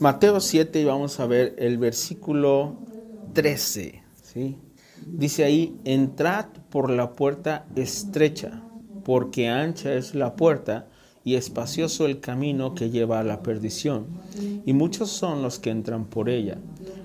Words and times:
Mateo 0.00 0.38
7 0.38 0.80
y 0.80 0.84
vamos 0.84 1.18
a 1.18 1.26
ver 1.26 1.56
el 1.58 1.76
versículo 1.76 2.76
13. 3.32 4.00
¿sí? 4.22 4.56
Dice 5.04 5.42
ahí, 5.42 5.76
entrad 5.84 6.46
por 6.70 6.88
la 6.88 7.12
puerta 7.12 7.66
estrecha, 7.74 8.62
porque 9.04 9.48
ancha 9.48 9.92
es 9.94 10.14
la 10.14 10.36
puerta 10.36 10.86
y 11.24 11.34
espacioso 11.34 12.06
el 12.06 12.20
camino 12.20 12.76
que 12.76 12.90
lleva 12.90 13.18
a 13.18 13.24
la 13.24 13.42
perdición, 13.42 14.06
y 14.64 14.72
muchos 14.72 15.10
son 15.10 15.42
los 15.42 15.58
que 15.58 15.70
entran 15.70 16.04
por 16.04 16.28
ella, 16.28 16.58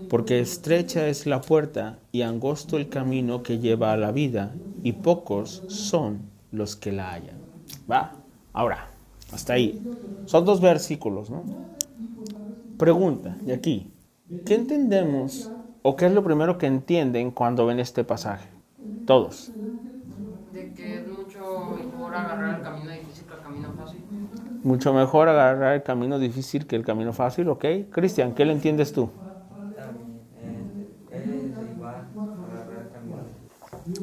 porque 0.07 0.39
estrecha 0.39 1.07
es 1.07 1.25
la 1.25 1.41
puerta 1.41 1.97
y 2.11 2.21
angosto 2.21 2.77
el 2.77 2.89
camino 2.89 3.41
que 3.41 3.57
lleva 3.57 3.91
a 3.91 3.97
la 3.97 4.11
vida, 4.11 4.53
y 4.83 4.93
pocos 4.93 5.63
son 5.67 6.21
los 6.51 6.75
que 6.75 6.91
la 6.91 7.11
hallan. 7.11 7.37
Va, 7.91 8.13
ahora, 8.53 8.91
hasta 9.31 9.53
ahí. 9.53 9.81
Son 10.25 10.45
dos 10.45 10.61
versículos, 10.61 11.31
¿no? 11.31 11.43
Pregunta, 12.83 13.37
y 13.47 13.53
aquí, 13.53 13.93
¿qué 14.45 14.55
entendemos 14.55 15.49
o 15.83 15.95
qué 15.95 16.07
es 16.07 16.11
lo 16.11 16.21
primero 16.21 16.57
que 16.57 16.65
entienden 16.65 17.31
cuando 17.31 17.65
ven 17.65 17.79
este 17.79 18.03
pasaje? 18.03 18.49
Todos. 19.07 19.53
De 20.51 20.73
que 20.73 20.95
es 20.95 21.07
mucho 21.07 21.77
mejor 21.77 22.13
agarrar 22.13 22.57
el 22.57 22.61
camino 22.61 22.91
difícil 22.91 23.25
que 23.25 23.33
el 23.35 23.39
camino 23.41 23.73
fácil. 23.77 24.01
Mucho 24.63 24.93
mejor 24.93 25.29
agarrar 25.29 25.75
el 25.75 25.83
camino 25.83 26.19
difícil 26.19 26.67
que 26.67 26.75
el 26.75 26.83
camino 26.83 27.13
fácil, 27.13 27.47
¿ok? 27.47 27.63
Cristian, 27.89 28.35
¿qué 28.35 28.43
le 28.43 28.51
entiendes 28.51 28.91
tú? 28.91 29.09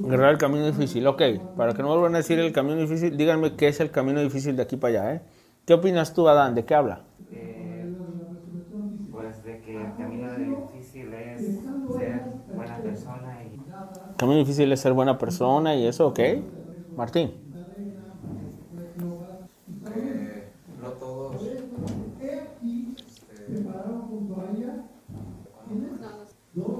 Agarrar 0.06 0.30
el 0.30 0.38
camino 0.38 0.64
difícil, 0.64 1.06
ok. 1.06 1.22
Para 1.54 1.74
que 1.74 1.82
no 1.82 1.88
vuelvan 1.88 2.14
a 2.14 2.18
decir 2.18 2.38
el 2.38 2.50
camino 2.50 2.76
difícil, 2.76 3.14
díganme 3.14 3.56
qué 3.56 3.68
es 3.68 3.78
el 3.80 3.90
camino 3.90 4.22
difícil 4.22 4.56
de 4.56 4.62
aquí 4.62 4.78
para 4.78 5.02
allá, 5.02 5.14
¿eh? 5.16 5.22
¿Qué 5.66 5.74
opinas 5.74 6.14
tú, 6.14 6.26
Adán? 6.30 6.54
¿De 6.54 6.64
qué 6.64 6.74
habla? 6.74 7.02
Eh, 7.30 7.94
pues 9.12 9.44
de 9.44 9.60
que 9.60 9.76
el 9.76 9.94
camino 9.96 10.28
difícil 10.34 11.12
es 11.14 11.60
ser 11.96 12.22
buena 12.52 12.78
persona 12.78 13.38
y 13.44 13.60
El 14.20 14.26
camino 14.26 14.40
difícil 14.40 14.70
es 14.70 14.80
ser 14.80 14.92
buena 14.92 15.16
persona 15.16 15.74
y 15.74 15.86
eso, 15.86 16.08
¿ok? 16.08 16.20
Martín. 16.94 17.32
que 19.94 20.44
no 20.82 20.88
todos 20.90 21.36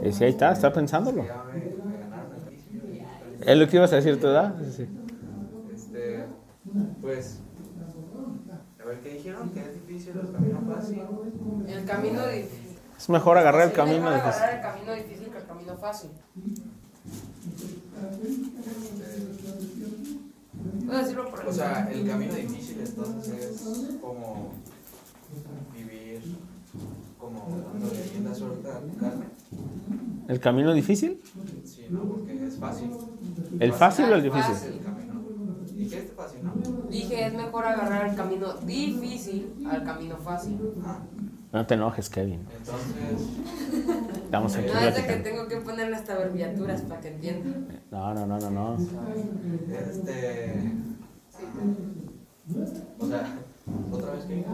Eh, 0.03 0.13
sí, 0.13 0.25
ahí 0.25 0.31
está, 0.33 0.53
está 0.53 0.71
pensándolo. 0.71 1.25
¿Es 3.41 3.57
lo 3.57 3.67
que 3.67 3.77
ibas 3.77 3.91
a 3.95 3.97
decir 3.97 4.21
tú, 4.21 4.27
¿verdad? 4.27 4.55
Sí. 4.71 4.87
Este, 5.75 6.27
pues, 7.01 7.41
a 8.83 8.85
ver, 8.85 9.01
¿qué 9.01 9.15
dijeron? 9.15 9.49
Que 9.49 9.61
es 9.61 9.73
difícil 9.73 10.13
el 10.23 10.31
camino 10.31 10.61
fácil. 10.75 11.03
El 11.67 11.85
camino 11.87 12.27
difícil. 12.27 12.77
Es 12.99 13.09
mejor 13.09 13.39
agarrar 13.39 13.63
el 13.63 13.71
Es 13.71 13.75
camino 13.75 14.11
mejor 14.11 14.15
difícil. 14.17 14.43
agarrar 14.43 14.57
el 14.57 14.63
camino 14.63 14.93
difícil 14.93 15.31
que 15.31 15.39
el 15.39 15.47
camino 15.47 15.77
fácil. 15.79 16.11
Puedes 20.91 21.07
decirlo 21.07 21.31
por 21.31 21.47
O 21.47 21.53
sea, 21.53 21.89
el 21.93 22.09
camino 22.09 22.35
difícil 22.35 22.81
entonces 22.85 23.63
es 23.63 23.95
como 24.01 24.51
vivir 25.73 26.21
como 27.17 27.47
dándole 27.73 28.03
rienda 28.03 28.35
suelta 28.35 28.77
a 28.77 28.81
tu 28.81 28.97
carne. 28.97 29.27
¿El 30.27 30.41
camino 30.41 30.73
difícil? 30.73 31.21
Sí, 31.65 31.87
¿no? 31.91 32.01
Porque 32.03 32.45
es 32.45 32.57
fácil. 32.57 32.91
¿El 33.61 33.73
fácil 33.73 34.07
o 34.07 34.15
el 34.17 34.23
difícil? 34.25 34.53
Es 34.53 34.63
el 34.65 34.81
camino. 34.81 35.15
¿Y 35.77 35.87
qué 35.87 35.99
es 35.99 36.13
fácil, 36.13 36.41
no? 36.43 36.55
Dije, 36.91 37.27
es 37.27 37.35
mejor 37.35 37.67
agarrar 37.67 38.09
el 38.09 38.17
camino 38.17 38.55
difícil 38.55 39.55
al 39.71 39.85
camino 39.85 40.17
fácil. 40.17 40.59
Ah, 40.85 41.03
No 41.53 41.67
te 41.67 41.75
enojes, 41.75 42.09
Kevin. 42.09 42.47
entonces, 42.57 42.95
Estamos 44.25 44.55
aquí 44.57 44.67
No 44.73 44.79
es 44.81 44.95
de 44.95 45.07
que 45.07 45.13
tengo 45.17 45.49
que 45.49 45.57
ponerle 45.57 45.97
hasta 45.97 46.15
abreviaturas 46.15 46.83
para 46.83 47.01
que 47.01 47.09
entiendan. 47.09 47.67
No, 47.91 48.15
no, 48.15 48.27
no, 48.27 48.39
no, 48.39 48.51
no. 48.51 48.77
este. 49.91 50.63
O 52.99 53.07
sea, 53.07 53.35
¿otra 53.93 54.13
vez 54.13 54.25
que 54.25 54.45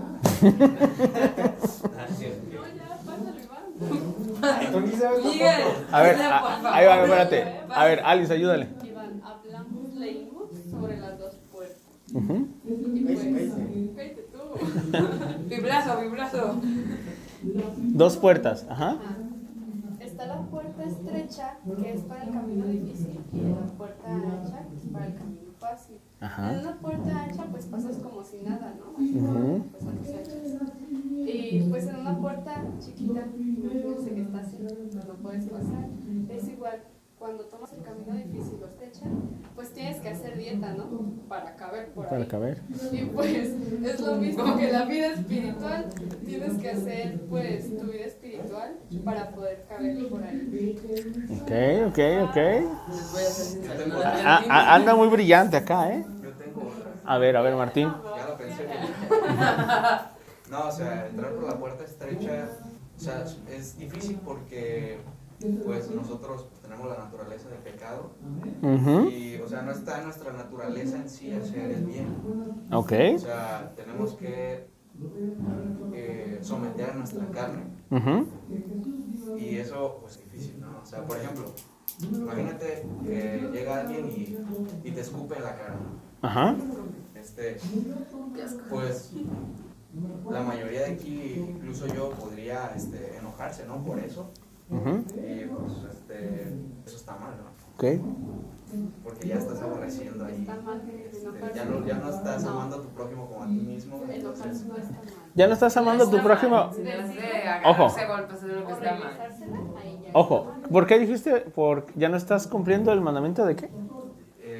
Miguel, 5.24 5.62
A 5.92 6.02
ver, 6.02 6.16
a- 6.20 6.74
ahí 6.76 6.86
va, 6.86 7.02
espérate. 7.02 7.44
A 7.70 7.84
ver, 7.84 8.00
Alice, 8.04 8.32
ayúdale. 8.32 8.68
Iván, 8.84 9.20
hablamos, 9.24 9.94
leímos 9.94 10.44
sobre 10.70 10.98
las 10.98 11.18
dos 11.18 11.34
puertas. 11.52 11.78
Ujú. 12.14 12.48
Y 12.64 13.00
pues, 13.04 13.20
tú. 13.54 14.15
Biblazo, 15.48 16.00
biblazo. 16.00 16.60
Dos 17.76 18.16
puertas, 18.16 18.66
ajá. 18.68 18.96
Está 20.00 20.26
la 20.26 20.40
puerta 20.42 20.84
estrecha, 20.84 21.58
que 21.76 21.92
es 21.92 22.00
para 22.02 22.24
el 22.24 22.30
camino 22.30 22.66
difícil, 22.66 23.18
y 23.32 23.40
la 23.40 23.66
puerta 23.76 24.08
ancha, 24.08 24.62
que 24.68 24.76
es 24.76 24.92
para 24.92 25.06
el 25.06 25.14
camino 25.14 25.50
fácil. 25.58 25.98
En 26.20 26.58
una 26.60 26.76
puerta 26.76 27.22
ancha, 27.24 27.44
pues 27.50 27.66
pasas 27.66 27.96
como 27.96 28.24
si 28.24 28.42
nada, 28.42 28.74
¿no? 28.78 28.92
Ujú. 28.92 29.64
Pues 29.72 29.84
son 29.84 29.98
estrechas. 29.98 30.62
Y 31.28 31.66
pues 31.68 31.86
en 31.86 31.96
una 31.96 32.16
puerta 32.18 32.62
chiquita, 32.80 33.26
imagínense 33.36 34.10
que 34.14 34.22
está 34.22 34.38
así, 34.38 34.56
pues 34.58 35.06
no 35.06 35.14
puedes 35.14 35.44
pasar. 35.46 35.88
Es 36.30 36.48
igual, 36.48 36.82
cuando 37.18 37.44
tomas 37.44 37.72
el 37.72 37.82
camino 37.82 38.14
difícil 38.14 38.58
o 38.62 38.66
estrecha, 38.66 39.06
pues 39.54 39.70
dieta, 40.36 40.72
¿no? 40.74 40.90
Para 41.28 41.56
caber 41.56 41.92
por 41.92 42.04
ahí. 42.04 42.10
Para 42.10 42.28
caber. 42.28 42.62
Y 42.92 43.00
pues 43.14 43.54
es 43.84 44.00
lo 44.00 44.16
mismo 44.16 44.56
que 44.56 44.70
la 44.70 44.84
vida 44.84 45.08
espiritual. 45.08 45.86
Tienes 46.24 46.58
que 46.58 46.68
hacer 46.68 47.20
pues 47.28 47.76
tu 47.78 47.86
vida 47.90 48.06
espiritual 48.06 48.76
para 49.04 49.30
poder 49.30 49.64
caber 49.68 49.96
por 50.10 50.22
ahí. 50.22 50.42
Ok, 51.28 51.50
ok, 51.88 51.98
ok. 52.28 52.36
Les 52.36 53.88
voy 53.88 54.02
a 54.04 54.36
A- 54.48 54.74
anda 54.74 54.94
muy 54.94 55.08
brillante 55.08 55.56
acá, 55.56 55.90
¿eh? 55.92 56.04
Yo 56.22 56.30
tengo 56.32 56.60
otra. 56.68 56.90
A 57.04 57.18
ver, 57.18 57.36
a 57.36 57.42
ver, 57.42 57.54
Martín. 57.54 57.94
Ya 58.14 58.24
lo 58.26 58.36
pensé. 58.36 58.66
No, 60.50 60.68
o 60.68 60.70
sea, 60.70 61.08
entrar 61.08 61.34
por 61.34 61.44
la 61.44 61.58
puerta 61.58 61.82
estrecha, 61.84 62.30
o 62.96 63.00
sea, 63.00 63.24
es 63.50 63.76
difícil 63.76 64.20
porque 64.24 65.00
pues 65.64 65.90
nosotros 65.90 66.46
tenemos 66.62 66.88
la 66.88 66.98
naturaleza 66.98 67.48
de 67.48 67.56
pecado 67.56 68.12
y, 69.10 69.36
o 69.36 69.48
sea, 69.48 69.62
no 69.62 69.72
está 69.72 69.98
en 69.98 70.04
nuestra 70.04 70.32
naturaleza 70.32 70.96
en 70.96 71.08
sí 71.08 71.32
hacer 71.32 71.70
el 71.70 71.84
bien. 71.84 72.16
Ok. 72.72 72.92
O 73.14 73.18
sea, 73.18 73.72
tenemos 73.76 74.14
que 74.14 74.66
eh, 75.92 76.38
someter 76.40 76.90
a 76.90 76.94
nuestra 76.94 77.26
carne 77.30 77.64
y 79.38 79.56
eso 79.56 79.98
pues 80.00 80.16
es 80.16 80.24
difícil, 80.24 80.60
¿no? 80.60 80.80
O 80.82 80.86
sea, 80.86 81.04
por 81.04 81.18
ejemplo, 81.18 81.44
imagínate 82.02 82.86
que 83.04 83.50
llega 83.52 83.80
alguien 83.80 84.06
y, 84.06 84.38
y 84.84 84.90
te 84.90 85.00
escupe 85.00 85.36
en 85.36 85.42
la 85.44 85.56
cara. 85.56 85.76
Ajá. 86.22 86.56
Este, 87.14 87.56
pues 88.70 89.12
la 90.30 90.42
mayoría 90.42 90.80
de 90.82 90.92
aquí, 90.92 91.44
incluso 91.48 91.86
yo, 91.86 92.10
podría 92.10 92.72
este, 92.76 93.16
enojarse, 93.16 93.66
¿no? 93.66 93.82
Por 93.82 93.98
eso. 93.98 94.30
Ujú. 94.70 95.04
Y 95.16 95.44
pues 95.46 95.94
este, 95.94 96.48
eso 96.86 96.96
está 96.96 97.16
mal, 97.16 97.34
¿no? 97.38 97.50
Ok. 97.76 98.00
Porque 99.04 99.28
ya 99.28 99.36
estás 99.36 99.62
aborreciendo 99.62 100.24
ahí. 100.24 100.34
Está 100.40 100.56
mal 100.62 100.82
Este, 101.10 101.54
ya, 101.54 101.64
no, 101.64 101.86
ya 101.86 101.94
no 101.94 102.10
estás 102.10 102.42
No. 102.42 102.50
amando 102.50 102.76
a 102.76 102.82
tu 102.82 102.88
prójimo 102.88 103.26
como 103.28 103.42
a 103.44 103.48
ti 103.48 103.60
mismo. 103.60 104.02
Entonces, 104.10 104.64
no. 104.66 104.74
Ya 105.34 105.46
no 105.46 105.52
estás 105.54 105.76
amando 105.76 106.04
a 106.04 106.10
tu 106.10 106.20
prójimo. 106.22 106.56
No 106.56 107.70
Ojo. 107.70 107.94
Ojo, 110.12 110.46
¿por 110.70 110.86
qué 110.86 110.98
dijiste? 110.98 111.40
¿Por 111.40 111.86
ya 111.94 112.08
no 112.08 112.16
estás 112.16 112.46
cumpliendo 112.46 112.92
el 112.92 113.00
mandamiento 113.00 113.44
de 113.44 113.56
qué? 113.56 113.66
eh, 113.66 113.70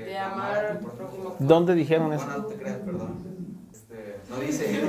De 0.04 0.18
amar 0.18 0.54
a 0.54 0.66
tu 0.66 0.78
prójimo. 0.78 1.36
¿Dónde 1.38 1.74
dijeron 1.74 2.12
eso? 2.12 2.26
Bueno, 2.26 2.42
no 2.42 2.46
te 2.46 2.56
creas, 2.56 2.78
perdón. 2.78 3.16
Este, 3.72 4.16
no 4.28 4.40
dice. 4.40 4.80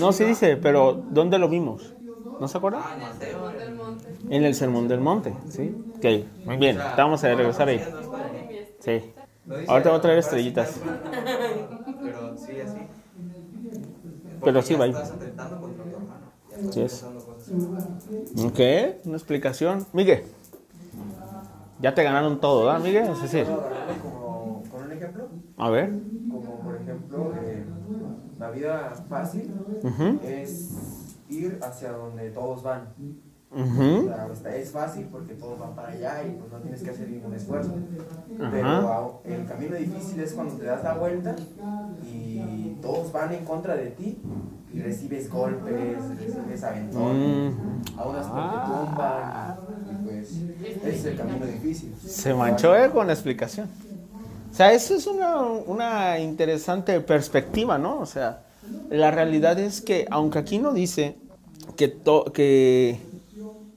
No, 0.00 0.12
sí 0.12 0.24
dice, 0.24 0.56
pero 0.56 1.04
¿dónde 1.10 1.38
lo 1.38 1.48
vimos? 1.48 1.94
¿No 2.40 2.48
se 2.48 2.58
acuerdan? 2.58 2.82
Ah, 2.84 2.96
Mateo. 2.98 3.28
Sermón 3.28 3.60
del 3.60 3.74
monte. 3.76 4.34
En 4.34 4.44
el 4.44 4.54
Sermón 4.54 4.88
del 4.88 5.00
Monte, 5.00 5.34
¿sí? 5.48 5.74
Ok, 5.96 6.06
muy 6.46 6.56
bien, 6.56 6.82
vamos 6.96 7.22
a 7.24 7.34
regresar 7.34 7.68
ahí. 7.68 7.82
Sí. 8.80 9.02
Ahorita 9.66 9.90
voy 9.90 9.98
a 9.98 10.00
traer 10.00 10.14
"Ahora 10.16 10.22
sí 10.22 10.26
estrellitas". 10.26 10.80
Pero 12.02 12.36
sí, 12.38 12.60
así. 12.60 12.80
Pero 14.42 14.62
sí 14.62 14.74
va 14.74 14.84
ahí. 14.86 14.90
Estás 14.92 15.10
atentando 15.12 15.60
contra 15.60 15.84
tu 15.84 15.96
hermano. 15.96 16.32
Ya 16.48 16.56
estás 16.56 16.74
Sí 16.74 16.80
es. 16.80 16.92
pensando 16.92 17.20
cosas. 17.26 18.44
Ok, 18.46 18.60
una 19.04 19.16
explicación. 19.16 19.86
Miguel, 19.92 20.24
ya 21.80 21.94
te 21.94 22.02
ganaron 22.02 22.40
todo, 22.40 22.64
¿verdad, 22.66 22.80
Miguel? 22.80 23.10
Es 23.10 23.20
decir, 23.22 23.44
¿Puedo 23.44 23.66
agarrarlo 23.66 23.98
como 24.02 24.62
con 24.70 24.82
un 24.84 24.92
ejemplo? 24.92 25.28
a 25.58 25.68
ver. 25.70 25.90
Como 26.28 26.62
por 26.62 26.76
ejemplo, 26.80 27.32
eh, 27.34 27.64
la 28.38 28.50
vida 28.50 29.04
fácil 29.10 29.52
es 30.22 30.99
ir 31.30 31.58
hacia 31.62 31.92
donde 31.92 32.30
todos 32.30 32.62
van. 32.62 32.88
O 33.52 33.60
ujú, 33.62 34.04
sea, 34.06 34.28
está- 34.32 34.54
es 34.56 34.70
fácil 34.70 35.08
porque 35.10 35.34
todos 35.34 35.58
van 35.58 35.74
para 35.74 35.88
allá 35.88 36.22
y 36.24 36.30
pues 36.38 36.52
no 36.52 36.58
tienes 36.58 36.82
que 36.82 36.90
hacer 36.90 37.08
ningún 37.08 37.34
esfuerzo. 37.34 37.72
Pero 38.38 39.22
el 39.24 39.44
camino 39.46 39.74
difícil 39.76 40.20
es 40.20 40.32
cuando 40.34 40.54
te 40.54 40.64
das 40.64 40.84
la 40.84 40.94
vuelta 40.94 41.34
y 42.04 42.76
todos 42.80 43.10
van 43.12 43.32
en 43.32 43.44
contra 43.44 43.74
de 43.76 43.86
ti 43.90 44.18
y 44.72 44.80
recibes 44.82 45.28
golpes, 45.30 45.96
recibes 46.10 46.36
es 46.54 46.62
aventón, 46.62 47.48
Mm. 47.48 47.52
a 47.98 48.04
unas 48.06 48.26
porque 48.26 48.56
tumban, 48.66 49.56
y 49.90 50.04
pues 50.04 50.30
ese 50.84 50.90
es 50.90 51.04
el 51.06 51.16
camino 51.16 51.44
difícil. 51.46 51.92
Se 52.06 52.32
manchó 52.32 52.76
eh, 52.76 52.88
con 52.90 53.06
la 53.08 53.12
explicación. 53.14 53.68
O 54.50 54.54
sea, 54.54 54.72
eso 54.72 54.94
es 54.94 55.06
una, 55.08 55.42
una 55.42 56.18
interesante 56.20 57.00
perspectiva, 57.00 57.78
¿no? 57.78 57.98
O 58.00 58.06
sea, 58.06 58.42
la 58.90 59.10
realidad 59.10 59.58
es 59.58 59.80
que, 59.80 60.06
aunque 60.10 60.38
aquí 60.38 60.58
no 60.58 60.72
dice 60.72 61.16
que, 61.76 61.96
que, 62.32 62.98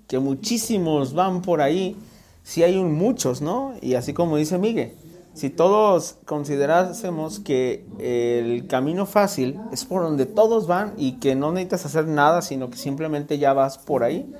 que 0.07 0.19
muchísimos 0.19 1.13
van 1.13 1.41
por 1.41 1.61
ahí, 1.61 1.95
sí 2.43 2.63
hay 2.63 2.77
un 2.77 2.93
muchos, 2.93 3.41
¿no? 3.41 3.73
Y 3.81 3.95
así 3.95 4.13
como 4.13 4.37
dice 4.37 4.57
Miguel, 4.57 4.93
si 5.33 5.49
todos 5.49 6.17
considerásemos 6.25 7.39
que 7.39 7.85
el 7.99 8.67
camino 8.67 9.05
fácil 9.05 9.59
es 9.71 9.83
por 9.85 10.03
donde 10.03 10.25
todos 10.25 10.67
van 10.67 10.93
y 10.97 11.13
que 11.13 11.35
no 11.35 11.51
necesitas 11.51 11.85
hacer 11.87 12.07
nada, 12.07 12.41
sino 12.41 12.69
que 12.69 12.77
simplemente 12.77 13.39
ya 13.39 13.53
vas 13.53 13.77
por 13.79 14.03
ahí, 14.03 14.31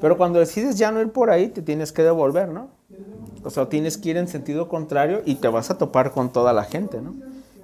pero 0.00 0.18
cuando 0.18 0.38
decides 0.38 0.76
ya 0.76 0.90
no 0.90 1.00
ir 1.00 1.10
por 1.10 1.30
ahí, 1.30 1.48
te 1.48 1.62
tienes 1.62 1.92
que 1.92 2.02
devolver, 2.02 2.48
¿no? 2.48 2.68
O 3.44 3.50
sea, 3.50 3.68
tienes 3.68 3.96
que 3.96 4.10
ir 4.10 4.16
en 4.16 4.28
sentido 4.28 4.68
contrario 4.68 5.22
y 5.24 5.36
te 5.36 5.48
vas 5.48 5.70
a 5.70 5.78
topar 5.78 6.12
con 6.12 6.32
toda 6.32 6.52
la 6.52 6.64
gente, 6.64 7.00
¿no? 7.00 7.14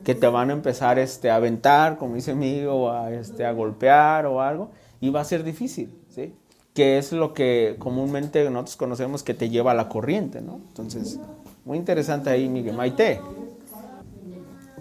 Que 0.09 0.15
te 0.15 0.27
van 0.27 0.49
a 0.49 0.55
empezar 0.55 0.99
este, 0.99 1.31
a 1.31 1.35
aventar, 1.35 1.99
como 1.99 2.15
dice 2.15 2.35
mi 2.35 2.65
o 2.65 2.91
a, 2.91 3.13
este, 3.13 3.45
a 3.45 3.53
golpear 3.53 4.25
o 4.25 4.41
algo, 4.41 4.71
y 5.03 5.11
va 5.11 5.21
a 5.21 5.25
ser 5.25 5.45
difícil, 5.45 5.93
¿sí? 6.09 6.35
Que 6.73 6.97
es 6.97 7.13
lo 7.13 7.35
que 7.35 7.77
comúnmente 7.79 8.43
nosotros 8.49 8.77
conocemos 8.77 9.23
que 9.23 9.35
te 9.35 9.51
lleva 9.51 9.73
a 9.73 9.75
la 9.75 9.91
corriente, 9.91 10.41
¿no? 10.41 10.63
Entonces, 10.69 11.21
muy 11.67 11.77
interesante 11.77 12.31
ahí, 12.31 12.49
Miguel. 12.49 12.75
Maite, 12.75 13.21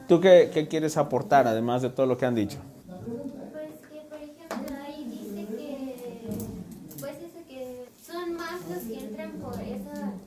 ¿tú 0.07 0.21
qué, 0.21 0.49
qué 0.53 0.69
quieres 0.69 0.95
aportar, 0.95 1.45
además 1.45 1.81
de 1.81 1.89
todo 1.89 2.05
lo 2.05 2.17
que 2.17 2.25
han 2.25 2.35
dicho? 2.35 2.59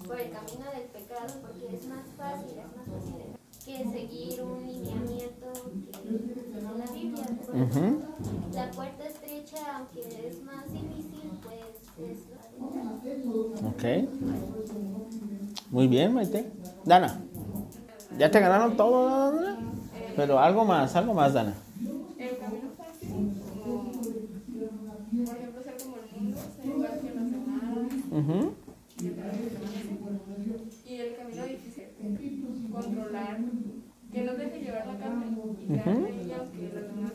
Por 0.07 0.21
el 0.21 0.31
camino 0.31 0.67
del 0.75 0.85
pecado, 0.93 1.35
porque 1.41 1.75
es 1.75 1.87
más 1.87 2.05
fácil, 2.19 2.59
es 2.59 2.77
más 2.77 2.87
fácil 2.87 3.41
que 3.65 3.85
seguir 3.85 4.43
un 4.43 4.69
la 6.15 6.93
Biblia. 6.93 7.25
Ujú. 7.53 7.63
ejemplo, 7.63 8.55
La 8.55 8.71
puerta 8.73 9.07
estrecha, 9.07 9.59
aunque 9.77 10.01
es 10.29 10.43
más 10.45 10.65
difícil, 10.73 11.31
pues 11.43 11.57
es 12.11 12.19
la 12.35 12.43
Ok. 13.69 13.85
Muy 15.71 15.87
bien, 15.87 16.15
Maite. 16.15 16.51
Dana, 16.85 17.21
¿ya 18.19 18.31
te 18.31 18.41
ganaron 18.41 18.77
todo, 18.77 19.07
Dana? 19.33 19.57
Pero 20.17 20.39
algo 20.39 20.65
más, 20.65 20.97
algo 20.97 21.15
más, 21.15 21.33
Dana. 21.33 21.55
El 22.19 22.37
camino 22.39 22.69
fácil, 22.77 23.15
como, 23.63 23.93
por 25.27 25.37
ejemplo, 25.39 25.63
ser 25.63 25.77
como 25.79 25.97
el 25.99 26.11
mundo, 26.11 26.37
ser 26.57 26.67
igual 26.67 26.91
que 27.01 27.11
los 27.13 27.31
demás, 27.31 27.75
Ujú. 28.11 28.53
y 30.85 30.95
el 30.97 31.15
camino 31.17 31.47
difícil, 31.47 31.85
controlar, 32.73 33.39
que 34.13 34.23
no 34.25 34.33
te 34.33 34.43
deje 34.43 34.61
llevar 34.65 34.87
la 34.87 34.99
carne 34.99 35.27
y 35.69 35.73
Ujú. 35.75 35.91
quedarte 35.91 36.19
ahí 36.21 36.33
aunque 36.35 36.71
los 36.73 36.87
demás, 36.89 37.13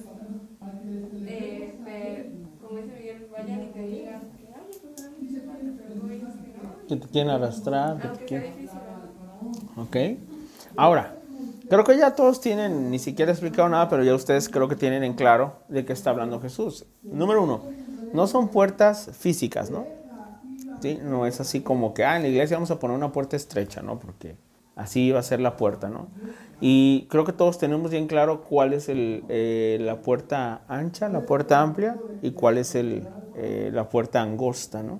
eh, 1.18 1.82
pe- 1.84 2.32
como 2.62 2.80
dice 2.80 2.96
Miguel, 2.96 3.28
vayan 3.32 3.62
y 3.64 3.68
te 3.74 3.84
digan 3.88 4.22
que, 4.38 4.48
ay, 4.56 4.72
pues 4.82 5.04
a 5.06 5.10
mí 5.12 5.28
me 5.30 5.42
falta, 5.42 5.72
pero 5.76 5.92
tú 5.92 6.08
dices 6.08 6.32
que 6.42 6.48
no, 6.54 6.88
Que 6.88 6.96
te 6.96 7.05
quieren 7.16 7.32
arrastrar. 7.32 7.98
que 7.98 8.08
te 8.10 8.26
quieren-. 8.26 8.70
Ok. 9.78 10.20
Ahora, 10.76 11.16
creo 11.70 11.86
que 11.86 11.98
ya 11.98 12.14
todos 12.14 12.42
tienen, 12.42 12.92
ni 12.92 13.00
siquiera 13.00 13.32
he 13.32 13.34
explicado 13.34 13.70
nada, 13.70 13.88
pero 13.88 14.04
ya 14.04 14.14
ustedes 14.14 14.50
creo 14.50 14.68
que 14.68 14.76
tienen 14.76 15.02
en 15.04 15.14
claro 15.14 15.60
de 15.70 15.86
qué 15.86 15.94
está 15.94 16.10
hablando 16.10 16.42
Jesús. 16.42 16.86
Número 17.04 17.42
uno, 17.42 17.62
no 18.12 18.28
son 18.28 18.50
puertas 18.50 19.12
físicas, 19.18 19.72
¿no? 19.72 19.86
¿Sí? 20.82 21.00
No 21.02 21.26
es 21.26 21.40
así 21.40 21.62
como 21.62 21.94
que, 21.94 22.04
ah, 22.04 22.18
en 22.18 22.24
la 22.24 22.28
iglesia 22.28 22.58
vamos 22.58 22.72
a 22.72 22.80
poner 22.80 22.98
una 22.98 23.14
puerta 23.14 23.38
estrecha, 23.38 23.82
¿no? 23.82 23.98
Porque 23.98 24.36
así 24.76 25.12
va 25.12 25.20
a 25.20 25.24
ser 25.24 25.40
la 25.40 25.56
puerta, 25.56 25.88
¿no? 25.88 26.10
Y 26.60 27.08
creo 27.10 27.24
que 27.24 27.32
todos 27.32 27.58
tenemos 27.58 27.92
bien 27.92 28.08
claro 28.08 28.44
cuál 28.44 28.74
es 28.74 28.90
el, 28.90 29.24
eh, 29.30 29.78
la 29.80 30.02
puerta 30.02 30.64
ancha, 30.68 31.08
la 31.08 31.22
puerta 31.22 31.62
amplia 31.62 31.96
y 32.22 32.32
cuál 32.32 32.58
es 32.58 32.76
el, 32.76 33.08
eh, 33.38 33.70
la 33.72 33.88
puerta 33.88 34.22
angosta, 34.22 34.84
¿no? 34.84 35.00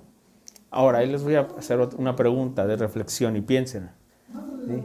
Ahora, 0.76 0.98
ahí 0.98 1.06
les 1.06 1.24
voy 1.24 1.36
a 1.36 1.48
hacer 1.56 1.80
una 1.96 2.14
pregunta 2.16 2.66
de 2.66 2.76
reflexión 2.76 3.34
y 3.34 3.40
piensen. 3.40 3.88
¿sí? 4.66 4.82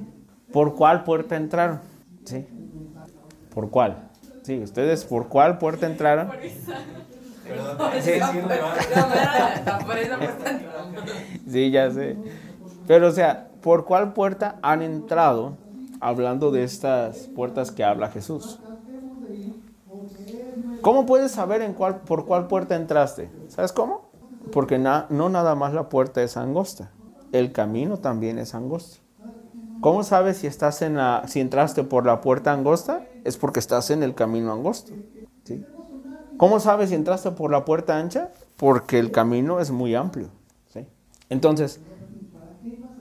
¿Por 0.53 0.73
cuál 0.73 1.03
puerta 1.03 1.35
entraron? 1.35 1.81
¿Sí? 2.23 2.47
¿Por 3.53 3.69
cuál? 3.69 3.97
Sí, 4.43 4.57
ustedes 4.63 5.03
por 5.03 5.27
cuál 5.27 5.57
puerta 5.57 5.87
entraron? 5.87 6.29
Sí. 7.99 8.11
Sí, 11.49 11.71
ya 11.71 11.91
sé. 11.91 12.15
Pero, 12.87 13.09
o 13.09 13.11
sea, 13.11 13.49
¿por 13.61 13.83
cuál 13.83 14.13
puerta 14.13 14.59
han 14.61 14.81
entrado 14.83 15.57
hablando 15.99 16.51
de 16.51 16.63
estas 16.63 17.27
puertas 17.35 17.69
que 17.69 17.83
habla 17.83 18.07
Jesús? 18.09 18.59
¿Cómo 20.79 21.05
puedes 21.05 21.33
saber 21.33 21.61
en 21.61 21.73
cuál, 21.73 21.97
por 21.99 22.25
cuál 22.25 22.47
puerta 22.47 22.77
entraste? 22.77 23.29
¿Sabes 23.49 23.73
cómo? 23.73 24.10
Porque 24.51 24.79
no 24.79 25.29
nada 25.29 25.55
más 25.55 25.73
la 25.73 25.89
puerta 25.89 26.23
es 26.23 26.37
angosta, 26.37 26.91
el 27.31 27.51
camino 27.51 27.97
también 27.97 28.39
es 28.39 28.55
angosto. 28.55 29.01
¿Cómo 29.81 30.03
sabes 30.03 30.37
si 30.37 30.47
estás 30.47 30.83
en 30.83 30.95
la, 30.95 31.23
si 31.27 31.39
entraste 31.39 31.83
por 31.83 32.05
la 32.05 32.21
puerta 32.21 32.53
angosta? 32.53 33.03
Es 33.23 33.37
porque 33.37 33.59
estás 33.59 33.89
en 33.89 34.03
el 34.03 34.13
camino 34.13 34.53
angosto. 34.53 34.93
¿sí? 35.43 35.65
¿Cómo 36.37 36.59
sabes 36.59 36.89
si 36.89 36.95
entraste 36.95 37.31
por 37.31 37.49
la 37.49 37.65
puerta 37.65 37.97
ancha? 37.97 38.29
Porque 38.57 38.99
el 38.99 39.11
camino 39.11 39.59
es 39.59 39.71
muy 39.71 39.95
amplio. 39.95 40.29
¿sí? 40.71 40.85
Entonces, 41.29 41.79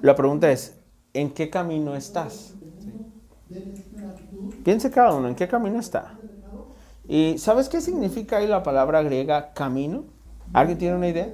la 0.00 0.16
pregunta 0.16 0.50
es, 0.50 0.78
¿en 1.12 1.30
qué 1.30 1.50
camino 1.50 1.94
estás? 1.94 2.54
Piense 4.64 4.90
cada 4.90 5.14
uno, 5.14 5.28
¿en 5.28 5.34
qué 5.34 5.48
camino 5.48 5.78
está? 5.78 6.14
¿Y 7.06 7.36
sabes 7.38 7.68
qué 7.68 7.80
significa 7.80 8.38
ahí 8.38 8.46
la 8.46 8.62
palabra 8.62 9.02
griega 9.02 9.52
camino? 9.52 10.04
¿Alguien 10.52 10.78
tiene 10.78 10.96
una 10.96 11.08
idea? 11.08 11.32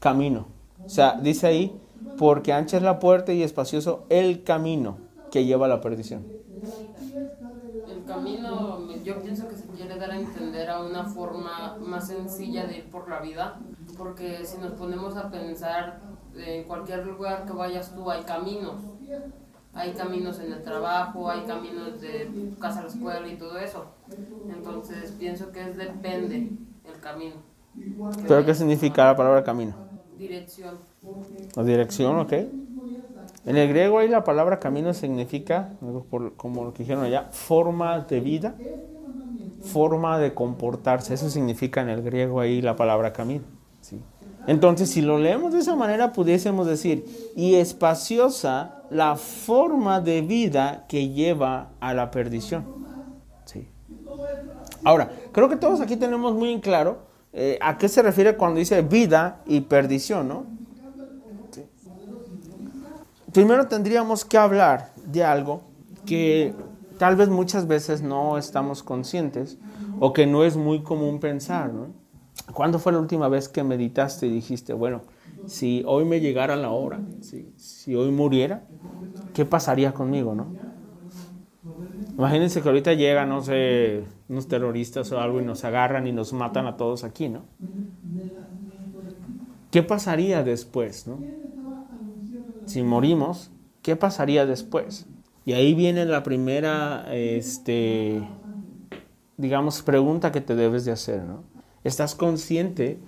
Camino. 0.00 0.46
O 0.84 0.88
sea, 0.88 1.18
dice 1.20 1.46
ahí, 1.46 1.80
porque 2.16 2.52
ancha 2.52 2.76
es 2.76 2.82
la 2.82 2.98
puerta 2.98 3.32
y 3.32 3.42
espacioso 3.42 4.04
el 4.08 4.42
camino 4.42 4.98
que 5.30 5.44
lleva 5.44 5.66
a 5.66 5.68
la 5.68 5.80
perdición. 5.80 6.24
El 7.88 8.04
camino, 8.04 8.78
yo 9.04 9.22
pienso 9.22 9.48
que 9.48 9.56
se 9.56 9.66
quiere 9.68 9.96
dar 9.96 10.10
a 10.10 10.18
entender 10.18 10.68
a 10.70 10.82
una 10.82 11.04
forma 11.04 11.76
más 11.80 12.08
sencilla 12.08 12.66
de 12.66 12.78
ir 12.78 12.90
por 12.90 13.08
la 13.08 13.20
vida, 13.20 13.58
porque 13.96 14.44
si 14.44 14.58
nos 14.58 14.72
ponemos 14.72 15.16
a 15.16 15.30
pensar, 15.30 16.00
en 16.36 16.64
cualquier 16.64 17.06
lugar 17.06 17.44
que 17.44 17.52
vayas 17.52 17.94
tú 17.94 18.10
hay 18.10 18.22
caminos. 18.22 18.76
Hay 19.74 19.92
caminos 19.92 20.40
en 20.40 20.52
el 20.52 20.62
trabajo, 20.64 21.30
hay 21.30 21.42
caminos 21.42 22.00
de 22.00 22.52
casa 22.60 22.80
a 22.80 22.82
la 22.82 22.88
escuela 22.88 23.28
y 23.28 23.36
todo 23.36 23.58
eso. 23.58 23.84
Entonces 24.48 25.12
pienso 25.18 25.52
que 25.52 25.62
es 25.62 25.76
depende 25.76 26.50
el 26.84 27.00
camino. 27.00 27.36
¿Pero 28.26 28.44
qué 28.44 28.54
significa 28.54 29.06
la 29.06 29.16
palabra 29.16 29.44
camino? 29.44 29.74
Dirección. 30.18 30.76
La 31.54 31.64
dirección, 31.64 32.18
¿ok? 32.18 32.32
En 33.46 33.56
el 33.56 33.68
griego 33.68 33.98
ahí 33.98 34.08
la 34.08 34.24
palabra 34.24 34.58
camino 34.58 34.92
significa, 34.92 35.70
como 36.36 36.64
lo 36.64 36.72
que 36.72 36.82
dijeron 36.82 37.04
allá, 37.04 37.28
forma 37.30 38.00
de 38.00 38.20
vida, 38.20 38.54
forma 39.62 40.18
de 40.18 40.34
comportarse. 40.34 41.14
Eso 41.14 41.30
significa 41.30 41.80
en 41.80 41.88
el 41.88 42.02
griego 42.02 42.40
ahí 42.40 42.60
la 42.60 42.76
palabra 42.76 43.12
camino. 43.12 43.44
¿sí? 43.80 44.00
Entonces, 44.46 44.90
si 44.90 45.02
lo 45.02 45.18
leemos 45.18 45.52
de 45.52 45.60
esa 45.60 45.76
manera, 45.76 46.12
pudiésemos 46.12 46.66
decir, 46.66 47.04
y 47.36 47.54
espaciosa 47.54 48.82
la 48.90 49.16
forma 49.16 50.00
de 50.00 50.22
vida 50.22 50.84
que 50.88 51.08
lleva 51.10 51.70
a 51.80 51.94
la 51.94 52.10
perdición. 52.10 52.77
Ahora, 54.84 55.10
creo 55.32 55.48
que 55.48 55.56
todos 55.56 55.80
aquí 55.80 55.96
tenemos 55.96 56.34
muy 56.34 56.52
en 56.52 56.60
claro 56.60 56.98
eh, 57.32 57.58
a 57.60 57.78
qué 57.78 57.88
se 57.88 58.02
refiere 58.02 58.36
cuando 58.36 58.58
dice 58.58 58.80
vida 58.82 59.42
y 59.46 59.60
perdición, 59.60 60.28
¿no? 60.28 60.46
Sí. 61.50 61.64
Primero 63.32 63.66
tendríamos 63.66 64.24
que 64.24 64.38
hablar 64.38 64.92
de 65.04 65.24
algo 65.24 65.62
que 66.06 66.54
tal 66.98 67.16
vez 67.16 67.28
muchas 67.28 67.66
veces 67.66 68.02
no 68.02 68.38
estamos 68.38 68.82
conscientes 68.82 69.58
o 70.00 70.12
que 70.12 70.26
no 70.26 70.44
es 70.44 70.56
muy 70.56 70.82
común 70.82 71.20
pensar, 71.20 71.72
¿no? 71.72 71.88
¿Cuándo 72.54 72.78
fue 72.78 72.92
la 72.92 72.98
última 72.98 73.28
vez 73.28 73.48
que 73.48 73.62
meditaste 73.62 74.26
y 74.26 74.30
dijiste, 74.30 74.72
bueno, 74.72 75.02
si 75.46 75.82
hoy 75.86 76.04
me 76.04 76.20
llegara 76.20 76.56
la 76.56 76.70
hora, 76.70 77.00
si, 77.20 77.52
si 77.56 77.94
hoy 77.94 78.10
muriera, 78.10 78.64
¿qué 79.34 79.44
pasaría 79.44 79.92
conmigo, 79.92 80.34
no? 80.34 80.46
Imagínense 82.16 82.62
que 82.62 82.68
ahorita 82.68 82.94
llegan, 82.94 83.28
no 83.28 83.42
sé, 83.42 84.04
unos 84.28 84.48
terroristas 84.48 85.10
o 85.12 85.20
algo 85.20 85.40
y 85.40 85.44
nos 85.44 85.64
agarran 85.64 86.06
y 86.06 86.12
nos 86.12 86.32
matan 86.32 86.66
a 86.66 86.76
todos 86.76 87.04
aquí, 87.04 87.28
¿no? 87.28 87.42
¿Qué 89.70 89.82
pasaría 89.82 90.42
después, 90.42 91.06
no? 91.06 91.18
Si 92.66 92.82
morimos, 92.82 93.50
¿qué 93.82 93.96
pasaría 93.96 94.46
después? 94.46 95.06
Y 95.44 95.54
ahí 95.54 95.74
viene 95.74 96.04
la 96.04 96.22
primera, 96.22 97.06
este, 97.14 98.22
digamos, 99.38 99.82
pregunta 99.82 100.32
que 100.32 100.42
te 100.42 100.54
debes 100.54 100.84
de 100.84 100.92
hacer, 100.92 101.22
¿no? 101.24 101.44
¿Estás 101.84 102.14
consciente 102.14 102.98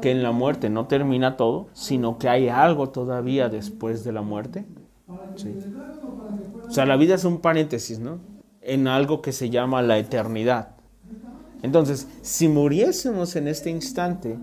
que 0.00 0.12
en 0.12 0.22
la 0.22 0.30
muerte 0.30 0.70
no 0.70 0.86
termina 0.86 1.36
todo, 1.36 1.68
sino 1.72 2.18
que 2.18 2.28
hay 2.28 2.48
algo 2.48 2.90
todavía 2.90 3.48
después 3.48 4.04
de 4.04 4.12
la 4.12 4.22
muerte? 4.22 4.64
Sí. 5.34 5.54
O 6.68 6.70
sea, 6.70 6.86
la 6.86 6.96
vida 6.96 7.14
es 7.14 7.24
un 7.24 7.38
paréntesis, 7.38 7.98
¿no? 7.98 8.18
En 8.68 8.86
algo 8.86 9.22
que 9.22 9.32
se 9.32 9.48
llama 9.48 9.80
la 9.80 9.96
eternidad. 9.96 10.76
Entonces, 11.62 12.06
si 12.20 12.48
muriésemos 12.48 13.34
en 13.34 13.48
este 13.48 13.70
instante, 13.70 14.38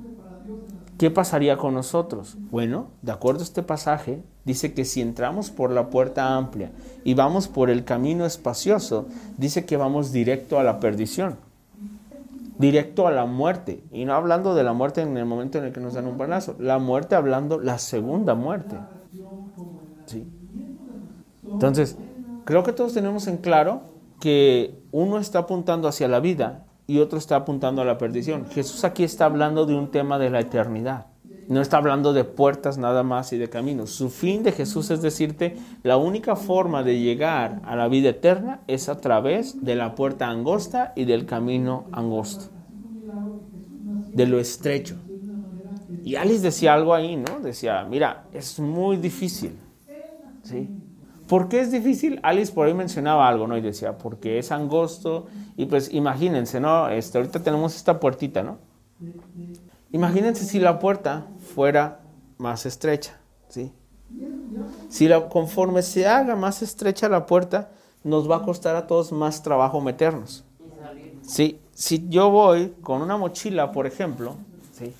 ¿qué 0.97 1.11
pasaría 1.11 1.57
con 1.57 1.75
nosotros? 1.75 2.35
Bueno, 2.49 2.87
de 3.03 3.11
acuerdo 3.11 3.41
a 3.41 3.43
este 3.43 3.61
pasaje, 3.61 4.23
dice 4.43 4.73
que 4.73 4.83
si 4.83 5.01
entramos 5.01 5.51
por 5.51 5.69
la 5.69 5.91
puerta 5.91 6.35
amplia 6.35 6.71
y 7.03 7.13
vamos 7.13 7.47
por 7.47 7.69
el 7.69 7.85
camino 7.85 8.25
espacioso, 8.25 9.05
dice 9.37 9.65
que 9.65 9.77
vamos 9.77 10.11
directo 10.11 10.59
a 10.59 10.63
la 10.63 10.79
perdición, 10.79 11.35
directo 12.57 13.07
a 13.07 13.11
la 13.11 13.25
muerte. 13.25 13.83
Y 13.91 14.05
no 14.05 14.15
hablando 14.15 14.55
de 14.55 14.63
la 14.63 14.73
muerte 14.73 15.01
en 15.01 15.15
el 15.17 15.25
momento 15.25 15.59
en 15.59 15.65
el 15.65 15.71
que 15.71 15.81
nos 15.81 15.93
dan 15.93 16.07
un 16.07 16.17
balazo, 16.17 16.55
la 16.57 16.79
muerte 16.79 17.13
hablando 17.13 17.59
la 17.59 17.77
segunda 17.77 18.33
muerte. 18.33 18.75
¿Sí? 20.07 20.27
Entonces, 21.49 21.95
creo 22.43 22.63
que 22.63 22.73
todos 22.73 22.93
tenemos 22.93 23.27
en 23.27 23.37
claro 23.37 23.94
que 24.25 24.81
uno 24.91 25.19
está 25.19 25.37
apuntando 25.37 25.87
hacia 25.87 26.07
la 26.07 26.19
vida 26.19 26.65
y 26.87 26.97
otro 26.97 27.19
está 27.19 27.35
apuntando 27.35 27.83
a 27.83 27.85
la 27.85 27.99
perdición. 27.99 28.47
Jesús 28.47 28.83
aquí 28.83 29.03
está 29.03 29.25
hablando 29.25 29.67
de 29.67 29.75
un 29.75 29.91
tema 29.91 30.17
de 30.17 30.31
la 30.31 30.39
eternidad. 30.39 31.05
No 31.47 31.61
está 31.61 31.77
hablando 31.77 32.11
de 32.11 32.23
puertas 32.23 32.79
nada 32.79 33.03
más 33.03 33.33
y 33.33 33.37
de 33.37 33.51
caminos. 33.51 33.91
Su 33.91 34.09
fin 34.09 34.41
de 34.41 34.51
Jesús 34.51 34.89
es 34.89 35.03
decirte, 35.03 35.57
la 35.83 35.97
única 35.97 36.35
forma 36.35 36.81
de 36.81 36.99
llegar 36.99 37.61
a 37.65 37.75
la 37.75 37.87
vida 37.87 38.09
eterna 38.09 38.61
es 38.65 38.89
a 38.89 38.99
través 38.99 39.63
de 39.63 39.75
la 39.75 39.93
puerta 39.93 40.27
angosta 40.27 40.91
y 40.95 41.05
del 41.05 41.27
camino 41.27 41.85
angosto. 41.91 42.45
De 44.11 44.25
lo 44.25 44.39
estrecho. 44.39 44.95
Y 46.03 46.15
Alice 46.15 46.41
decía 46.41 46.73
algo 46.73 46.95
ahí, 46.95 47.15
¿no? 47.15 47.41
Decía, 47.41 47.85
mira, 47.87 48.23
es 48.33 48.59
muy 48.59 48.97
difícil. 48.97 49.51
¿Sí? 50.41 50.67
¿Por 51.27 51.49
qué 51.49 51.61
es 51.61 51.71
difícil? 51.71 52.19
Alice 52.23 52.53
por 52.53 52.67
ahí 52.67 52.73
mencionaba 52.73 53.27
algo, 53.27 53.47
¿no? 53.47 53.57
Y 53.57 53.61
decía, 53.61 53.97
porque 53.97 54.37
es 54.37 54.51
angosto. 54.51 55.27
Y 55.57 55.65
pues 55.65 55.91
imagínense, 55.93 56.59
¿no? 56.59 56.89
Este, 56.89 57.17
ahorita 57.17 57.39
tenemos 57.39 57.75
esta 57.75 57.99
puertita, 57.99 58.43
¿no? 58.43 58.57
Imagínense 59.91 60.45
si 60.45 60.59
la 60.59 60.79
puerta 60.79 61.27
fuera 61.55 62.01
más 62.37 62.65
estrecha, 62.65 63.17
¿sí? 63.49 63.71
Si 64.89 65.07
la, 65.07 65.27
conforme 65.29 65.81
se 65.81 66.07
haga 66.07 66.35
más 66.35 66.61
estrecha 66.61 67.09
la 67.09 67.25
puerta, 67.25 67.71
nos 68.03 68.29
va 68.29 68.37
a 68.37 68.41
costar 68.43 68.75
a 68.75 68.85
todos 68.85 69.11
más 69.11 69.41
trabajo 69.41 69.81
meternos. 69.81 70.43
Sí, 71.21 71.59
si 71.73 72.07
yo 72.07 72.29
voy 72.29 72.75
con 72.81 73.01
una 73.01 73.17
mochila, 73.17 73.71
por 73.71 73.87
ejemplo, 73.87 74.35
¿sí? 74.73 74.93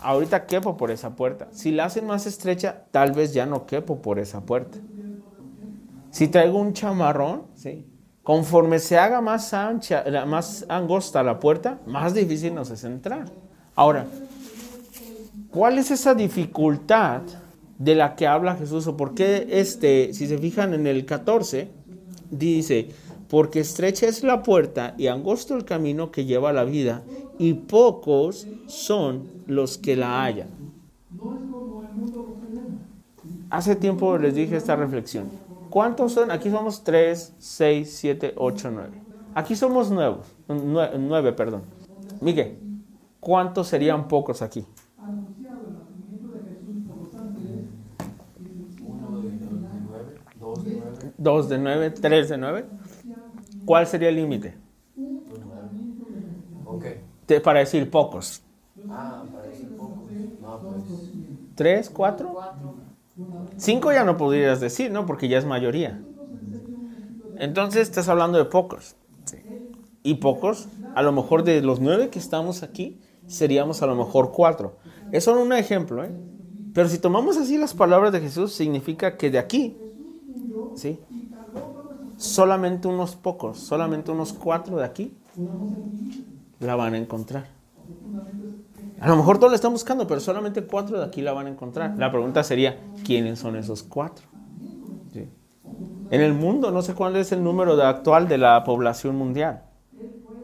ahorita 0.00 0.46
quepo 0.46 0.76
por 0.76 0.90
esa 0.92 1.16
puerta. 1.16 1.48
Si 1.50 1.72
la 1.72 1.86
hacen 1.86 2.06
más 2.06 2.26
estrecha, 2.26 2.84
tal 2.92 3.12
vez 3.12 3.34
ya 3.34 3.46
no 3.46 3.66
quepo 3.66 4.00
por 4.00 4.18
esa 4.18 4.42
puerta. 4.42 4.78
Si 6.14 6.28
traigo 6.28 6.60
un 6.60 6.74
chamarrón, 6.74 7.42
¿sí? 7.56 7.84
conforme 8.22 8.78
se 8.78 8.96
haga 8.96 9.20
más 9.20 9.52
ancha, 9.52 10.04
más 10.28 10.64
angosta 10.68 11.24
la 11.24 11.40
puerta, 11.40 11.80
más 11.88 12.14
difícil 12.14 12.54
nos 12.54 12.70
es 12.70 12.84
entrar. 12.84 13.32
Ahora, 13.74 14.06
¿cuál 15.50 15.76
es 15.76 15.90
esa 15.90 16.14
dificultad 16.14 17.22
de 17.80 17.96
la 17.96 18.14
que 18.14 18.28
habla 18.28 18.54
Jesús? 18.54 18.86
¿O 18.86 18.96
por 18.96 19.14
qué, 19.14 19.48
este, 19.50 20.14
si 20.14 20.28
se 20.28 20.38
fijan 20.38 20.72
en 20.72 20.86
el 20.86 21.04
14, 21.04 21.68
dice, 22.30 22.90
porque 23.28 23.58
estrecha 23.58 24.06
es 24.06 24.22
la 24.22 24.44
puerta 24.44 24.94
y 24.96 25.08
angosto 25.08 25.56
el 25.56 25.64
camino 25.64 26.12
que 26.12 26.26
lleva 26.26 26.50
a 26.50 26.52
la 26.52 26.62
vida, 26.62 27.02
y 27.40 27.54
pocos 27.54 28.46
son 28.68 29.32
los 29.48 29.78
que 29.78 29.96
la 29.96 30.22
hallan. 30.22 30.46
Hace 33.50 33.74
tiempo 33.74 34.16
les 34.16 34.36
dije 34.36 34.56
esta 34.56 34.76
reflexión. 34.76 35.43
¿Cuántos 35.74 36.12
son? 36.12 36.30
Aquí 36.30 36.52
somos 36.52 36.84
3, 36.84 37.34
6, 37.36 37.96
7, 37.96 38.34
8, 38.36 38.70
9. 38.70 39.02
Aquí 39.34 39.56
somos 39.56 39.90
nuevos, 39.90 40.24
9, 40.46 41.32
perdón. 41.32 41.62
Miguel, 42.20 42.60
¿cuántos 43.18 43.66
serían 43.66 44.06
pocos 44.06 44.40
aquí? 44.40 44.64
Dos 51.18 51.48
de 51.48 51.58
nueve, 51.58 51.90
tres 51.90 52.28
de 52.28 52.38
nueve. 52.38 52.66
¿Cuál 53.64 53.88
sería 53.88 54.10
el 54.10 54.14
límite? 54.14 54.56
Okay. 56.66 57.40
Para 57.42 57.58
decir 57.58 57.90
pocos. 57.90 58.44
Ah, 58.88 59.24
para 59.32 59.48
decir 59.48 59.76
pocos. 59.76 60.08
No, 60.40 60.60
pues. 60.60 61.10
¿Tres, 61.56 61.90
cuatro? 61.90 62.30
cuatro. 62.32 62.83
Cinco 63.56 63.92
ya 63.92 64.04
no 64.04 64.16
podrías 64.16 64.60
decir, 64.60 64.90
¿no? 64.90 65.06
Porque 65.06 65.28
ya 65.28 65.38
es 65.38 65.46
mayoría. 65.46 66.02
Entonces 67.36 67.82
estás 67.82 68.08
hablando 68.08 68.38
de 68.38 68.44
pocos. 68.44 68.96
Y 70.02 70.14
pocos, 70.14 70.68
a 70.94 71.02
lo 71.02 71.12
mejor 71.12 71.44
de 71.44 71.62
los 71.62 71.80
nueve 71.80 72.10
que 72.10 72.18
estamos 72.18 72.62
aquí, 72.62 73.00
seríamos 73.26 73.82
a 73.82 73.86
lo 73.86 73.96
mejor 73.96 74.32
cuatro. 74.32 74.76
Es 75.12 75.24
solo 75.24 75.42
un 75.42 75.52
ejemplo, 75.52 76.04
¿eh? 76.04 76.10
Pero 76.74 76.88
si 76.88 76.98
tomamos 76.98 77.36
así 77.36 77.56
las 77.56 77.72
palabras 77.72 78.12
de 78.12 78.20
Jesús, 78.20 78.52
significa 78.52 79.16
que 79.16 79.30
de 79.30 79.38
aquí, 79.38 79.76
¿sí? 80.74 80.98
Solamente 82.16 82.88
unos 82.88 83.14
pocos, 83.16 83.58
solamente 83.58 84.10
unos 84.10 84.32
cuatro 84.32 84.76
de 84.76 84.84
aquí, 84.84 85.16
la 86.58 86.74
van 86.74 86.94
a 86.94 86.98
encontrar. 86.98 87.46
A 89.04 89.08
lo 89.08 89.16
mejor 89.16 89.36
todos 89.36 89.52
la 89.52 89.56
están 89.56 89.72
buscando, 89.72 90.06
pero 90.06 90.18
solamente 90.18 90.64
cuatro 90.64 90.98
de 90.98 91.04
aquí 91.04 91.20
la 91.20 91.34
van 91.34 91.46
a 91.46 91.50
encontrar. 91.50 91.92
La 91.98 92.10
pregunta 92.10 92.42
sería, 92.42 92.78
¿quiénes 93.04 93.38
son 93.38 93.54
esos 93.54 93.82
cuatro? 93.82 94.24
En 96.10 96.20
el 96.22 96.32
mundo, 96.32 96.70
no 96.70 96.80
sé 96.80 96.94
cuál 96.94 97.14
es 97.16 97.30
el 97.30 97.44
número 97.44 97.72
actual 97.82 98.28
de 98.28 98.38
la 98.38 98.64
población 98.64 99.16
mundial, 99.16 99.64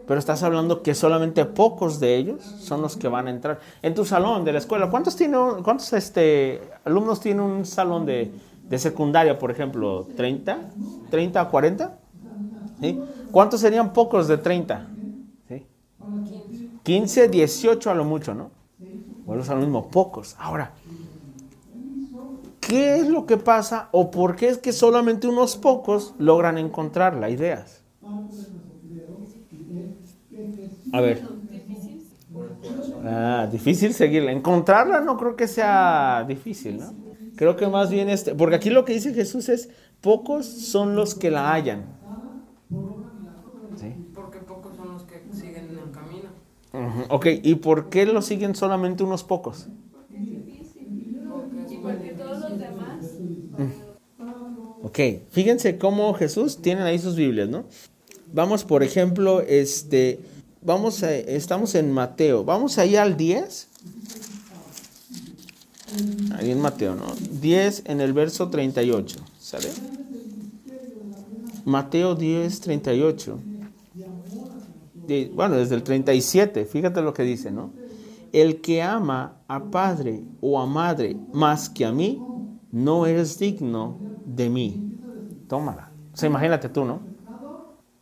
pero 0.07 0.19
estás 0.19 0.43
hablando 0.43 0.83
que 0.83 0.95
solamente 0.95 1.47
pocos 1.47 2.00
de 2.00 2.17
ellos 2.17 2.43
son 2.43 2.83
los 2.83 2.99
que 2.99 3.09
van 3.09 3.29
a 3.29 3.31
entrar. 3.31 3.61
En 3.81 3.95
tu 3.95 4.05
salón 4.05 4.45
de 4.45 4.52
la 4.52 4.59
escuela, 4.59 4.90
¿cuántos, 4.90 5.17
tiene, 5.17 5.38
cuántos 5.64 5.95
este, 5.95 6.61
alumnos 6.85 7.19
tiene 7.21 7.40
un 7.40 7.64
salón 7.64 8.05
de, 8.05 8.31
secundaria, 8.76 9.38
por 9.38 9.50
ejemplo? 9.50 10.07
¿30? 10.07 10.57
¿30 11.11 11.37
a 11.37 11.49
40? 11.49 11.99
¿Cuántos 13.31 13.61
serían 13.61 13.95
pocos 13.95 14.29
de 14.29 14.37
30? 14.37 14.87
15, 16.90 17.28
18 17.28 17.88
a 17.88 17.94
lo 17.94 18.04
mucho, 18.04 18.35
¿no? 18.35 18.50
Bueno, 19.25 19.44
son 19.44 19.61
lo 19.61 19.61
mismo, 19.61 19.88
pocos. 19.92 20.35
Ahora, 20.40 20.73
¿qué 22.59 22.97
es 22.97 23.06
lo 23.06 23.26
que 23.26 23.37
pasa 23.37 23.90
o 23.92 24.11
por 24.11 24.35
qué 24.35 24.49
es 24.49 24.59
que 24.59 24.73
solamente 24.73 25.28
unos 25.28 25.56
pocos 25.56 26.14
logran 26.18 26.59
encontrar 26.59 27.14
las 27.14 27.30
ideas? 27.30 27.85
A 30.92 31.00
ver. 31.00 31.23
Ah, 33.04 33.49
difícil 33.52 33.94
seguirla. 33.94 34.32
Encontrarla 34.32 35.00
no 35.00 35.16
creo 35.16 35.37
que 35.37 35.47
sea 35.47 36.25
difícil, 36.26 36.78
¿no? 36.78 36.92
Creo 37.37 37.54
que 37.54 37.68
más 37.68 37.88
bien 37.88 38.09
este, 38.09 38.35
porque 38.35 38.56
aquí 38.56 38.70
lo 38.70 38.85
que 38.85 38.94
dice 38.94 39.14
Jesús 39.14 39.49
es, 39.49 39.68
pocos 40.00 40.44
son 40.44 40.97
los 40.97 41.14
que 41.14 41.30
la 41.30 41.52
hallan. 41.52 42.00
Ok, 47.09 47.27
¿y 47.43 47.57
por 47.57 47.91
qué 47.91 48.07
lo 48.07 48.23
siguen 48.23 48.55
solamente 48.55 49.03
unos 49.03 49.25
pocos? 49.25 49.67
Ok, 54.83 54.99
fíjense 55.31 55.79
cómo 55.79 56.15
Jesús 56.15 56.62
tiene 56.62 56.83
ahí 56.83 56.99
sus 56.99 57.17
Biblias, 57.17 57.49
¿no? 57.49 57.65
Vamos, 58.33 58.65
por 58.65 58.83
ejemplo, 58.83 59.41
este, 59.41 60.21
vamos 60.62 61.03
a, 61.03 61.12
estamos 61.15 61.75
en 61.75 61.93
Mateo, 61.93 62.45
vamos 62.45 62.79
ahí 62.79 62.97
al 62.97 63.17
10. 63.17 63.69
Ahí 66.37 66.53
en 66.53 66.61
Mateo, 66.61 66.95
¿no? 66.95 67.12
10 67.41 67.83
en 67.87 68.00
el 68.00 68.12
verso 68.12 68.49
38, 68.49 69.19
¿sale? 69.41 69.69
Mateo 71.65 72.15
10, 72.15 72.61
38 72.61 73.39
bueno, 75.35 75.57
desde 75.57 75.75
el 75.75 75.83
37, 75.83 76.64
fíjate 76.64 77.02
lo 77.02 77.12
que 77.14 77.23
dice, 77.23 77.50
¿no? 77.50 77.73
El 78.33 78.61
que 78.61 78.83
ama 78.83 79.38
a 79.49 79.64
padre 79.64 80.23
o 80.40 80.61
a 80.61 80.67
madre 80.67 81.17
más 81.33 81.69
que 81.69 81.85
a 81.85 81.93
mí, 81.93 82.23
no 82.71 83.07
eres 83.07 83.38
digno 83.38 83.99
de 84.25 84.49
mí. 84.49 84.97
Tómala. 85.49 85.90
O 86.12 86.17
sea, 86.17 86.29
imagínate 86.29 86.69
tú, 86.69 86.85
¿no? 86.85 87.00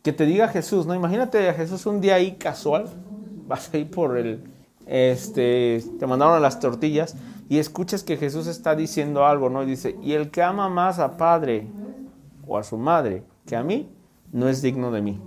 Que 0.03 0.13
te 0.13 0.25
diga 0.25 0.47
Jesús, 0.47 0.85
¿no? 0.85 0.93
Imagínate 0.93 1.49
a 1.49 1.53
Jesús 1.53 1.85
un 1.85 2.01
día 2.01 2.15
ahí 2.15 2.33
casual, 2.33 2.85
vas 3.47 3.73
ahí 3.73 3.85
por 3.85 4.17
el, 4.17 4.43
este, 4.85 5.83
te 5.99 6.07
mandaron 6.07 6.41
las 6.41 6.59
tortillas 6.59 7.15
y 7.49 7.57
escuchas 7.57 8.03
que 8.03 8.17
Jesús 8.17 8.45
está 8.47 8.75
diciendo 8.75 9.25
algo, 9.25 9.49
¿no? 9.49 9.63
Y 9.63 9.65
dice, 9.65 9.95
y 10.03 10.13
el 10.13 10.29
que 10.29 10.43
ama 10.43 10.69
más 10.69 10.99
a 10.99 11.17
padre 11.17 11.67
o 12.47 12.57
a 12.57 12.63
su 12.63 12.77
madre 12.77 13.23
que 13.45 13.55
a 13.55 13.63
mí, 13.63 13.89
no 14.31 14.47
es 14.47 14.61
digno 14.61 14.91
de 14.91 15.01
mí. 15.01 15.19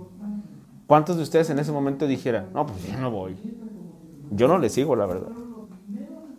¿Cuántos 0.87 1.17
de 1.17 1.23
ustedes 1.23 1.49
en 1.49 1.59
ese 1.59 1.71
momento 1.71 2.07
dijeran, 2.07 2.47
no, 2.53 2.65
pues 2.65 2.85
yo 2.85 2.97
no 2.99 3.09
voy? 3.09 3.35
Yo 4.31 4.47
no 4.47 4.57
le 4.57 4.69
sigo, 4.69 4.95
la 4.95 5.05
verdad. 5.05 5.31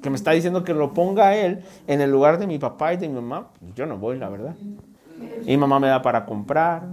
Que 0.03 0.11
me 0.11 0.17
está 0.17 0.33
diciendo 0.33 0.65
que 0.65 0.75
lo 0.75 0.93
ponga 0.93 1.29
a 1.29 1.37
él 1.37 1.65
en 1.87 2.01
el 2.01 2.11
lugar 2.11 2.39
de 2.39 2.47
mi 2.47 2.59
papá 2.59 2.93
y 2.93 2.99
de 2.99 3.09
mi 3.09 3.15
mamá, 3.15 3.51
pues 3.59 3.75
yo 3.75 3.87
no 3.87 3.99
voy, 3.99 4.19
la 4.19 4.29
verdad. 4.29 4.55
Y 5.47 5.57
mamá 5.57 5.81
me 5.81 5.89
da 5.89 6.03
para 6.03 6.27
comprar, 6.27 6.87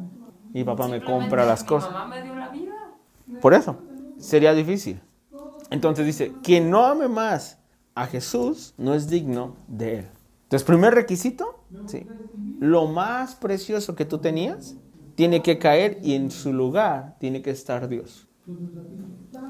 mi 0.54 0.64
papá 0.64 0.88
me 0.88 1.04
compra 1.04 1.46
las 1.46 1.64
cosas. 1.64 1.92
mamá 1.92 2.08
me 2.08 2.24
dio 2.24 2.36
la 2.36 2.50
vida. 2.50 2.74
Por 3.42 3.54
eso, 3.54 3.78
sería 4.18 4.54
difícil. 4.54 5.02
Entonces 5.70 6.06
dice, 6.06 6.34
quien 6.44 6.70
no 6.70 6.86
ame 6.86 7.08
más 7.08 7.60
a 7.96 8.06
Jesús 8.06 8.74
no 8.78 8.94
es 8.94 9.10
digno 9.10 9.56
de 9.68 10.00
él. 10.00 10.08
Entonces, 10.44 10.66
primer 10.66 10.94
requisito, 10.94 11.64
sí, 11.86 12.06
lo 12.60 12.88
más 12.88 13.36
precioso 13.36 13.96
que 13.96 14.04
tú 14.06 14.18
tenías 14.18 14.76
tiene 15.22 15.44
que 15.44 15.60
caer 15.60 16.00
y 16.02 16.16
en 16.16 16.32
su 16.32 16.52
lugar 16.52 17.16
tiene 17.20 17.44
que 17.44 17.52
estar 17.52 17.88
Dios. 17.88 18.28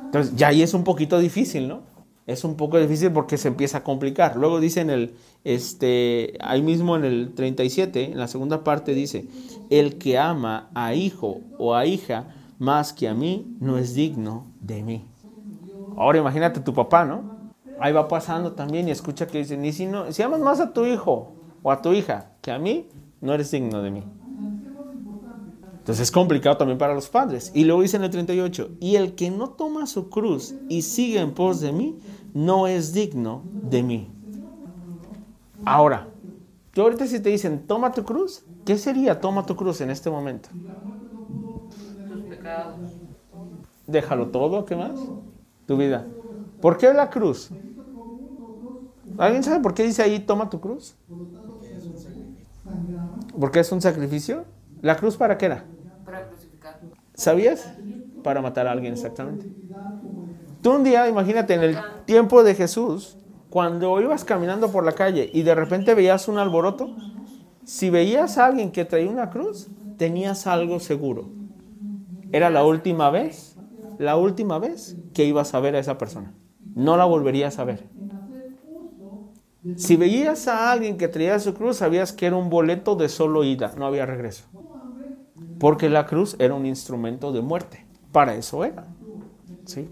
Entonces, 0.03 0.35
ya 0.35 0.49
ahí 0.49 0.61
es 0.61 0.73
un 0.73 0.83
poquito 0.83 1.17
difícil, 1.17 1.69
¿no? 1.69 1.83
Es 2.27 2.43
un 2.43 2.57
poco 2.57 2.77
difícil 2.77 3.13
porque 3.13 3.37
se 3.37 3.47
empieza 3.47 3.77
a 3.77 3.83
complicar. 3.85 4.35
Luego 4.35 4.59
dice 4.59 4.81
en 4.81 4.89
el, 4.89 5.13
este, 5.45 6.33
ahí 6.41 6.61
mismo 6.61 6.97
en 6.97 7.05
el 7.05 7.33
37, 7.35 8.11
en 8.11 8.17
la 8.17 8.27
segunda 8.27 8.65
parte 8.65 8.93
dice, 8.93 9.27
el 9.69 9.97
que 9.97 10.17
ama 10.17 10.69
a 10.73 10.93
hijo 10.93 11.39
o 11.57 11.73
a 11.73 11.85
hija 11.85 12.35
más 12.59 12.91
que 12.91 13.07
a 13.07 13.13
mí 13.13 13.55
no 13.61 13.77
es 13.77 13.95
digno 13.95 14.47
de 14.59 14.83
mí. 14.83 15.05
Ahora 15.95 16.19
imagínate 16.19 16.59
tu 16.59 16.73
papá, 16.73 17.05
¿no? 17.05 17.53
Ahí 17.79 17.93
va 17.93 18.09
pasando 18.09 18.51
también 18.51 18.89
y 18.89 18.91
escucha 18.91 19.25
que 19.25 19.37
dice, 19.37 19.55
ni 19.55 19.71
si, 19.71 19.85
no, 19.85 20.11
si 20.11 20.21
amas 20.21 20.41
más 20.41 20.59
a 20.59 20.73
tu 20.73 20.85
hijo 20.85 21.31
o 21.63 21.71
a 21.71 21.81
tu 21.81 21.93
hija 21.93 22.31
que 22.41 22.51
a 22.51 22.59
mí, 22.59 22.89
no 23.21 23.33
eres 23.33 23.51
digno 23.51 23.81
de 23.81 23.91
mí. 23.91 24.03
Entonces 25.81 26.03
es 26.03 26.11
complicado 26.11 26.57
también 26.57 26.77
para 26.77 26.93
los 26.93 27.09
padres. 27.09 27.51
Y 27.55 27.65
luego 27.65 27.81
dice 27.81 27.97
en 27.97 28.03
el 28.03 28.11
38, 28.11 28.69
y 28.79 28.97
el 28.97 29.15
que 29.15 29.31
no 29.31 29.49
toma 29.49 29.87
su 29.87 30.09
cruz 30.09 30.53
y 30.69 30.83
sigue 30.83 31.19
en 31.19 31.33
pos 31.33 31.59
de 31.59 31.71
mí, 31.71 31.97
no 32.35 32.67
es 32.67 32.93
digno 32.93 33.41
de 33.63 33.81
mí. 33.81 34.11
Ahora, 35.65 36.07
tú 36.71 36.83
ahorita 36.83 37.07
si 37.07 37.19
te 37.19 37.29
dicen, 37.29 37.65
toma 37.65 37.91
tu 37.93 38.03
cruz, 38.03 38.43
¿qué 38.63 38.77
sería 38.77 39.19
toma 39.19 39.43
tu 39.47 39.55
cruz 39.55 39.81
en 39.81 39.89
este 39.89 40.11
momento? 40.11 40.49
Tus 42.09 42.21
pecados. 42.25 42.75
Déjalo 43.87 44.27
todo, 44.27 44.65
¿qué 44.65 44.75
más? 44.75 44.99
Tu 45.65 45.77
vida. 45.77 46.05
¿Por 46.61 46.77
qué 46.77 46.93
la 46.93 47.09
cruz? 47.09 47.49
¿Alguien 49.17 49.43
sabe 49.43 49.61
por 49.61 49.73
qué 49.73 49.81
dice 49.81 50.03
ahí 50.03 50.19
toma 50.19 50.47
tu 50.47 50.59
cruz? 50.59 50.93
¿Porque 53.39 53.61
es 53.61 53.71
un 53.71 53.81
sacrificio? 53.81 54.45
¿La 54.81 54.95
cruz 54.95 55.15
para 55.15 55.37
qué 55.37 55.45
era? 55.45 55.65
Para 56.05 56.27
crucificar. 56.27 56.79
¿Sabías? 57.13 57.71
Para 58.23 58.41
matar 58.41 58.67
a 58.67 58.71
alguien, 58.71 58.93
exactamente. 58.93 59.47
Tú 60.61 60.71
un 60.71 60.83
día, 60.83 61.07
imagínate, 61.07 61.53
en 61.53 61.63
el 61.63 61.77
tiempo 62.05 62.43
de 62.43 62.55
Jesús, 62.55 63.17
cuando 63.49 63.99
ibas 63.99 64.23
caminando 64.23 64.71
por 64.71 64.83
la 64.83 64.93
calle 64.93 65.29
y 65.33 65.43
de 65.43 65.55
repente 65.55 65.93
veías 65.93 66.27
un 66.27 66.37
alboroto, 66.37 66.95
si 67.63 67.89
veías 67.89 68.37
a 68.37 68.45
alguien 68.45 68.71
que 68.71 68.85
traía 68.85 69.09
una 69.09 69.29
cruz, 69.29 69.67
tenías 69.97 70.47
algo 70.47 70.79
seguro. 70.79 71.29
Era 72.31 72.49
la 72.49 72.63
última 72.63 73.09
vez, 73.09 73.55
la 73.99 74.15
última 74.15 74.57
vez 74.57 74.95
que 75.13 75.25
ibas 75.25 75.53
a 75.53 75.59
ver 75.59 75.75
a 75.75 75.79
esa 75.79 75.97
persona. 75.97 76.33
No 76.75 76.97
la 76.97 77.05
volverías 77.05 77.59
a 77.59 77.65
ver. 77.65 77.87
Si 79.75 79.95
veías 79.95 80.47
a 80.47 80.71
alguien 80.71 80.97
que 80.97 81.07
traía 81.07 81.37
su 81.39 81.53
cruz, 81.53 81.77
sabías 81.77 82.13
que 82.13 82.25
era 82.25 82.35
un 82.35 82.49
boleto 82.49 82.95
de 82.95 83.09
solo 83.09 83.43
ida, 83.43 83.73
no 83.77 83.85
había 83.85 84.05
regreso. 84.07 84.45
Porque 85.61 85.89
la 85.89 86.07
cruz 86.07 86.35
era 86.39 86.55
un 86.55 86.65
instrumento 86.65 87.31
de 87.31 87.41
muerte. 87.41 87.85
Para 88.11 88.33
eso 88.33 88.65
era. 88.65 88.83
¿Sí? 89.65 89.87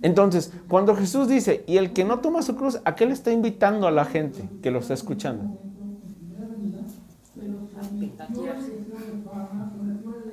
Entonces, 0.00 0.50
cuando 0.66 0.96
Jesús 0.96 1.28
dice, 1.28 1.62
y 1.66 1.76
el 1.76 1.92
que 1.92 2.04
no 2.04 2.20
toma 2.20 2.40
su 2.40 2.56
cruz, 2.56 2.80
¿a 2.84 2.94
qué 2.94 3.04
le 3.04 3.12
está 3.12 3.30
invitando 3.30 3.86
a 3.86 3.90
la 3.90 4.06
gente 4.06 4.48
que 4.62 4.70
lo 4.70 4.78
está 4.78 4.94
escuchando? 4.94 5.58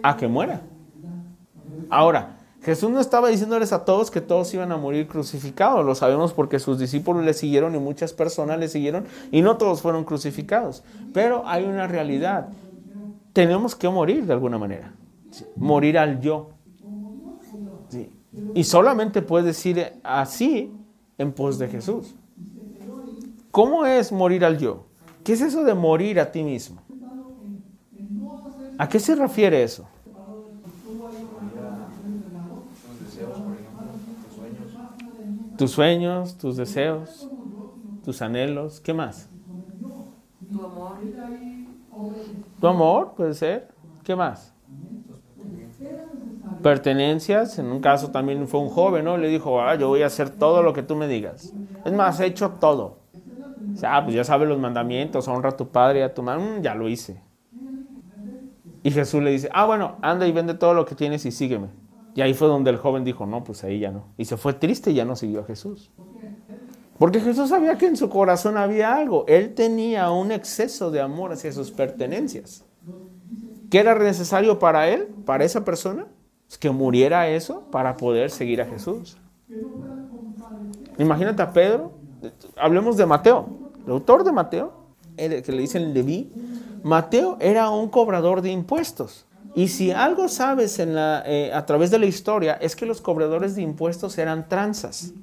A 0.02 0.16
que 0.16 0.28
muera. 0.30 0.62
Ahora, 1.90 2.38
Jesús 2.62 2.90
no 2.90 3.02
estaba 3.02 3.28
diciéndoles 3.28 3.74
a 3.74 3.84
todos 3.84 4.10
que 4.10 4.22
todos 4.22 4.54
iban 4.54 4.72
a 4.72 4.78
morir 4.78 5.08
crucificados, 5.08 5.86
lo 5.86 5.96
sabemos 5.96 6.32
porque 6.32 6.60
sus 6.60 6.80
discípulos 6.80 7.26
le 7.26 7.34
siguieron 7.34 7.76
y 7.76 7.80
muchas 7.80 8.14
personas 8.14 8.58
le 8.58 8.70
siguieron 8.70 9.04
y 9.32 9.42
no 9.42 9.58
todos 9.58 9.82
fueron 9.82 10.06
crucificados. 10.06 10.82
Pero 11.14 11.46
hay 11.46 11.66
una 11.66 11.88
realidad, 11.88 12.48
tenemos 13.34 13.76
que 13.76 13.90
morir 13.90 14.26
de 14.26 14.34
alguna 14.34 14.58
manera, 14.58 14.94
morir 15.56 15.98
al 15.98 16.22
yo. 16.22 16.52
Y 18.56 18.64
solamente 18.64 19.22
puedes 19.22 19.46
decir 19.46 19.94
así 20.04 20.72
en 21.18 21.34
pos 21.34 21.60
de 21.60 21.68
Jesús. 21.68 22.16
¿Cómo 23.52 23.86
es 23.86 24.12
morir 24.12 24.46
al 24.46 24.58
yo? 24.58 24.86
¿Qué 25.24 25.34
es 25.34 25.42
eso 25.42 25.64
de 25.64 25.74
morir 25.74 26.20
a 26.20 26.32
ti 26.32 26.44
mismo? 26.44 26.82
¿A 28.78 28.88
qué 28.90 29.00
se 29.00 29.16
refiere 29.16 29.64
eso? 29.64 29.88
tus 35.58 35.72
sueños, 35.72 36.38
tus 36.38 36.58
deseos, 36.58 37.30
tus 38.04 38.22
anhelos, 38.22 38.82
¿qué 38.82 38.94
más? 38.94 39.30
Tu 40.52 40.66
amor. 40.66 40.98
Tu 42.60 42.68
amor 42.68 43.14
puede 43.16 43.34
ser, 43.34 43.70
¿qué 44.04 44.16
más? 44.16 44.54
Pertenencias, 46.62 47.60
en 47.60 47.68
un 47.68 47.82
caso 47.82 48.12
también 48.12 48.48
fue 48.48 48.62
un 48.62 48.70
joven, 48.70 49.06
¿no? 49.06 49.18
Le 49.18 49.28
dijo, 49.28 49.62
ah, 49.62 49.76
yo 49.76 49.90
voy 49.90 50.02
a 50.04 50.08
hacer 50.08 50.30
todo 50.30 50.64
lo 50.64 50.74
que 50.74 50.84
tú 50.84 50.96
me 50.96 51.08
digas. 51.08 51.54
Es 51.84 51.94
más, 51.94 52.20
he 52.20 52.26
hecho 52.26 52.52
todo. 52.52 53.00
O 53.74 53.76
sea, 53.76 53.98
ah, 53.98 54.04
pues 54.04 54.16
ya 54.16 54.24
sabes 54.24 54.48
los 54.48 54.60
mandamientos, 54.60 55.28
honra 55.28 55.50
a 55.50 55.58
tu 55.58 55.68
padre 55.70 56.00
y 56.00 56.02
a 56.04 56.14
tu 56.14 56.24
madre, 56.24 56.60
mm, 56.60 56.62
ya 56.62 56.76
lo 56.76 56.88
hice. 56.88 57.22
Y 58.84 58.92
Jesús 58.92 59.24
le 59.24 59.32
dice, 59.32 59.50
ah, 59.54 59.66
bueno, 59.66 59.96
anda 60.02 60.28
y 60.28 60.32
vende 60.32 60.54
todo 60.54 60.74
lo 60.74 60.86
que 60.86 60.96
tienes 60.96 61.26
y 61.26 61.32
sígueme. 61.32 61.68
Y 62.16 62.22
ahí 62.22 62.34
fue 62.34 62.48
donde 62.48 62.70
el 62.70 62.78
joven 62.78 63.04
dijo, 63.04 63.26
no, 63.26 63.44
pues 63.44 63.64
ahí 63.64 63.80
ya 63.80 63.92
no. 63.92 64.06
Y 64.18 64.26
se 64.26 64.38
fue 64.38 64.54
triste 64.54 64.92
y 64.92 64.94
ya 64.94 65.06
no 65.06 65.16
siguió 65.16 65.42
a 65.42 65.46
Jesús. 65.46 65.92
Porque 66.98 67.20
Jesús 67.20 67.50
sabía 67.50 67.78
que 67.78 67.88
en 67.88 67.98
su 67.98 68.10
corazón 68.10 68.58
había 68.58 68.96
algo. 68.96 69.26
Él 69.28 69.54
tenía 69.54 70.12
un 70.12 70.32
exceso 70.32 70.92
de 70.92 71.02
amor 71.02 71.32
hacia 71.32 71.52
sus 71.52 71.72
pertenencias. 71.72 72.64
¿Qué 73.70 73.80
era 73.80 73.98
necesario 73.98 74.60
para 74.60 74.88
él, 74.90 75.08
para 75.26 75.44
esa 75.44 75.66
persona? 75.66 76.06
Pues 76.48 76.58
que 76.58 76.70
muriera 76.70 77.28
eso 77.30 77.64
para 77.72 77.98
poder 77.98 78.30
seguir 78.30 78.62
a 78.62 78.66
Jesús. 78.66 79.18
Imagínate 81.00 81.42
a 81.42 81.52
Pedro. 81.52 81.92
Hablemos 82.56 82.98
de 82.98 83.06
Mateo. 83.06 83.48
El 83.86 83.94
autor 83.94 84.24
de 84.24 84.32
Mateo, 84.32 84.74
que 85.18 85.44
le 85.48 85.58
dicen 85.58 85.94
Leví. 85.94 86.32
Mateo 86.84 87.38
era 87.40 87.70
un 87.70 87.90
cobrador 87.90 88.42
de 88.42 88.52
impuestos. 88.52 89.26
Y 89.56 89.68
si 89.68 89.92
algo 89.92 90.28
sabes 90.30 90.78
eh, 90.80 91.52
a 91.54 91.66
través 91.66 91.92
de 91.92 92.00
la 92.00 92.06
historia 92.06 92.54
es 92.54 92.76
que 92.76 92.86
los 92.86 93.02
cobradores 93.02 93.56
de 93.56 93.62
impuestos 93.62 94.18
eran 94.18 94.48
tranzas. 94.48 95.14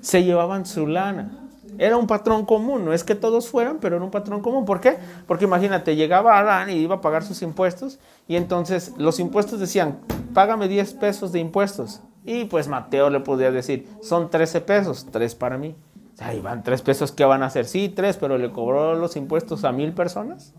Se 0.00 0.24
llevaban 0.24 0.66
su 0.66 0.86
lana. 0.86 1.48
Era 1.78 1.96
un 1.96 2.06
patrón 2.06 2.44
común, 2.44 2.84
no 2.84 2.92
es 2.92 3.04
que 3.04 3.14
todos 3.14 3.48
fueran, 3.48 3.78
pero 3.80 3.96
era 3.96 4.04
un 4.04 4.10
patrón 4.10 4.42
común. 4.42 4.64
¿Por 4.64 4.80
qué? 4.80 4.98
Porque 5.26 5.46
imagínate, 5.46 5.96
llegaba 5.96 6.38
Adán 6.38 6.68
y 6.68 6.74
iba 6.74 6.96
a 6.96 7.00
pagar 7.00 7.24
sus 7.24 7.40
impuestos 7.42 7.98
y 8.28 8.36
entonces 8.36 8.92
los 8.98 9.18
impuestos 9.18 9.60
decían, 9.60 9.98
págame 10.34 10.68
10 10.68 10.94
pesos 10.94 11.32
de 11.32 11.38
impuestos. 11.38 12.00
Y 12.24 12.44
pues 12.44 12.68
Mateo 12.68 13.08
le 13.08 13.20
podía 13.20 13.50
decir, 13.50 13.88
son 14.02 14.28
13 14.30 14.60
pesos, 14.60 15.06
3 15.10 15.34
para 15.36 15.56
mí. 15.56 15.74
Ahí 16.18 16.40
van 16.40 16.62
3 16.62 16.82
pesos, 16.82 17.12
¿qué 17.12 17.24
van 17.24 17.42
a 17.42 17.46
hacer? 17.46 17.64
Sí, 17.64 17.88
3, 17.88 18.18
pero 18.18 18.36
le 18.36 18.52
cobró 18.52 18.94
los 18.94 19.16
impuestos 19.16 19.64
a 19.64 19.72
mil 19.72 19.92
personas. 19.92 20.52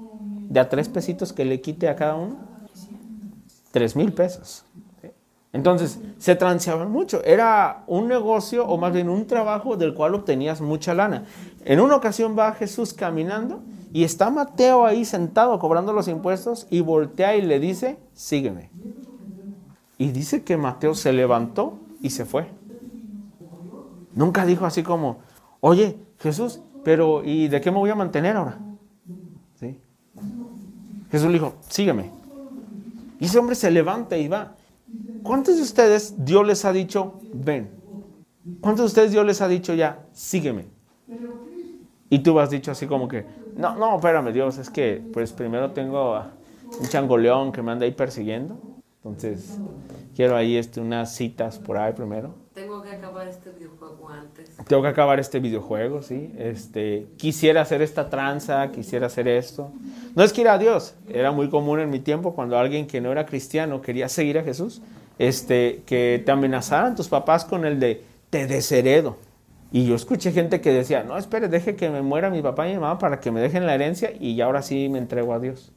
De 0.50 0.60
a 0.60 0.70
3 0.70 0.90
pesitos 0.90 1.34
que 1.34 1.46
le 1.46 1.62
quite 1.62 1.88
a 1.88 1.96
cada 1.96 2.16
uno. 2.16 2.38
3 3.72 3.96
mil 3.96 4.12
pesos. 4.12 4.66
Entonces, 5.54 6.00
se 6.18 6.36
transeaban 6.36 6.92
mucho. 6.92 7.24
Era 7.24 7.84
un 7.88 8.08
negocio 8.08 8.66
o 8.66 8.78
más 8.78 8.94
bien 8.94 9.10
un 9.10 9.28
trabajo 9.28 9.76
del 9.76 9.94
cual 9.94 10.16
obtenías 10.16 10.62
mucha 10.62 10.94
lana. 10.94 11.26
En 11.66 11.82
una 11.82 11.96
ocasión 11.96 12.38
va 12.38 12.54
Jesús 12.54 12.94
caminando 12.94 13.62
y 13.92 14.06
está 14.06 14.30
Mateo 14.30 14.86
ahí 14.86 15.04
sentado 15.04 15.60
cobrando 15.60 15.92
los 15.92 16.08
impuestos 16.08 16.68
y 16.70 16.80
voltea 16.80 17.36
y 17.36 17.42
le 17.42 17.60
dice, 17.60 17.98
sígueme. 18.14 18.70
Y 19.98 20.12
dice 20.12 20.44
que 20.44 20.56
Mateo 20.56 20.96
se 20.96 21.12
levantó 21.12 21.78
y 22.02 22.12
se 22.12 22.26
fue. 22.26 22.48
Nunca 24.14 24.46
dijo 24.46 24.66
así 24.66 24.84
como, 24.84 25.20
oye, 25.60 25.98
Jesús, 26.20 26.62
pero 26.84 27.24
¿y 27.24 27.50
de 27.50 27.60
qué 27.60 27.72
me 27.72 27.78
voy 27.78 27.90
a 27.90 27.96
mantener 27.96 28.38
ahora? 28.38 28.58
¿Sí? 29.60 29.80
Jesús 31.12 31.28
le 31.28 31.34
dijo, 31.34 31.56
sígueme. 31.68 32.10
Y 33.20 33.26
ese 33.26 33.38
hombre 33.38 33.56
se 33.56 33.70
levanta 33.70 34.18
y 34.18 34.30
va. 34.30 34.56
¿Cuántos 35.24 35.58
de 35.58 35.62
ustedes 35.62 36.16
Dios 36.26 36.46
les 36.46 36.66
ha 36.66 36.74
dicho, 36.74 37.20
ven? 37.34 37.70
¿Cuántos 38.60 38.84
de 38.84 38.88
ustedes 38.88 39.12
Dios 39.12 39.26
les 39.26 39.42
ha 39.42 39.48
dicho 39.48 39.74
ya, 39.74 40.06
sígueme? 40.14 40.66
Y 42.10 42.20
tú 42.20 42.40
has 42.40 42.50
dicho 42.50 42.72
así 42.72 42.88
como 42.88 43.08
que, 43.08 43.26
no, 43.56 43.76
no, 43.76 43.96
espérame 43.96 44.34
Dios, 44.34 44.58
es 44.58 44.70
que 44.70 45.02
pues 45.14 45.32
primero 45.32 45.72
tengo 45.72 46.22
un 46.80 46.88
changoleón 46.88 47.52
que 47.52 47.62
me 47.62 47.72
anda 47.72 47.86
ahí 47.86 47.92
persiguiendo. 47.92 48.58
Entonces, 48.98 49.58
quiero 50.16 50.36
ahí 50.36 50.58
este, 50.58 50.82
unas 50.82 51.16
citas 51.16 51.58
por 51.58 51.78
ahí 51.78 51.94
primero. 51.94 52.34
Tengo 52.92 53.00
que 53.00 53.08
acabar 53.08 53.28
este 53.28 53.52
videojuego 53.52 54.10
antes. 54.10 54.58
Tengo 54.68 54.82
que 54.82 54.88
acabar 54.90 55.20
este 55.20 55.40
videojuego, 55.40 56.02
sí. 56.02 56.34
Este, 56.38 57.08
quisiera 57.18 57.62
hacer 57.62 57.82
esta 57.82 58.10
tranza, 58.10 58.70
quisiera 58.72 59.08
hacer 59.08 59.28
esto. 59.28 59.72
No 60.16 60.24
es 60.24 60.34
que 60.34 60.42
ir 60.42 60.50
a 60.50 60.58
Dios. 60.58 60.96
Era 61.08 61.32
muy 61.32 61.50
común 61.50 61.80
en 61.80 61.90
mi 61.90 62.00
tiempo 62.00 62.34
cuando 62.36 62.58
alguien 62.58 62.88
que 62.88 63.00
no 63.00 63.12
era 63.12 63.26
cristiano 63.26 63.82
quería 63.82 64.10
seguir 64.10 64.38
a 64.40 64.44
Jesús, 64.44 64.82
este, 65.20 65.84
que 65.86 66.22
te 66.26 66.32
amenazaran 66.32 66.96
tus 66.96 67.08
papás 67.08 67.46
con 67.46 67.66
el 67.66 67.80
de 67.80 68.04
te 68.30 68.48
desheredo. 68.48 69.18
Y 69.72 69.86
yo 69.86 69.96
escuché 69.96 70.34
gente 70.34 70.60
que 70.60 70.72
decía, 70.72 71.04
no, 71.04 71.18
espere, 71.18 71.48
deje 71.48 71.78
que 71.78 71.90
me 71.90 72.02
muera 72.02 72.30
mi 72.30 72.42
papá 72.42 72.68
y 72.68 72.74
mi 72.74 72.80
mamá 72.80 73.00
para 73.00 73.22
que 73.22 73.32
me 73.32 73.40
dejen 73.40 73.66
la 73.66 73.74
herencia 73.74 74.12
y 74.20 74.36
ya 74.36 74.46
ahora 74.46 74.62
sí 74.62 74.90
me 74.90 74.98
entrego 74.98 75.34
a 75.34 75.40
Dios. 75.40 75.72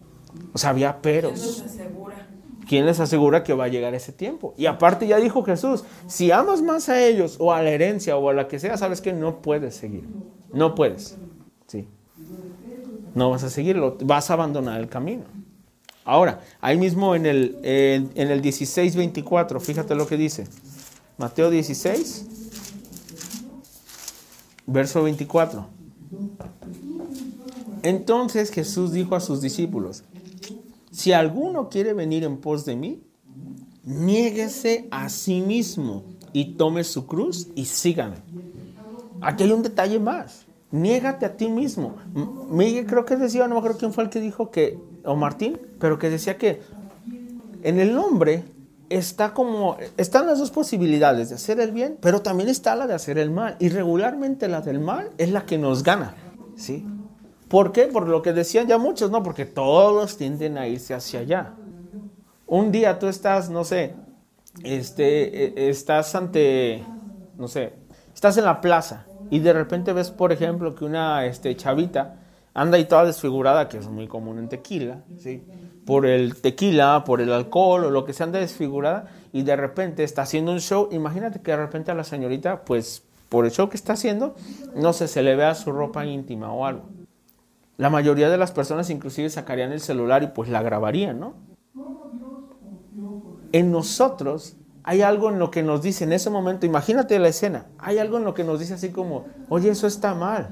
O 0.52 0.58
sea, 0.58 0.70
había 0.70 1.00
peros. 1.00 1.62
asegura? 1.64 2.33
¿Quién 2.66 2.86
les 2.86 3.00
asegura 3.00 3.44
que 3.44 3.52
va 3.52 3.64
a 3.64 3.68
llegar 3.68 3.94
ese 3.94 4.12
tiempo? 4.12 4.54
Y 4.56 4.66
aparte 4.66 5.06
ya 5.06 5.18
dijo 5.18 5.42
Jesús, 5.44 5.84
si 6.06 6.30
amas 6.30 6.62
más 6.62 6.88
a 6.88 7.04
ellos 7.04 7.36
o 7.38 7.52
a 7.52 7.62
la 7.62 7.70
herencia 7.70 8.16
o 8.16 8.28
a 8.28 8.32
la 8.32 8.48
que 8.48 8.58
sea, 8.58 8.76
sabes 8.76 9.00
que 9.00 9.12
no 9.12 9.42
puedes 9.42 9.74
seguir. 9.74 10.04
No 10.52 10.74
puedes. 10.74 11.16
Sí. 11.66 11.88
No 13.14 13.30
vas 13.30 13.44
a 13.44 13.50
seguirlo, 13.50 13.96
vas 14.04 14.30
a 14.30 14.34
abandonar 14.34 14.80
el 14.80 14.88
camino. 14.88 15.24
Ahora, 16.04 16.40
ahí 16.60 16.76
mismo 16.76 17.14
en 17.14 17.26
el, 17.26 17.58
en, 17.62 18.30
el 18.30 18.42
16, 18.42 18.96
24, 18.96 19.58
fíjate 19.60 19.94
lo 19.94 20.06
que 20.06 20.16
dice. 20.16 20.46
Mateo 21.16 21.48
16, 21.48 22.26
verso 24.66 25.02
24. 25.02 25.66
Entonces 27.82 28.50
Jesús 28.50 28.92
dijo 28.92 29.14
a 29.14 29.20
sus 29.20 29.40
discípulos, 29.40 30.04
si 30.94 31.12
alguno 31.12 31.68
quiere 31.68 31.92
venir 31.92 32.22
en 32.22 32.36
pos 32.36 32.64
de 32.64 32.76
mí, 32.76 33.02
niéguese 33.82 34.86
a 34.92 35.08
sí 35.08 35.40
mismo 35.40 36.04
y 36.32 36.54
tome 36.54 36.84
su 36.84 37.08
cruz 37.08 37.48
y 37.56 37.64
sígame. 37.64 38.18
Aquí 39.20 39.42
hay 39.42 39.50
un 39.50 39.64
detalle 39.64 39.98
más. 39.98 40.46
Niégate 40.70 41.26
a 41.26 41.36
ti 41.36 41.48
mismo. 41.48 41.96
Miguel 42.48 42.86
creo 42.86 43.04
que 43.04 43.16
decía, 43.16 43.48
no 43.48 43.54
me 43.54 43.58
acuerdo 43.58 43.78
quién 43.78 43.92
fue 43.92 44.04
el 44.04 44.10
que 44.10 44.20
dijo 44.20 44.52
que, 44.52 44.78
o 45.04 45.16
Martín, 45.16 45.58
pero 45.80 45.98
que 45.98 46.10
decía 46.10 46.38
que 46.38 46.62
en 47.64 47.80
el 47.80 47.98
hombre 47.98 48.44
está 48.88 49.34
como, 49.34 49.76
están 49.96 50.26
las 50.28 50.38
dos 50.38 50.52
posibilidades 50.52 51.30
de 51.30 51.34
hacer 51.34 51.58
el 51.58 51.72
bien, 51.72 51.98
pero 52.00 52.22
también 52.22 52.48
está 52.48 52.76
la 52.76 52.86
de 52.86 52.94
hacer 52.94 53.18
el 53.18 53.32
mal. 53.32 53.56
Y 53.58 53.68
regularmente 53.68 54.46
la 54.46 54.60
del 54.60 54.78
mal 54.78 55.10
es 55.18 55.32
la 55.32 55.44
que 55.44 55.58
nos 55.58 55.82
gana, 55.82 56.14
¿sí? 56.54 56.86
¿Por 57.54 57.70
qué? 57.70 57.86
Por 57.86 58.08
lo 58.08 58.20
que 58.20 58.32
decían 58.32 58.66
ya 58.66 58.78
muchos, 58.78 59.12
¿no? 59.12 59.22
Porque 59.22 59.44
todos 59.44 60.16
tienden 60.16 60.58
a 60.58 60.66
irse 60.66 60.92
hacia 60.92 61.20
allá. 61.20 61.52
Un 62.48 62.72
día 62.72 62.98
tú 62.98 63.06
estás, 63.06 63.48
no 63.48 63.62
sé, 63.62 63.94
este, 64.64 65.44
eh, 65.44 65.70
estás 65.70 66.16
ante, 66.16 66.82
no 67.38 67.46
sé, 67.46 67.74
estás 68.12 68.36
en 68.38 68.44
la 68.44 68.60
plaza 68.60 69.06
y 69.30 69.38
de 69.38 69.52
repente 69.52 69.92
ves, 69.92 70.10
por 70.10 70.32
ejemplo, 70.32 70.74
que 70.74 70.84
una 70.84 71.26
este, 71.26 71.54
chavita 71.54 72.16
anda 72.54 72.76
ahí 72.76 72.86
toda 72.86 73.04
desfigurada, 73.04 73.68
que 73.68 73.78
es 73.78 73.86
muy 73.86 74.08
común 74.08 74.40
en 74.40 74.48
tequila, 74.48 75.04
¿sí? 75.16 75.44
Por 75.86 76.06
el 76.06 76.40
tequila, 76.40 77.04
por 77.04 77.20
el 77.20 77.32
alcohol 77.32 77.84
o 77.84 77.90
lo 77.92 78.04
que 78.04 78.14
sea, 78.14 78.26
anda 78.26 78.40
desfigurada 78.40 79.06
y 79.32 79.42
de 79.42 79.54
repente 79.54 80.02
está 80.02 80.22
haciendo 80.22 80.50
un 80.50 80.58
show. 80.58 80.88
Imagínate 80.90 81.40
que 81.40 81.52
de 81.52 81.58
repente 81.58 81.92
a 81.92 81.94
la 81.94 82.02
señorita, 82.02 82.64
pues 82.64 83.04
por 83.28 83.44
el 83.44 83.52
show 83.52 83.68
que 83.68 83.76
está 83.76 83.92
haciendo, 83.92 84.34
no 84.74 84.92
sé, 84.92 85.06
se 85.06 85.22
le 85.22 85.36
vea 85.36 85.54
su 85.54 85.70
ropa 85.70 86.04
íntima 86.04 86.52
o 86.52 86.66
algo. 86.66 86.93
La 87.76 87.90
mayoría 87.90 88.30
de 88.30 88.36
las 88.36 88.52
personas 88.52 88.90
inclusive 88.90 89.28
sacarían 89.30 89.72
el 89.72 89.80
celular 89.80 90.22
y 90.22 90.28
pues 90.28 90.48
la 90.48 90.62
grabarían, 90.62 91.18
¿no? 91.18 91.34
En 93.52 93.72
nosotros 93.72 94.56
hay 94.84 95.02
algo 95.02 95.30
en 95.30 95.38
lo 95.38 95.50
que 95.50 95.62
nos 95.62 95.82
dice 95.82 96.04
en 96.04 96.12
ese 96.12 96.30
momento, 96.30 96.66
imagínate 96.66 97.18
la 97.18 97.28
escena, 97.28 97.66
hay 97.78 97.98
algo 97.98 98.18
en 98.18 98.24
lo 98.24 98.34
que 98.34 98.44
nos 98.44 98.60
dice 98.60 98.74
así 98.74 98.90
como, 98.90 99.24
oye, 99.48 99.70
eso 99.70 99.86
está 99.86 100.14
mal. 100.14 100.50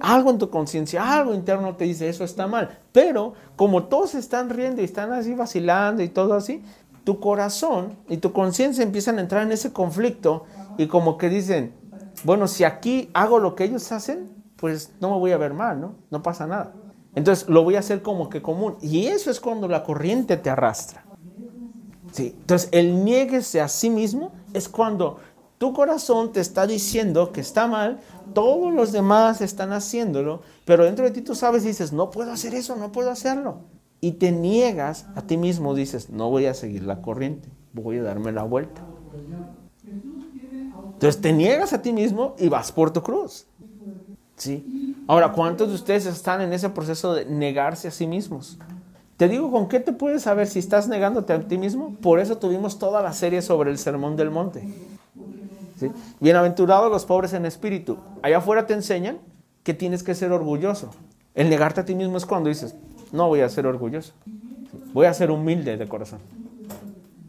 Algo 0.00 0.30
en 0.30 0.38
tu 0.38 0.48
conciencia, 0.48 1.12
algo 1.12 1.34
interno 1.34 1.76
te 1.76 1.84
dice, 1.84 2.08
eso 2.08 2.24
está 2.24 2.46
mal. 2.46 2.78
Pero 2.90 3.34
como 3.54 3.84
todos 3.84 4.14
están 4.14 4.48
riendo 4.48 4.80
y 4.80 4.86
están 4.86 5.12
así 5.12 5.34
vacilando 5.34 6.02
y 6.02 6.08
todo 6.08 6.34
así, 6.34 6.62
tu 7.04 7.20
corazón 7.20 7.98
y 8.08 8.16
tu 8.16 8.32
conciencia 8.32 8.82
empiezan 8.82 9.18
a 9.18 9.20
entrar 9.20 9.42
en 9.42 9.52
ese 9.52 9.72
conflicto 9.72 10.44
y 10.78 10.86
como 10.86 11.18
que 11.18 11.28
dicen, 11.28 11.74
bueno, 12.24 12.48
si 12.48 12.64
aquí 12.64 13.10
hago 13.12 13.38
lo 13.38 13.54
que 13.54 13.64
ellos 13.64 13.92
hacen, 13.92 14.39
pues 14.60 14.92
no 15.00 15.10
me 15.10 15.18
voy 15.18 15.32
a 15.32 15.38
ver 15.38 15.54
mal, 15.54 15.80
¿no? 15.80 15.94
No 16.10 16.22
pasa 16.22 16.46
nada. 16.46 16.74
Entonces 17.14 17.48
lo 17.48 17.64
voy 17.64 17.76
a 17.76 17.80
hacer 17.80 18.02
como 18.02 18.28
que 18.28 18.42
común. 18.42 18.76
Y 18.82 19.06
eso 19.06 19.30
es 19.30 19.40
cuando 19.40 19.66
la 19.66 19.82
corriente 19.82 20.36
te 20.36 20.50
arrastra. 20.50 21.04
Sí. 22.12 22.36
Entonces 22.40 22.68
el 22.72 23.04
niéguese 23.04 23.60
a 23.60 23.68
sí 23.68 23.88
mismo 23.88 24.32
es 24.52 24.68
cuando 24.68 25.16
tu 25.58 25.72
corazón 25.72 26.32
te 26.32 26.40
está 26.40 26.66
diciendo 26.66 27.32
que 27.32 27.40
está 27.40 27.66
mal, 27.66 28.00
todos 28.34 28.72
los 28.72 28.92
demás 28.92 29.40
están 29.40 29.72
haciéndolo, 29.72 30.42
pero 30.64 30.84
dentro 30.84 31.04
de 31.04 31.10
ti 31.10 31.22
tú 31.22 31.34
sabes 31.34 31.64
y 31.64 31.68
dices, 31.68 31.92
no 31.92 32.10
puedo 32.10 32.30
hacer 32.32 32.54
eso, 32.54 32.76
no 32.76 32.92
puedo 32.92 33.10
hacerlo. 33.10 33.58
Y 34.00 34.12
te 34.12 34.32
niegas 34.32 35.06
a 35.16 35.22
ti 35.22 35.36
mismo, 35.36 35.74
dices, 35.74 36.10
no 36.10 36.30
voy 36.30 36.46
a 36.46 36.54
seguir 36.54 36.84
la 36.84 37.02
corriente, 37.02 37.48
voy 37.72 37.98
a 37.98 38.02
darme 38.02 38.32
la 38.32 38.42
vuelta. 38.42 38.82
Entonces 40.92 41.20
te 41.20 41.32
niegas 41.32 41.72
a 41.72 41.82
ti 41.82 41.92
mismo 41.92 42.34
y 42.38 42.48
vas 42.48 42.72
por 42.72 42.90
tu 42.92 43.02
cruz. 43.02 43.46
¿Sí? 44.40 44.96
Ahora, 45.06 45.32
¿cuántos 45.32 45.68
de 45.68 45.74
ustedes 45.74 46.06
están 46.06 46.40
en 46.40 46.54
ese 46.54 46.70
proceso 46.70 47.12
de 47.12 47.26
negarse 47.26 47.88
a 47.88 47.90
sí 47.90 48.06
mismos? 48.06 48.56
Te 49.18 49.28
digo, 49.28 49.50
¿con 49.50 49.68
qué 49.68 49.80
te 49.80 49.92
puedes 49.92 50.22
saber 50.22 50.46
si 50.46 50.58
estás 50.58 50.88
negándote 50.88 51.34
a 51.34 51.40
ti 51.40 51.58
mismo? 51.58 51.94
Por 52.00 52.20
eso 52.20 52.38
tuvimos 52.38 52.78
toda 52.78 53.02
la 53.02 53.12
serie 53.12 53.42
sobre 53.42 53.70
el 53.70 53.76
Sermón 53.76 54.16
del 54.16 54.30
Monte. 54.30 54.66
¿Sí? 55.78 55.90
Bienaventurados 56.20 56.90
los 56.90 57.04
pobres 57.04 57.34
en 57.34 57.44
espíritu. 57.44 57.98
Allá 58.22 58.38
afuera 58.38 58.66
te 58.66 58.72
enseñan 58.72 59.18
que 59.62 59.74
tienes 59.74 60.02
que 60.02 60.14
ser 60.14 60.32
orgulloso. 60.32 60.88
El 61.34 61.50
negarte 61.50 61.82
a 61.82 61.84
ti 61.84 61.94
mismo 61.94 62.16
es 62.16 62.24
cuando 62.24 62.48
dices, 62.48 62.74
no 63.12 63.28
voy 63.28 63.42
a 63.42 63.48
ser 63.50 63.66
orgulloso. 63.66 64.14
Voy 64.94 65.04
a 65.04 65.12
ser 65.12 65.30
humilde 65.30 65.76
de 65.76 65.86
corazón. 65.86 66.20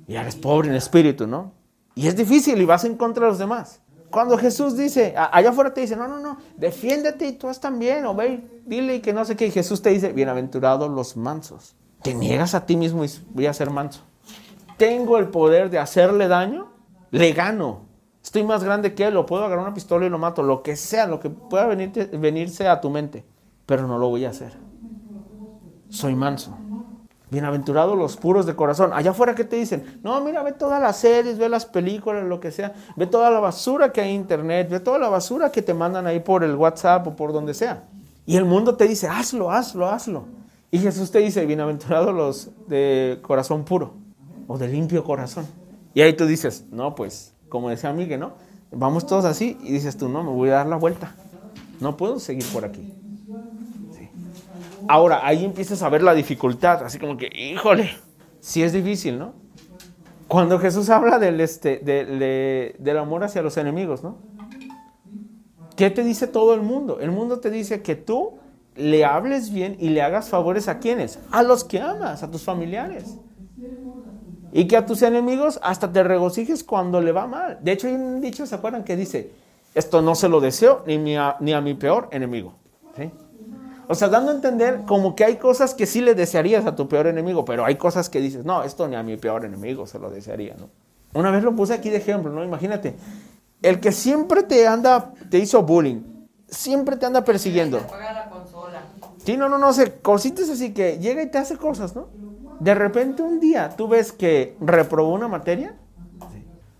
Y 0.08 0.15
eres 0.15 0.38
pobre 0.38 0.69
en 0.69 0.76
espíritu, 0.76 1.28
¿no? 1.28 1.52
Y 1.93 2.08
es 2.08 2.15
difícil 2.15 2.62
y 2.62 2.63
vas 2.63 2.86
en 2.86 2.95
contra 2.95 3.26
de 3.26 3.32
los 3.32 3.38
demás. 3.38 3.81
Cuando 4.12 4.38
Jesús 4.38 4.76
dice, 4.78 5.15
allá 5.15 5.50
afuera 5.50 5.74
te 5.74 5.82
dice, 5.82 5.95
no, 5.95 6.08
no, 6.08 6.19
no, 6.19 6.38
defiéndete 6.58 7.28
y 7.28 7.32
tú 7.34 7.47
haz 7.47 7.60
también, 7.60 8.06
o 8.06 8.13
ve, 8.13 8.62
dile 8.65 8.95
y 8.95 9.00
que 9.00 9.13
no 9.13 9.24
sé 9.26 9.36
qué. 9.36 9.47
Y 9.47 9.52
Jesús 9.52 9.82
te 9.82 9.89
dice, 9.89 10.12
bienaventurados 10.12 10.89
los 10.91 11.15
mansos. 11.17 11.76
Te 12.04 12.13
niegas 12.13 12.54
a 12.54 12.65
ti 12.65 12.76
mismo 12.76 13.06
y 13.06 13.10
voy 13.30 13.45
a 13.45 13.54
ser 13.54 13.69
manso. 13.69 14.02
Tengo 14.78 15.17
el 15.17 15.30
poder 15.30 15.69
de 15.69 15.80
hacerle 15.80 16.28
daño, 16.28 16.67
le 17.12 17.32
gano. 17.34 17.82
Estoy 18.24 18.43
más 18.43 18.63
grande 18.63 18.93
que 18.93 19.06
él, 19.06 19.13
lo 19.13 19.26
puedo 19.26 19.45
agarrar 19.45 19.65
una 19.65 19.74
pistola 19.74 20.06
y 20.06 20.10
lo 20.10 20.17
mato, 20.19 20.43
lo 20.43 20.62
que 20.62 20.76
sea, 20.76 21.08
lo 21.08 21.19
que 21.19 21.30
pueda 21.30 21.65
venirte- 21.67 22.06
venirse 22.17 22.67
a 22.67 22.82
tu 22.82 22.89
mente, 22.89 23.24
pero 23.65 23.88
no 23.88 23.97
lo 23.97 24.10
voy 24.10 24.26
a 24.26 24.30
hacer. 24.30 24.54
Soy 25.89 26.15
manso. 26.15 26.58
Bienaventurados 27.32 27.98
los 27.98 28.17
puros 28.17 28.46
de 28.46 28.58
corazón. 28.58 28.91
Allá 28.91 29.12
afuera, 29.12 29.34
¿qué 29.34 29.46
te 29.46 29.56
dicen? 29.56 30.02
No, 30.04 30.20
mira, 30.20 30.44
ve 30.44 30.52
todas 30.52 30.82
las 30.82 30.98
series, 30.98 31.38
ve 31.38 31.48
las 31.48 31.65
películas, 31.65 32.26
lo 32.26 32.41
que 32.41 32.52
sea. 32.52 32.74
Ve 32.98 33.08
toda 33.08 33.30
la 33.32 33.39
basura 33.39 33.94
que 33.94 34.02
hay 34.02 34.10
en 34.10 34.17
internet, 34.17 34.67
ve 34.70 34.82
toda 34.82 35.00
la 35.00 35.08
basura 35.08 35.50
que 35.50 35.62
te 35.62 35.74
mandan 35.74 36.06
ahí 36.08 36.20
por 36.20 36.44
el 36.44 36.54
WhatsApp 36.56 37.08
o 37.08 37.15
por 37.15 37.32
donde 37.32 37.54
sea. 37.54 37.86
Y 38.26 38.36
el 38.36 38.44
mundo 38.44 38.76
te 38.76 38.86
dice, 38.86 39.08
hazlo, 39.08 39.50
hazlo, 39.50 39.88
hazlo. 39.88 40.26
Y 40.72 40.80
Jesús 40.80 41.10
te 41.10 41.20
dice, 41.20 41.46
bienaventurados 41.46 42.13
los 42.13 42.50
de 42.67 43.20
corazón 43.22 43.63
puro 43.63 43.94
o 44.48 44.58
de 44.58 44.67
limpio 44.67 45.06
corazón. 45.06 45.46
Y 45.94 46.02
ahí 46.02 46.12
tú 46.12 46.26
dices, 46.26 46.65
no, 46.70 46.96
pues, 46.96 47.34
como 47.48 47.70
decía 47.70 47.94
Miguel, 47.94 48.20
¿no? 48.20 48.34
Vamos 48.72 49.06
todos 49.06 49.24
así 49.24 49.58
y 49.63 49.72
dices 49.72 49.96
tú, 49.96 50.10
no, 50.10 50.22
me 50.22 50.32
voy 50.32 50.50
a 50.50 50.56
dar 50.56 50.67
la 50.67 50.76
vuelta. 50.76 51.15
No 51.80 51.96
puedo 51.96 52.20
seguir 52.20 52.46
por 52.52 52.65
aquí. 52.65 52.94
Ahora, 54.91 55.25
ahí 55.25 55.45
empiezas 55.45 55.82
a 55.84 55.89
ver 55.89 56.04
la 56.04 56.13
dificultad, 56.13 56.84
así 56.84 56.99
como 56.99 57.15
que, 57.15 57.27
híjole, 57.34 57.91
sí 58.41 58.62
es 58.62 58.73
difícil, 58.73 59.17
¿no? 59.17 59.34
Cuando 60.27 60.60
Jesús 60.60 60.89
habla 60.89 61.17
del, 61.17 61.39
este, 61.39 61.77
de- 61.80 62.04
de- 62.06 62.75
del 62.77 62.97
amor 62.97 63.23
hacia 63.23 63.41
los 63.41 63.56
enemigos, 63.56 64.04
¿no? 64.04 64.17
¿Qué 65.77 65.89
te 65.91 66.04
dice 66.04 66.27
todo 66.27 66.54
el 66.54 66.62
mundo? 66.62 66.99
El 66.99 67.12
mundo 67.12 67.39
te 67.39 67.49
dice 67.49 67.82
que 67.82 67.95
tú 67.95 68.34
le 68.75 69.06
hables 69.06 69.54
bien 69.54 69.77
y 69.80 69.89
le 69.89 70.01
hagas 70.01 70.27
favores 70.30 70.67
a 70.67 70.80
quienes? 70.80 71.19
A 71.32 71.41
los 71.41 71.63
que 71.63 71.80
amas, 71.80 72.21
a 72.23 72.30
tus 72.30 72.43
familiares. 72.43 73.17
Y 74.51 74.67
que 74.67 74.75
a 74.75 74.86
tus 74.86 75.01
enemigos 75.04 75.58
hasta 75.63 75.89
te 75.89 76.04
regocijes 76.04 76.65
cuando 76.65 76.99
le 76.99 77.13
va 77.13 77.27
mal. 77.27 77.60
De 77.62 77.71
hecho, 77.71 77.88
hay 77.88 77.93
un 77.93 78.19
dicho, 78.19 78.45
¿se 78.45 78.56
acuerdan? 78.56 78.84
Que 78.84 78.97
dice, 78.97 79.32
esto 79.73 80.01
no 80.01 80.15
se 80.15 80.27
lo 80.27 80.41
deseo 80.41 80.84
ni, 80.86 80.97
mi- 80.97 81.15
a, 81.15 81.38
ni 81.39 81.54
a 81.54 81.62
mi 81.62 81.75
peor 81.75 82.10
enemigo. 82.12 82.56
¿Sí? 82.97 83.10
O 83.88 83.96
sea, 83.96 84.08
dando 84.08 84.32
a 84.32 84.36
entender 84.36 84.84
como 84.86 85.15
que 85.15 85.26
hay 85.26 85.36
cosas 85.38 85.74
que 85.74 85.86
sí 85.86 86.02
le 86.02 86.15
desearías 86.15 86.65
a 86.65 86.76
tu 86.76 86.88
peor 86.88 87.08
enemigo, 87.08 87.44
pero 87.46 87.65
hay 87.65 87.76
cosas 87.76 88.10
que 88.10 88.22
dices, 88.22 88.46
no, 88.46 88.63
esto 88.63 88.88
ni 88.88 88.96
a 88.96 89.04
mi 89.04 89.17
peor 89.17 89.44
enemigo 89.46 89.86
se 89.86 90.00
lo 90.00 90.10
desearía, 90.10 90.56
¿no? 90.58 90.70
Una 91.13 91.30
vez 91.32 91.44
lo 91.44 91.54
puse 91.56 91.74
aquí 91.74 91.89
de 91.89 91.98
ejemplo, 91.98 92.32
¿no? 92.32 92.44
Imagínate, 92.44 92.96
el 93.62 93.80
que 93.82 93.91
siempre 93.91 94.44
te 94.44 94.65
anda, 94.67 95.13
te 95.30 95.39
hizo 95.39 95.62
bullying, 95.63 96.02
siempre 96.48 96.96
te 96.96 97.06
anda 97.06 97.24
persiguiendo. 97.26 97.80
Sí, 99.17 99.38
no, 99.38 99.50
no, 99.50 99.58
no, 99.58 99.74
sé, 99.74 100.00
cositas 100.02 100.50
así 100.50 100.74
que 100.74 100.98
llega 101.00 101.22
y 101.22 101.28
te 101.30 101.38
hace 101.38 101.58
cosas, 101.58 101.96
¿no? 101.96 102.08
De 102.60 102.74
repente 102.76 103.22
un 103.24 103.39
día 103.39 103.76
tú 103.76 103.88
ves 103.88 104.12
que 104.12 104.56
reprobó 104.62 105.13
una 105.13 105.28
materia. 105.28 105.76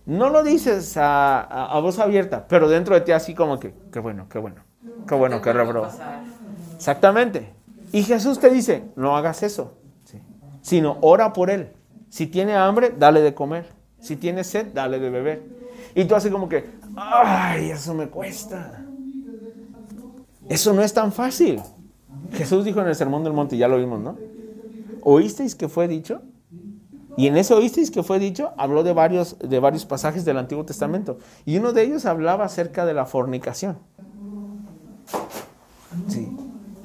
No 0.04 0.30
lo 0.30 0.42
dices 0.42 0.96
a, 0.96 1.40
a- 1.40 1.76
a 1.76 1.80
voz 1.80 1.98
abierta, 1.98 2.46
pero 2.48 2.68
dentro 2.68 2.94
de 2.94 3.02
ti 3.02 3.12
así 3.12 3.34
como 3.34 3.60
que, 3.60 3.74
qué 3.92 4.00
bueno, 4.00 4.26
qué 4.28 4.38
bueno, 4.38 4.62
qué 5.06 5.14
bueno 5.14 5.40
que 5.40 5.52
reprobó. 5.52 5.86
Exactamente. 6.82 7.48
Y 7.92 8.02
Jesús 8.02 8.40
te 8.40 8.50
dice, 8.50 8.82
no 8.96 9.16
hagas 9.16 9.44
eso, 9.44 9.74
sino 10.62 10.98
ora 11.00 11.32
por 11.32 11.48
él. 11.48 11.68
Si 12.08 12.26
tiene 12.26 12.56
hambre, 12.56 12.92
dale 12.98 13.20
de 13.20 13.34
comer. 13.34 13.66
Si 14.00 14.16
tiene 14.16 14.42
sed, 14.42 14.66
dale 14.74 14.98
de 14.98 15.08
beber. 15.08 15.44
Y 15.94 16.06
tú 16.06 16.16
así 16.16 16.28
como 16.28 16.48
que, 16.48 16.68
ay, 16.96 17.70
eso 17.70 17.94
me 17.94 18.08
cuesta. 18.08 18.84
Eso 20.48 20.72
no 20.72 20.82
es 20.82 20.92
tan 20.92 21.12
fácil. 21.12 21.60
Jesús 22.32 22.64
dijo 22.64 22.80
en 22.80 22.88
el 22.88 22.96
Sermón 22.96 23.22
del 23.22 23.32
Monte, 23.32 23.56
ya 23.56 23.68
lo 23.68 23.78
vimos, 23.78 24.00
¿no? 24.00 24.18
¿Oísteis 25.02 25.54
que 25.54 25.68
fue 25.68 25.86
dicho? 25.86 26.20
Y 27.16 27.28
en 27.28 27.36
ese 27.36 27.54
oísteis 27.54 27.92
que 27.92 28.02
fue 28.02 28.18
dicho, 28.18 28.50
habló 28.56 28.82
de 28.82 28.92
varios, 28.92 29.38
de 29.38 29.60
varios 29.60 29.86
pasajes 29.86 30.24
del 30.24 30.36
Antiguo 30.36 30.64
Testamento. 30.64 31.18
Y 31.44 31.58
uno 31.58 31.72
de 31.72 31.84
ellos 31.84 32.06
hablaba 32.06 32.44
acerca 32.44 32.84
de 32.86 32.94
la 32.94 33.06
fornicación. 33.06 33.78
Sí. 36.08 36.28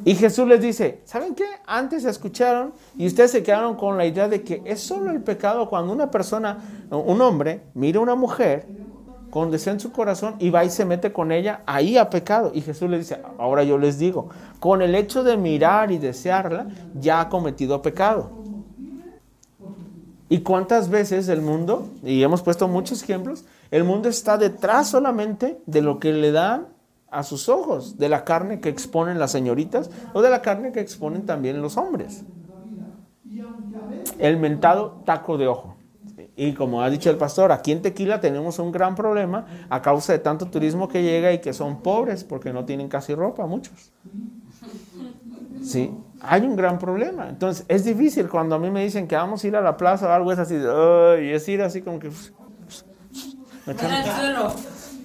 Y 0.08 0.16
Jesús 0.16 0.48
les 0.48 0.62
dice, 0.62 1.02
¿saben 1.04 1.36
qué? 1.36 1.44
Antes 1.66 2.06
escucharon 2.06 2.72
y 2.98 3.08
ustedes 3.08 3.30
se 3.30 3.44
quedaron 3.44 3.76
con 3.76 3.98
la 3.98 4.06
idea 4.06 4.30
de 4.30 4.42
que 4.42 4.62
es 4.64 4.80
solo 4.80 5.12
el 5.12 5.22
pecado 5.22 5.70
cuando 5.70 5.92
una 5.92 6.10
persona, 6.10 6.60
un 6.90 7.20
hombre, 7.20 7.64
mira 7.74 8.00
a 8.00 8.04
una 8.04 8.16
mujer 8.16 8.68
con 9.30 9.52
deseo 9.52 9.74
en 9.74 9.82
su 9.82 9.92
corazón 9.92 10.36
y 10.40 10.50
va 10.50 10.64
y 10.64 10.70
se 10.70 10.86
mete 10.86 11.12
con 11.12 11.34
ella, 11.34 11.62
ahí 11.66 11.98
ha 11.98 12.10
pecado. 12.10 12.52
Y 12.54 12.62
Jesús 12.62 12.90
les 12.90 13.02
dice, 13.02 13.22
ahora 13.38 13.66
yo 13.66 13.78
les 13.78 14.00
digo, 14.00 14.30
con 14.62 14.82
el 14.82 14.96
hecho 14.96 15.26
de 15.26 15.36
mirar 15.36 15.92
y 15.92 15.98
desearla, 15.98 16.70
ya 16.98 17.20
ha 17.20 17.28
cometido 17.28 17.82
pecado. 17.82 18.32
¿Y 20.30 20.40
cuántas 20.40 20.88
veces 20.88 21.28
el 21.28 21.42
mundo, 21.42 21.90
y 22.02 22.24
hemos 22.24 22.42
puesto 22.44 22.70
muchos 22.70 23.04
ejemplos, 23.04 23.44
el 23.72 23.84
mundo 23.84 24.08
está 24.08 24.38
detrás 24.38 24.88
solamente 24.88 25.60
de 25.66 25.82
lo 25.82 26.00
que 26.00 26.14
le 26.14 26.32
dan 26.32 26.77
a 27.10 27.24
sus 27.24 27.50
ojos, 27.50 27.96
de 27.98 28.10
la 28.10 28.24
carne 28.26 28.60
que 28.60 28.70
exponen 28.70 29.20
las 29.20 29.32
señoritas 29.32 29.90
o 30.14 30.22
de 30.22 30.30
la 30.30 30.42
carne 30.42 30.72
que 30.72 30.80
exponen 30.80 31.26
también 31.26 31.62
los 31.62 31.78
hombres. 31.78 32.24
El 34.20 34.38
mentado 34.38 35.02
taco 35.06 35.38
de 35.38 35.48
ojo. 35.48 35.78
Y 36.36 36.54
como 36.54 36.82
ha 36.82 36.90
dicho 36.90 37.10
el 37.10 37.18
pastor, 37.18 37.52
aquí 37.52 37.72
en 37.72 37.82
Tequila 37.82 38.20
tenemos 38.20 38.58
un 38.60 38.72
gran 38.72 38.96
problema 38.96 39.46
a 39.70 39.82
causa 39.82 40.14
de 40.14 40.20
tanto 40.20 40.48
turismo 40.48 40.88
que 40.88 41.04
llega 41.04 41.32
y 41.32 41.40
que 41.40 41.54
son 41.54 41.78
pobres 41.82 42.24
porque 42.24 42.52
no 42.52 42.66
tienen 42.66 42.88
casi 42.90 43.14
ropa, 43.14 43.46
muchos. 43.46 43.92
Sí, 45.62 45.92
hay 46.22 46.42
un 46.42 46.56
gran 46.56 46.80
problema. 46.80 47.30
Entonces, 47.30 47.66
es 47.68 47.84
difícil 47.86 48.30
cuando 48.30 48.56
a 48.56 48.60
mí 48.60 48.70
me 48.72 48.84
dicen 48.84 49.08
que 49.08 49.16
vamos 49.16 49.44
a 49.44 49.48
ir 49.48 49.56
a 49.56 49.62
la 49.62 49.78
plaza 49.78 50.08
o 50.08 50.12
algo, 50.12 50.32
es 50.32 50.40
así, 50.40 50.56
"Ay", 50.56 51.32
es 51.32 51.48
ir 51.50 51.62
así 51.62 51.82
como 51.82 52.00
que... 52.00 52.10
me. 53.68 53.74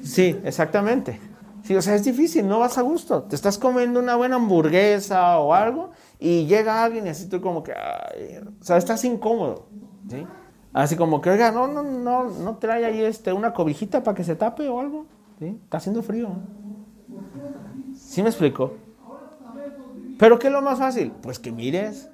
Sí, 0.03 0.39
exactamente. 0.45 1.32
Sí, 1.63 1.77
o 1.77 1.83
sea, 1.83 1.95
es 1.95 2.05
difícil, 2.05 2.49
no 2.49 2.59
vas 2.59 2.77
a 2.77 2.83
gusto. 2.83 3.23
Te 3.23 3.37
estás 3.37 3.57
comiendo 3.57 4.01
una 4.01 4.17
buena 4.17 4.37
hamburguesa 4.37 5.39
o 5.39 5.55
algo 5.55 5.91
y 6.19 6.47
llega 6.47 6.83
alguien 6.83 7.07
y 7.07 7.11
así 7.11 7.29
tú 7.29 7.41
como 7.41 7.63
que, 7.63 7.73
ay, 7.73 8.41
o 8.61 8.65
sea, 8.65 8.77
estás 8.77 9.05
incómodo. 9.05 9.67
¿sí? 10.09 10.27
Así 10.73 10.97
como 10.97 11.21
que, 11.21 11.31
oiga, 11.31 11.53
no, 11.53 11.69
no, 11.69 11.83
no, 11.83 12.25
no 12.25 12.57
trae 12.57 12.85
ahí 12.85 13.01
este, 13.03 13.33
una 13.33 13.53
cobijita 13.53 14.03
para 14.03 14.17
que 14.17 14.25
se 14.25 14.35
tape 14.35 14.69
o 14.69 14.81
algo. 14.81 15.07
Está 15.41 15.79
haciendo 15.79 16.03
frío. 16.03 16.31
¿Sí 17.97 18.23
me 18.23 18.29
explico? 18.29 18.75
Pero 20.19 20.39
¿qué 20.39 20.49
es 20.49 20.53
lo 20.53 20.63
más 20.63 20.79
fácil? 20.79 21.13
Pues 21.23 21.39
que 21.39 21.51
mires, 21.53 22.09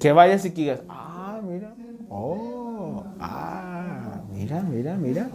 que 0.00 0.12
vayas 0.12 0.44
y 0.44 0.50
que 0.50 0.62
digas, 0.62 0.82
ah, 0.88 1.40
mira, 1.42 1.74
oh, 2.08 3.04
ah, 3.20 4.20
mira, 4.32 4.62
mira, 4.62 4.96
mira 4.96 5.28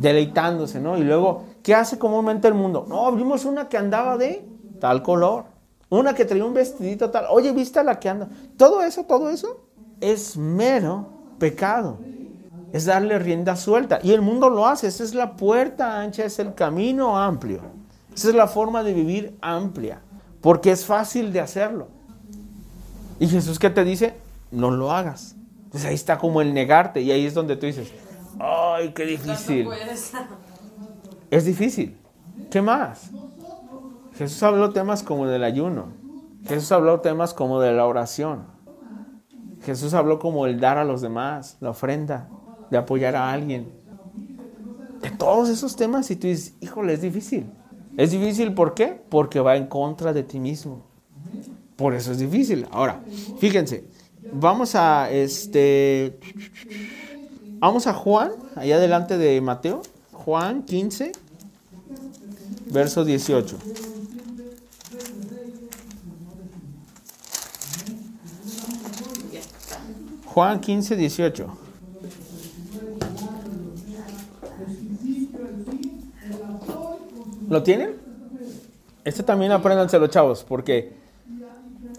deleitándose, 0.00 0.80
¿no? 0.80 0.96
Y 0.96 1.02
luego, 1.02 1.44
¿qué 1.62 1.74
hace 1.74 1.98
comúnmente 1.98 2.48
el 2.48 2.54
mundo? 2.54 2.86
No, 2.88 3.10
vimos 3.12 3.44
una 3.44 3.68
que 3.68 3.76
andaba 3.76 4.16
de 4.16 4.46
tal 4.80 5.02
color, 5.02 5.44
una 5.88 6.14
que 6.14 6.24
traía 6.24 6.44
un 6.44 6.54
vestidito 6.54 7.10
tal, 7.10 7.26
oye, 7.30 7.52
¿viste 7.52 7.82
la 7.82 7.98
que 7.98 8.08
anda? 8.08 8.28
Todo 8.56 8.82
eso, 8.82 9.04
todo 9.04 9.30
eso 9.30 9.66
es 10.00 10.36
mero 10.36 11.08
pecado. 11.38 11.98
Es 12.72 12.84
darle 12.84 13.18
rienda 13.18 13.56
suelta. 13.56 13.98
Y 14.02 14.12
el 14.12 14.22
mundo 14.22 14.48
lo 14.48 14.66
hace. 14.66 14.86
Esa 14.86 15.02
es 15.02 15.14
la 15.14 15.36
puerta 15.36 16.00
ancha, 16.00 16.24
es 16.24 16.38
el 16.38 16.54
camino 16.54 17.18
amplio. 17.18 17.62
Esa 18.14 18.28
es 18.28 18.34
la 18.34 18.46
forma 18.46 18.84
de 18.84 18.94
vivir 18.94 19.36
amplia. 19.40 20.00
Porque 20.40 20.70
es 20.70 20.86
fácil 20.86 21.32
de 21.32 21.40
hacerlo. 21.40 21.88
Y 23.18 23.26
Jesús, 23.26 23.58
¿qué 23.58 23.70
te 23.70 23.84
dice? 23.84 24.14
No 24.52 24.70
lo 24.70 24.92
hagas. 24.92 25.34
Entonces 25.64 25.88
ahí 25.88 25.94
está 25.94 26.18
como 26.18 26.40
el 26.40 26.54
negarte. 26.54 27.00
Y 27.00 27.10
ahí 27.10 27.26
es 27.26 27.34
donde 27.34 27.56
tú 27.56 27.66
dices, 27.66 27.90
ay, 28.38 28.92
qué 28.92 29.04
difícil. 29.04 29.68
Es 31.30 31.44
difícil. 31.44 31.96
¿Qué 32.50 32.60
más? 32.60 33.10
Jesús 34.14 34.42
habló 34.42 34.70
temas 34.70 35.02
como 35.02 35.26
del 35.26 35.44
ayuno. 35.44 35.86
Jesús 36.46 36.72
habló 36.72 37.00
temas 37.00 37.34
como 37.34 37.60
de 37.60 37.72
la 37.72 37.86
oración. 37.86 38.46
Jesús 39.62 39.94
habló 39.94 40.18
como 40.18 40.46
el 40.46 40.58
dar 40.58 40.78
a 40.78 40.84
los 40.84 41.00
demás, 41.00 41.56
la 41.60 41.70
ofrenda, 41.70 42.28
de 42.70 42.78
apoyar 42.78 43.14
a 43.14 43.30
alguien. 43.30 43.72
De 45.02 45.10
todos 45.10 45.48
esos 45.48 45.76
temas 45.76 46.10
y 46.10 46.16
tú 46.16 46.26
dices, 46.26 46.54
híjole, 46.60 46.94
es 46.94 47.02
difícil. 47.02 47.46
Es 47.96 48.10
difícil, 48.10 48.54
¿por 48.54 48.74
qué? 48.74 49.00
Porque 49.08 49.40
va 49.40 49.56
en 49.56 49.66
contra 49.66 50.12
de 50.12 50.22
ti 50.22 50.40
mismo. 50.40 50.86
Por 51.76 51.94
eso 51.94 52.12
es 52.12 52.18
difícil. 52.18 52.66
Ahora, 52.70 53.00
fíjense, 53.38 53.84
vamos 54.32 54.74
a 54.74 55.10
este 55.10 56.18
vamos 57.58 57.86
a 57.86 57.94
Juan, 57.94 58.32
allá 58.56 58.78
delante 58.78 59.18
de 59.18 59.40
Mateo, 59.40 59.82
Juan 60.24 60.64
15 60.64 61.12
verso 62.66 63.04
18. 63.06 63.56
ya 69.32 69.40
está. 69.40 69.78
Juan 70.26 70.60
15, 70.60 70.96
18. 70.96 71.46
¿Lo 77.48 77.62
tienen? 77.62 77.96
Este 79.04 79.22
también 79.22 79.52
apréndanselo, 79.52 80.06
chavos, 80.08 80.44
porque 80.44 80.92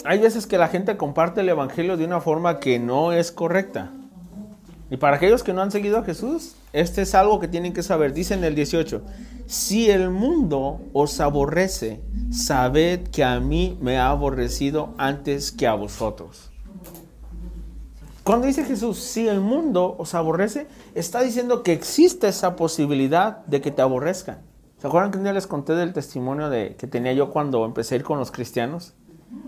hay 0.06 0.20
veces 0.20 0.46
que 0.46 0.60
la 0.60 0.68
gente 0.68 0.96
comparte 0.96 1.42
el 1.42 1.50
evangelio 1.50 1.98
de 1.98 2.06
una 2.06 2.22
forma 2.22 2.60
que 2.60 2.78
no 2.78 3.14
es 3.14 3.32
correcta. 3.32 3.90
Y 4.92 4.98
para 4.98 5.16
aquellos 5.18 5.42
que 5.42 5.54
no 5.54 5.62
han 5.64 5.72
seguido 5.72 5.98
a 5.98 6.04
Jesús, 6.04 6.56
este 6.74 7.02
es 7.02 7.16
algo 7.16 7.40
que 7.40 7.48
tienen 7.48 7.74
que 7.74 7.84
saber. 7.84 8.14
Dice 8.14 8.34
en 8.34 8.44
el 8.44 8.56
18, 8.56 9.02
si 9.46 9.90
el 9.90 10.10
mundo 10.10 10.80
os 10.94 11.20
aborrece, 11.20 12.02
sabed 12.32 13.08
que 13.10 13.24
a 13.24 13.40
mí 13.40 13.78
me 13.82 13.98
ha 13.98 14.10
aborrecido 14.10 14.94
antes 14.98 15.52
que 15.52 15.68
a 15.68 15.74
vosotros. 15.74 16.52
Cuando 18.24 18.48
dice 18.48 18.64
Jesús, 18.64 19.00
si 19.00 19.28
el 19.28 19.42
mundo 19.42 19.96
os 19.98 20.14
aborrece, 20.14 20.68
está 20.96 21.22
diciendo 21.22 21.64
que 21.64 21.74
existe 21.74 22.28
esa 22.28 22.56
posibilidad 22.56 23.44
de 23.46 23.62
que 23.62 23.72
te 23.72 23.82
aborrezcan. 23.82 24.38
¿Se 24.78 24.88
acuerdan 24.88 25.12
que 25.12 25.18
un 25.18 25.24
día 25.24 25.34
les 25.34 25.48
conté 25.48 25.74
del 25.74 25.92
testimonio 25.92 26.50
de, 26.50 26.76
que 26.78 26.88
tenía 26.88 27.14
yo 27.14 27.32
cuando 27.32 27.66
empecé 27.66 27.96
a 27.96 27.98
ir 27.98 28.04
con 28.04 28.20
los 28.20 28.32
cristianos? 28.32 28.94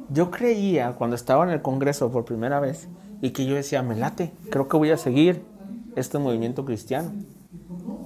Yo 0.10 0.32
creía 0.32 0.94
cuando 0.94 1.16
estaba 1.16 1.44
en 1.44 1.52
el 1.52 1.62
Congreso 1.62 2.12
por 2.12 2.26
primera 2.26 2.60
vez 2.60 2.88
y 3.22 3.32
que 3.32 3.46
yo 3.46 3.56
decía, 3.56 3.84
me 3.84 3.96
late, 3.96 4.34
creo 4.50 4.68
que 4.68 4.78
voy 4.78 4.92
a 4.92 4.98
seguir 4.98 5.44
este 5.96 6.20
movimiento 6.20 6.66
cristiano. 6.66 7.12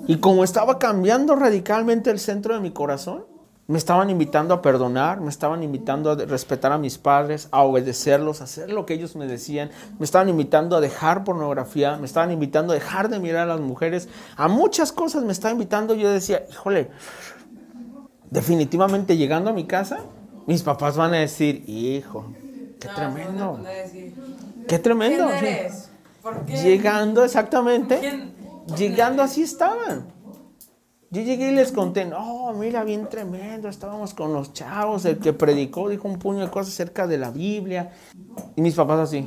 Y 0.08 0.18
como 0.18 0.44
estaba 0.44 0.80
cambiando 0.80 1.36
radicalmente 1.36 2.10
el 2.10 2.20
centro 2.20 2.54
de 2.54 2.62
mi 2.62 2.72
corazón, 2.72 3.26
me 3.68 3.78
estaban 3.78 4.10
invitando 4.10 4.54
a 4.54 4.62
perdonar, 4.62 5.20
me 5.20 5.30
estaban 5.30 5.62
invitando 5.62 6.12
a 6.12 6.16
respetar 6.16 6.72
a 6.72 6.78
mis 6.78 6.98
padres, 6.98 7.50
a 7.52 7.64
obedecerlos, 7.64 8.40
a 8.40 8.46
hacer 8.46 8.72
lo 8.72 8.86
que 8.86 8.94
ellos 8.94 9.18
me 9.18 9.28
decían, 9.28 9.72
me 10.00 10.06
estaban 10.06 10.30
invitando 10.30 10.78
a 10.78 10.80
dejar 10.80 11.26
pornografía, 11.26 11.98
me 11.98 12.06
estaban 12.06 12.32
invitando 12.32 12.72
a 12.72 12.76
dejar 12.76 13.10
de 13.10 13.20
mirar 13.20 13.50
a 13.50 13.56
las 13.56 13.60
mujeres, 13.60 14.08
a 14.38 14.48
muchas 14.48 14.94
cosas 14.94 15.24
me 15.24 15.34
estaban 15.34 15.58
invitando. 15.58 15.96
Yo 15.96 16.10
decía, 16.10 16.46
híjole, 16.50 16.90
definitivamente 18.32 19.18
llegando 19.18 19.50
a 19.50 19.54
mi 19.54 19.66
casa, 19.66 20.00
mis 20.46 20.64
papás 20.64 20.96
van 20.96 21.14
a 21.14 21.18
decir, 21.18 21.66
hijo, 21.68 22.32
qué 22.80 22.88
tremendo, 22.88 23.60
qué 24.66 24.80
tremendo. 24.80 25.28
¿Quién 25.40 25.44
eres? 25.44 25.90
¿Por 26.28 26.46
qué? 26.46 26.58
Llegando 26.58 27.24
exactamente, 27.24 28.00
¿Quién? 28.00 28.34
llegando 28.76 29.24
así 29.24 29.44
estaban. 29.44 30.08
Yo 31.10 31.22
llegué 31.22 31.54
y 31.54 31.56
les 31.56 31.72
conté, 31.72 32.04
no, 32.04 32.52
mira, 32.52 32.84
bien 32.84 33.08
tremendo, 33.08 33.70
estábamos 33.70 34.14
con 34.14 34.34
los 34.34 34.52
chavos, 34.52 35.06
el 35.06 35.20
que 35.20 35.32
predicó 35.32 35.88
dijo 35.88 36.06
un 36.06 36.20
puño 36.20 36.40
de 36.40 36.50
cosas 36.50 36.74
acerca 36.74 37.08
de 37.08 37.18
la 37.18 37.32
Biblia. 37.32 37.94
Y 38.58 38.62
mis 38.62 38.76
papás 38.76 39.00
así, 39.00 39.26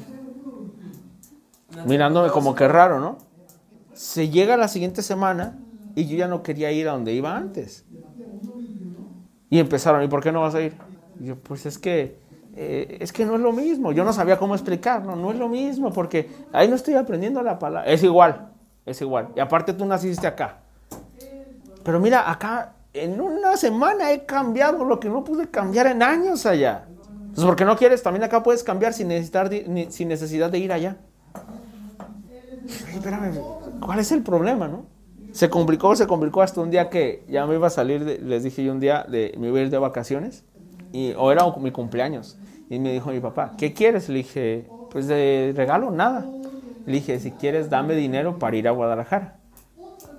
mirándome 1.86 2.28
como 2.28 2.54
que 2.54 2.68
raro, 2.68 3.00
¿no? 3.00 3.16
Se 3.94 4.28
llega 4.28 4.58
la 4.58 4.68
siguiente 4.68 5.00
semana 5.00 5.58
y 5.94 6.06
yo 6.06 6.18
ya 6.18 6.28
no 6.28 6.42
quería 6.42 6.70
ir 6.70 6.86
a 6.86 6.92
donde 6.92 7.14
iba 7.14 7.34
antes. 7.34 7.86
Y 9.48 9.58
empezaron, 9.58 10.02
¿y 10.02 10.08
por 10.08 10.22
qué 10.22 10.32
no 10.32 10.42
vas 10.42 10.54
a 10.54 10.60
ir? 10.60 10.74
Y 11.18 11.28
yo, 11.28 11.36
pues 11.36 11.64
es 11.64 11.78
que 11.78 12.19
eh, 12.56 12.98
es 13.00 13.12
que 13.12 13.24
no 13.24 13.36
es 13.36 13.40
lo 13.40 13.52
mismo. 13.52 13.92
Yo 13.92 14.04
no 14.04 14.12
sabía 14.12 14.38
cómo 14.38 14.54
explicarlo, 14.54 15.16
no 15.16 15.30
es 15.30 15.38
lo 15.38 15.48
mismo, 15.48 15.92
porque 15.92 16.28
ahí 16.52 16.68
no 16.68 16.76
estoy 16.76 16.94
aprendiendo 16.94 17.42
la 17.42 17.58
palabra. 17.58 17.90
Es 17.90 18.02
igual, 18.02 18.48
es 18.86 19.00
igual. 19.00 19.28
Y 19.36 19.40
aparte 19.40 19.72
tú 19.72 19.84
naciste 19.86 20.26
acá. 20.26 20.58
Pero 21.82 22.00
mira, 22.00 22.30
acá 22.30 22.74
en 22.92 23.20
una 23.20 23.56
semana 23.56 24.12
he 24.12 24.24
cambiado 24.24 24.84
lo 24.84 24.98
que 24.98 25.08
no 25.08 25.24
pude 25.24 25.48
cambiar 25.48 25.86
en 25.86 26.02
años 26.02 26.46
allá. 26.46 26.86
Entonces, 27.30 27.44
¿por 27.44 27.56
qué 27.56 27.64
no 27.64 27.76
quieres? 27.76 28.02
También 28.02 28.24
acá 28.24 28.42
puedes 28.42 28.64
cambiar 28.64 28.92
sin, 28.92 29.08
necesitar, 29.08 29.50
sin 29.90 30.08
necesidad 30.08 30.50
de 30.50 30.58
ir 30.58 30.72
allá. 30.72 30.96
espérame, 32.92 33.40
¿cuál 33.80 34.00
es 34.00 34.10
el 34.10 34.22
problema, 34.22 34.66
no? 34.66 34.86
Se 35.32 35.48
complicó, 35.48 35.94
se 35.94 36.08
complicó 36.08 36.42
hasta 36.42 36.60
un 36.60 36.70
día 36.70 36.90
que 36.90 37.24
ya 37.28 37.46
me 37.46 37.54
iba 37.54 37.68
a 37.68 37.70
salir, 37.70 38.02
les 38.02 38.42
dije 38.42 38.64
yo 38.64 38.72
un 38.72 38.80
día, 38.80 39.06
de, 39.08 39.32
me 39.38 39.48
iba 39.48 39.60
a 39.60 39.62
ir 39.62 39.70
de 39.70 39.78
vacaciones, 39.78 40.44
o 41.16 41.32
era 41.32 41.44
mi 41.58 41.70
cumpleaños. 41.70 42.38
Y 42.68 42.78
me 42.78 42.92
dijo 42.92 43.10
mi 43.10 43.20
papá, 43.20 43.54
¿qué 43.58 43.72
quieres? 43.72 44.08
Le 44.08 44.18
dije, 44.18 44.68
pues 44.90 45.06
de 45.06 45.52
regalo, 45.56 45.90
nada. 45.90 46.26
Le 46.86 46.92
dije, 46.92 47.18
si 47.18 47.32
quieres, 47.32 47.68
dame 47.68 47.94
dinero 47.94 48.38
para 48.38 48.56
ir 48.56 48.68
a 48.68 48.70
Guadalajara. 48.70 49.38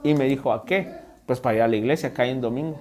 Y 0.03 0.13
me 0.13 0.25
dijo, 0.25 0.51
¿a 0.51 0.65
qué? 0.65 0.91
Pues 1.25 1.39
para 1.39 1.55
ir 1.55 1.61
a 1.61 1.67
la 1.67 1.75
iglesia, 1.75 2.09
acá 2.09 2.25
en 2.25 2.41
domingo. 2.41 2.79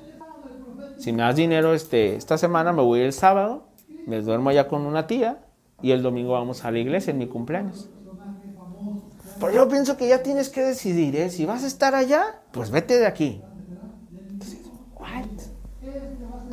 Si 0.98 1.12
me 1.12 1.22
das 1.22 1.36
dinero 1.36 1.72
este, 1.72 2.16
esta 2.16 2.36
semana, 2.36 2.72
me 2.72 2.82
voy 2.82 3.00
el 3.00 3.12
sábado, 3.12 3.64
me 4.06 4.20
duermo 4.20 4.50
allá 4.50 4.68
con 4.68 4.86
una 4.86 5.06
tía 5.06 5.38
y 5.82 5.92
el 5.92 6.02
domingo 6.02 6.32
vamos 6.32 6.64
a 6.64 6.70
la 6.70 6.78
iglesia 6.78 7.12
en 7.12 7.18
mi 7.18 7.26
cumpleaños. 7.26 7.88
Pero 9.38 9.52
yo 9.52 9.68
pienso 9.68 9.96
que 9.96 10.08
ya 10.08 10.22
tienes 10.22 10.50
que 10.50 10.60
decidir, 10.60 11.16
¿eh? 11.16 11.30
Si 11.30 11.46
vas 11.46 11.64
a 11.64 11.66
estar 11.66 11.94
allá, 11.94 12.40
pues 12.52 12.70
vete 12.70 12.98
de 12.98 13.06
aquí. 13.06 13.40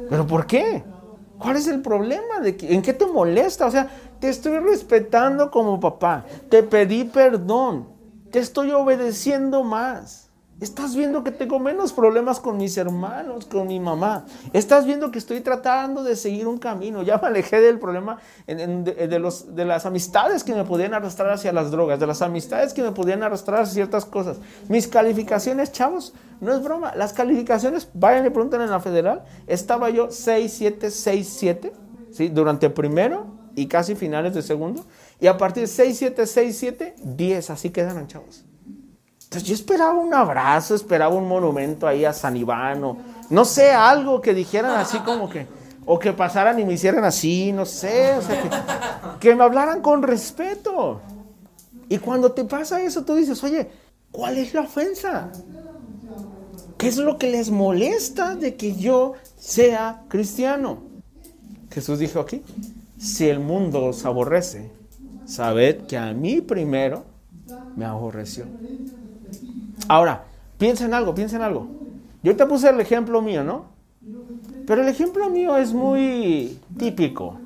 ¿Pero 0.09 0.25
por 0.25 0.47
qué? 0.47 0.83
¿Cuál 1.37 1.57
es 1.57 1.67
el 1.67 1.81
problema? 1.81 2.39
¿De 2.41 2.57
¿En 2.61 2.81
qué 2.81 2.93
te 2.93 3.05
molesta? 3.05 3.65
O 3.65 3.71
sea, 3.71 3.89
te 4.19 4.29
estoy 4.29 4.57
respetando 4.59 5.51
como 5.51 5.79
papá. 5.79 6.25
Te 6.49 6.63
pedí 6.63 7.03
perdón. 7.03 7.87
Te 8.31 8.39
estoy 8.39 8.71
obedeciendo 8.71 9.63
más. 9.63 10.26
Estás 10.59 10.95
viendo 10.95 11.23
que 11.23 11.29
tengo 11.29 11.59
menos 11.59 11.93
problemas 11.93 12.39
con 12.39 12.57
mis 12.57 12.77
hermanos, 12.77 13.45
con 13.45 13.67
mi 13.67 13.79
mamá. 13.79 14.25
Estás 14.53 14.87
viendo 14.87 15.11
que 15.11 15.19
estoy 15.19 15.41
tratando 15.41 16.03
de 16.03 16.15
seguir 16.15 16.47
un 16.47 16.57
camino. 16.57 17.03
Ya 17.03 17.19
me 17.19 17.27
alejé 17.27 17.61
del 17.61 17.77
problema 17.77 18.17
de, 18.47 19.65
las 19.65 19.85
amistades 19.85 20.43
que 20.43 20.55
me 20.55 20.63
podían 20.63 20.95
arrastrar 20.95 21.29
hacia 21.29 21.53
las 21.53 21.69
drogas, 21.69 21.99
de 21.99 22.07
las 22.07 22.23
amistades 22.23 22.73
que 22.73 22.81
me 22.81 22.91
podían 22.91 23.21
arrastrar 23.21 23.61
hacia 23.61 23.75
ciertas 23.75 24.05
cosas. 24.05 24.37
Mis 24.67 24.87
calificaciones, 24.87 25.71
chavos, 25.71 26.15
no 26.41 26.51
es 26.51 26.63
broma. 26.63 26.95
Las 26.95 27.13
calificaciones, 27.13 27.87
vayan 27.93 28.25
y 28.25 28.31
pregunten 28.31 28.61
en 28.61 28.71
la 28.71 28.79
federal. 28.79 29.25
Estaba 29.45 29.91
yo 29.91 30.09
6, 30.09 30.51
7, 30.51 30.89
6, 30.89 31.35
7, 31.37 31.73
¿sí? 32.09 32.29
durante 32.29 32.71
primero 32.71 33.27
y 33.53 33.67
casi 33.67 33.93
finales 33.93 34.33
de 34.33 34.41
segundo. 34.41 34.87
Y 35.19 35.27
a 35.27 35.37
partir 35.37 35.61
de 35.61 35.67
6, 35.67 35.97
7, 35.99 36.25
6, 36.25 36.57
7, 36.57 36.95
10. 37.03 37.49
Así 37.51 37.69
quedaron, 37.69 38.07
chavos. 38.07 38.46
Entonces 39.27 39.49
yo 39.49 39.55
esperaba 39.55 39.93
un 39.93 40.13
abrazo, 40.13 40.73
esperaba 40.73 41.13
un 41.13 41.27
monumento 41.27 41.85
ahí 41.85 42.05
a 42.05 42.13
San 42.13 42.37
Iván 42.37 42.81
o 42.85 42.97
no 43.29 43.43
sé, 43.43 43.71
algo 43.71 44.21
que 44.21 44.33
dijeran 44.33 44.77
así 44.77 44.99
como 44.99 45.29
que, 45.29 45.45
o 45.85 45.99
que 45.99 46.13
pasaran 46.13 46.57
y 46.59 46.63
me 46.63 46.73
hicieran 46.73 47.03
así, 47.03 47.51
no 47.51 47.65
sé, 47.65 48.13
o 48.13 48.21
sea, 48.21 49.17
que, 49.19 49.35
me 49.35 49.43
hablaran 49.43 49.81
con 49.81 50.01
respeto. 50.01 51.01
Y 51.89 51.97
cuando 51.97 52.31
te 52.31 52.45
pasa 52.45 52.81
eso, 52.81 53.03
tú 53.03 53.15
dices, 53.15 53.43
oye, 53.43 53.69
¿cuál 54.11 54.37
es 54.37 54.53
la 54.53 54.61
ofensa? 54.61 55.29
¿Qué 56.77 56.87
es 56.87 56.95
lo 56.95 57.17
que 57.17 57.29
les 57.29 57.49
molesta 57.49 58.33
de 58.35 58.55
que 58.55 58.77
yo 58.77 59.15
sea 59.37 60.03
cristiano? 60.07 60.83
Jesús 61.69 61.99
dijo 61.99 62.21
aquí, 62.21 62.43
si 62.97 63.27
el 63.27 63.41
mundo 63.41 63.87
os 63.87 64.05
aborrece, 64.05 64.71
sabed 65.25 65.85
que 65.85 65.97
a 65.97 66.13
mí 66.13 66.39
primero 66.39 67.03
me 67.75 67.83
aborreció. 67.83 68.45
Ahora, 69.87 70.25
piensa 70.57 70.85
en 70.85 70.93
algo, 70.93 71.13
piensa 71.15 71.35
en 71.35 71.41
algo. 71.41 71.67
Yo 72.23 72.35
te 72.35 72.45
puse 72.45 72.69
el 72.69 72.79
ejemplo 72.79 73.21
mío, 73.21 73.43
¿no? 73.43 73.65
Pero 74.65 74.81
el 74.81 74.87
ejemplo 74.89 75.29
mío 75.29 75.57
es 75.57 75.73
muy 75.73 76.59
típico. 76.77 77.39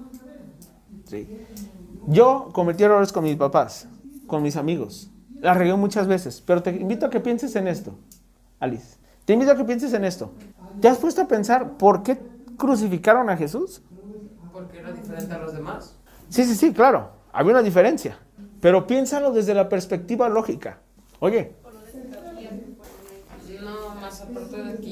Yo 2.08 2.49
cometí 2.51 2.84
errores 2.84 3.12
con 3.12 3.23
mis 3.23 3.36
papás, 3.36 3.88
con 4.27 4.41
mis 4.41 4.56
amigos. 4.56 5.12
La 5.39 5.54
regué 5.54 5.75
muchas 5.75 6.08
veces, 6.08 6.41
pero 6.45 6.63
te 6.63 6.71
invito 6.71 7.06
a 7.06 7.10
que 7.10 7.19
pienses 7.19 7.56
en 7.56 7.67
esto, 7.67 7.93
Alice. 8.60 8.97
Te 9.25 9.34
invito 9.34 9.51
a 9.51 9.56
que 9.56 9.65
pienses 9.65 9.93
en 9.93 10.06
esto. 10.06 10.32
¿Te 10.80 10.88
has 10.88 10.97
puesto 10.97 11.21
a 11.21 11.27
pensar 11.27 11.77
por 11.77 12.04
qué 12.04 12.17
crucificaron 12.58 13.30
a 13.30 13.38
Jesús? 13.38 13.82
Porque 14.51 14.80
era 14.80 14.91
diferente 14.91 15.34
a 15.34 15.38
los 15.39 15.54
demás. 15.54 15.95
Sí, 16.30 16.43
sí, 16.43 16.56
sí, 16.56 16.73
claro. 16.73 17.10
Había 17.34 17.51
una 17.51 17.62
diferencia. 17.62 18.17
Pero 18.62 18.88
piénsalo 18.88 19.32
desde 19.32 19.54
la 19.54 19.69
perspectiva 19.69 20.30
lógica. 20.30 20.80
Oye, 21.19 21.56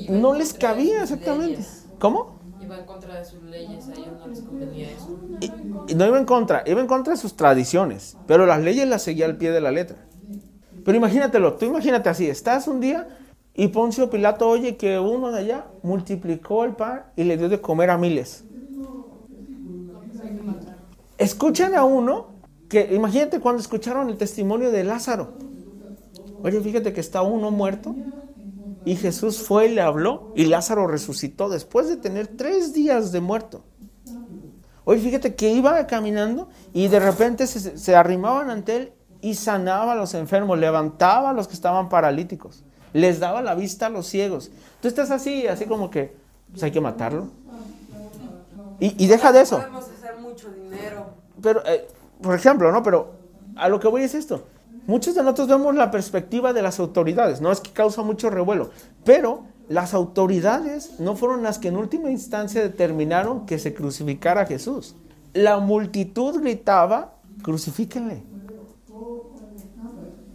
no 0.09 0.33
les 0.33 0.53
cabía 0.53 1.03
exactamente. 1.03 1.65
¿Cómo? 1.99 2.39
Iba 2.61 2.79
en 2.79 2.85
contra 2.85 3.19
de 3.19 3.25
sus 3.25 3.41
leyes, 3.43 3.87
a 3.87 3.93
ellos 3.93 4.07
no 4.19 4.27
les 4.27 4.41
convenía 4.41 4.91
eso. 4.91 5.19
Y, 5.87 5.95
no 5.95 6.05
iba 6.05 6.17
en 6.17 6.25
contra, 6.25 6.63
iba 6.65 6.81
en 6.81 6.87
contra 6.87 7.13
de 7.13 7.19
sus 7.19 7.35
tradiciones, 7.35 8.17
pero 8.27 8.45
las 8.45 8.61
leyes 8.61 8.87
las 8.87 9.01
seguía 9.01 9.25
al 9.25 9.37
pie 9.37 9.51
de 9.51 9.61
la 9.61 9.71
letra. 9.71 9.97
Pero 10.85 10.97
imagínatelo, 10.97 11.53
tú 11.55 11.65
imagínate 11.65 12.09
así, 12.09 12.27
estás 12.27 12.67
un 12.67 12.79
día 12.79 13.07
y 13.53 13.67
Poncio 13.69 14.09
Pilato 14.09 14.47
oye 14.47 14.77
que 14.77 14.99
uno 14.99 15.31
de 15.31 15.39
allá 15.39 15.65
multiplicó 15.83 16.63
el 16.63 16.73
pan 16.73 17.03
y 17.15 17.23
le 17.23 17.37
dio 17.37 17.49
de 17.49 17.59
comer 17.59 17.89
a 17.89 17.97
miles. 17.97 18.45
Escuchan 21.17 21.75
a 21.75 21.83
uno 21.83 22.27
que, 22.69 22.93
imagínate 22.95 23.39
cuando 23.39 23.61
escucharon 23.61 24.09
el 24.09 24.17
testimonio 24.17 24.71
de 24.71 24.83
Lázaro. 24.83 25.33
Oye, 26.41 26.61
fíjate 26.61 26.93
que 26.93 27.01
está 27.01 27.21
uno 27.21 27.51
muerto 27.51 27.95
y 28.85 28.95
Jesús 28.95 29.39
fue 29.39 29.67
y 29.67 29.75
le 29.75 29.81
habló 29.81 30.31
y 30.35 30.45
Lázaro 30.45 30.87
resucitó 30.87 31.49
después 31.49 31.87
de 31.87 31.97
tener 31.97 32.27
tres 32.27 32.73
días 32.73 33.11
de 33.11 33.21
muerto. 33.21 33.63
Oye, 34.85 35.01
fíjate 35.01 35.35
que 35.35 35.51
iba 35.51 35.85
caminando 35.85 36.49
y 36.73 36.87
de 36.87 36.99
repente 36.99 37.45
se, 37.45 37.95
arrimaban 37.95 38.49
ante 38.49 38.75
él 38.75 38.93
y 39.21 39.35
sanaba 39.35 39.91
a 39.91 39.95
los 39.95 40.13
enfermos, 40.13 40.57
levantaba 40.57 41.29
a 41.29 41.33
los 41.33 41.47
que 41.47 41.53
estaban 41.53 41.89
paralíticos, 41.89 42.63
les 42.93 43.19
daba 43.19 43.41
la 43.41 43.53
vista 43.53 43.87
a 43.87 43.89
los 43.89 44.07
ciegos. 44.07 44.49
Tú 44.81 44.87
estás 44.87 45.11
así, 45.11 45.45
así 45.45 45.65
como 45.65 45.91
que 45.91 46.15
pues 46.51 46.63
hay 46.63 46.71
que 46.71 46.81
matarlo. 46.81 47.27
Y, 48.81 49.07
deja 49.07 49.33
de 49.33 49.41
eso. 49.41 49.57
Podemos 49.57 49.89
hacer 49.89 50.17
mucho 50.19 50.49
dinero. 50.51 51.07
Pero, 51.41 51.61
eh, 51.65 51.85
por 52.21 52.33
ejemplo, 52.33 52.71
¿no? 52.71 52.81
Pero 52.81 53.11
a 53.57 53.67
lo 53.67 53.77
que 53.79 53.89
voy 53.89 54.03
es 54.03 54.15
esto. 54.15 54.45
Muchos 54.87 55.15
de 55.15 55.21
nosotros 55.23 55.47
vemos 55.47 55.75
la 55.75 55.91
perspectiva 55.91 56.53
de 56.53 56.61
las 56.61 56.79
autoridades, 56.79 57.41
no 57.41 57.51
es 57.51 57.59
que 57.59 57.71
causa 57.71 58.01
mucho 58.01 58.29
revuelo, 58.29 58.71
pero 59.03 59.43
las 59.67 59.93
autoridades 59.93 60.99
no 60.99 61.15
fueron 61.15 61.43
las 61.43 61.59
que 61.59 61.67
en 61.67 61.77
última 61.77 62.09
instancia 62.09 62.61
determinaron 62.61 63.45
que 63.45 63.59
se 63.59 63.73
crucificara 63.73 64.41
a 64.41 64.45
Jesús. 64.45 64.95
La 65.33 65.59
multitud 65.59 66.41
gritaba, 66.41 67.13
crucifíquenle. 67.43 68.23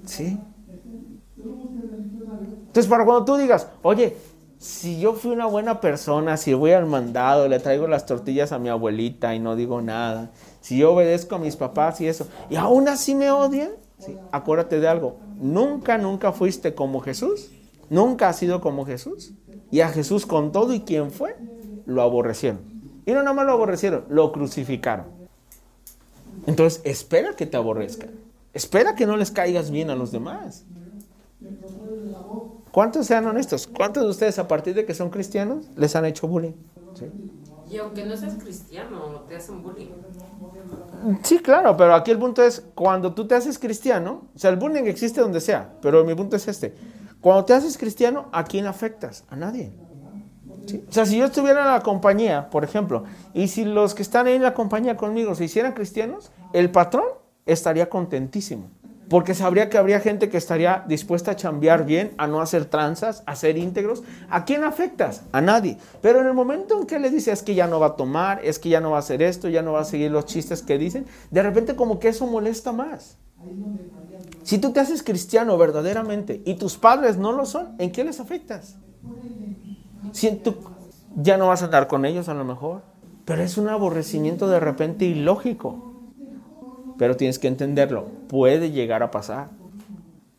¿Sí? 0.05 0.39
Entonces, 2.67 2.91
para 2.91 3.05
cuando 3.05 3.25
tú 3.25 3.37
digas, 3.37 3.69
oye, 3.83 4.17
si 4.59 4.99
yo 4.99 5.15
fui 5.15 5.31
una 5.31 5.47
buena 5.47 5.81
persona, 5.81 6.37
si 6.37 6.55
voy 6.55 6.73
al 6.73 6.87
mandado, 6.87 7.49
le 7.49 7.59
traigo 7.59 7.87
las 7.87 8.07
tortillas 8.07 8.51
a 8.53 8.59
mi 8.59 8.69
abuelita 8.69 9.35
y 9.35 9.39
no 9.39 9.57
digo 9.57 9.81
nada, 9.83 10.31
si 10.61 10.79
yo 10.79 10.93
obedezco 10.93 11.35
a 11.35 11.39
mis 11.39 11.57
papás 11.57 12.01
y 12.01 12.09
eso, 12.09 12.27
y 12.51 12.57
aún 12.57 12.89
así 12.89 13.15
me 13.15 13.31
odian, 13.31 13.71
Acuérdate 14.33 14.81
de 14.81 14.89
algo, 14.89 15.17
nunca, 15.37 15.99
nunca 15.99 16.33
fuiste 16.33 16.75
como 16.75 17.01
Jesús, 17.01 17.51
nunca 17.91 18.29
has 18.29 18.39
sido 18.39 18.61
como 18.61 18.85
Jesús, 18.85 19.33
y 19.71 19.81
a 19.81 19.89
Jesús 19.89 20.27
con 20.27 20.53
todo 20.53 20.73
y 20.75 20.81
quien 20.81 21.11
fue, 21.11 21.37
lo 21.87 22.03
aborrecieron. 22.03 22.61
Y 23.07 23.13
no 23.13 23.23
nada 23.23 23.35
más 23.35 23.47
lo 23.47 23.53
aborrecieron, 23.53 24.05
lo 24.09 24.33
crucificaron. 24.33 25.07
Entonces, 26.47 26.81
espera 26.85 27.35
que 27.37 27.47
te 27.47 27.57
aborrezcan. 27.57 28.11
Espera 28.53 28.95
que 28.95 29.07
no 29.07 29.17
les 29.17 29.31
caigas 29.31 29.71
bien 29.71 29.91
a 29.91 29.97
los 29.97 30.13
demás. 30.13 30.65
¿Cuántos 32.71 33.07
sean 33.07 33.27
honestos? 33.27 33.67
¿Cuántos 33.67 34.03
de 34.05 34.11
ustedes 34.11 34.39
a 34.39 34.49
partir 34.49 34.75
de 34.75 34.85
que 34.85 34.95
son 34.95 35.11
cristianos 35.11 35.67
les 35.77 35.95
han 35.97 36.05
hecho 36.05 36.29
bullying? 36.29 36.55
Y 37.71 37.77
aunque 37.79 38.05
no 38.05 38.17
seas 38.17 38.35
cristiano, 38.35 39.25
te 39.29 39.37
hacen 39.37 39.63
bullying. 39.63 39.89
Sí, 41.23 41.39
claro, 41.39 41.77
pero 41.77 41.95
aquí 41.95 42.11
el 42.11 42.19
punto 42.19 42.43
es, 42.43 42.65
cuando 42.75 43.13
tú 43.13 43.27
te 43.27 43.35
haces 43.35 43.59
cristiano, 43.59 44.23
o 44.35 44.39
sea, 44.39 44.51
el 44.51 44.57
bullying 44.57 44.85
existe 44.85 45.21
donde 45.21 45.41
sea, 45.41 45.75
pero 45.83 46.05
mi 46.05 46.15
punto 46.15 46.37
es 46.37 46.49
este. 46.49 46.75
Cuando 47.21 47.45
te 47.45 47.53
haces 47.53 47.77
cristiano, 47.77 48.27
¿a 48.33 48.45
quién 48.45 48.67
afectas? 48.67 49.25
A 49.29 49.37
nadie. 49.37 49.73
O 50.89 50.93
sea, 50.93 51.05
si 51.05 51.19
yo 51.19 51.27
estuviera 51.27 51.61
en 51.61 51.69
la 51.69 51.81
compañía, 51.81 52.49
por 52.49 52.65
ejemplo, 52.65 53.05
y 53.35 53.49
si 53.49 53.65
los 53.65 53.95
que 53.95 54.03
están 54.03 54.27
ahí 54.27 54.35
en 54.35 54.43
la 54.43 54.55
compañía 54.55 54.97
conmigo 54.97 55.35
se 55.35 55.45
hicieran 55.45 55.73
cristianos, 55.73 56.33
el 56.53 56.71
patrón 56.71 57.05
estaría 57.45 57.91
contentísimo. 57.91 58.71
Porque 59.09 59.35
sabría 59.35 59.69
que 59.69 59.79
habría 59.79 60.01
gente 60.01 60.29
que 60.29 60.37
estaría 60.37 60.85
dispuesta 60.89 61.33
a 61.33 61.37
chambear 61.37 61.85
bien, 61.85 62.13
a 62.17 62.27
no 62.27 62.41
hacer 62.41 62.65
tranzas, 62.65 63.23
a 63.27 63.37
ser 63.37 63.59
íntegros. 63.59 64.03
¿A 64.31 64.45
quién 64.45 64.65
afectas? 64.65 65.23
A 65.33 65.41
nadie. 65.41 65.79
Pero 66.01 66.21
en 66.21 66.27
el 66.27 66.35
momento 66.35 66.81
en 66.81 66.87
que 66.87 66.99
le 66.99 67.11
dices 67.11 67.35
es 67.35 67.43
que 67.43 67.55
ya 67.55 67.67
no 67.67 67.81
va 67.81 67.89
a 67.89 67.97
tomar, 67.97 68.45
es 68.45 68.59
que 68.59 68.69
ya 68.69 68.81
no 68.81 68.91
va 68.91 68.97
a 68.97 69.01
hacer 69.01 69.23
esto, 69.23 69.49
ya 69.49 69.63
no 69.63 69.73
va 69.73 69.81
a 69.81 69.85
seguir 69.85 70.11
los 70.11 70.27
chistes 70.27 70.63
que 70.63 70.79
dicen, 70.79 71.07
de 71.31 71.43
repente 71.43 71.77
como 71.77 71.99
que 71.99 72.09
eso 72.09 72.27
molesta 72.27 72.73
más. 72.73 73.19
Si 74.43 74.59
tú 74.59 74.73
te 74.73 74.81
haces 74.81 75.03
cristiano 75.03 75.57
verdaderamente 75.59 76.43
y 76.45 76.55
tus 76.55 76.77
padres 76.77 77.17
no 77.17 77.33
lo 77.33 77.47
son, 77.47 77.75
¿en 77.79 77.93
qué 77.93 78.05
les 78.05 78.21
afectas? 78.21 78.77
Si 80.13 80.43
ya 81.17 81.37
no 81.37 81.49
vas 81.49 81.63
a 81.63 81.67
andar 81.67 81.89
con 81.89 82.05
ellos 82.05 82.29
a 82.29 82.35
lo 82.35 82.45
mejor, 82.45 82.83
pero 83.25 83.43
es 83.43 83.57
un 83.57 83.69
aborrecimiento 83.69 84.49
de 84.49 84.61
repente 84.61 85.05
ilógico. 85.05 85.94
Pero 86.99 87.17
tienes 87.17 87.39
que 87.39 87.49
entenderlo, 87.49 88.07
puede 88.29 88.71
llegar 88.71 89.03
a 89.03 89.11
pasar. 89.11 89.49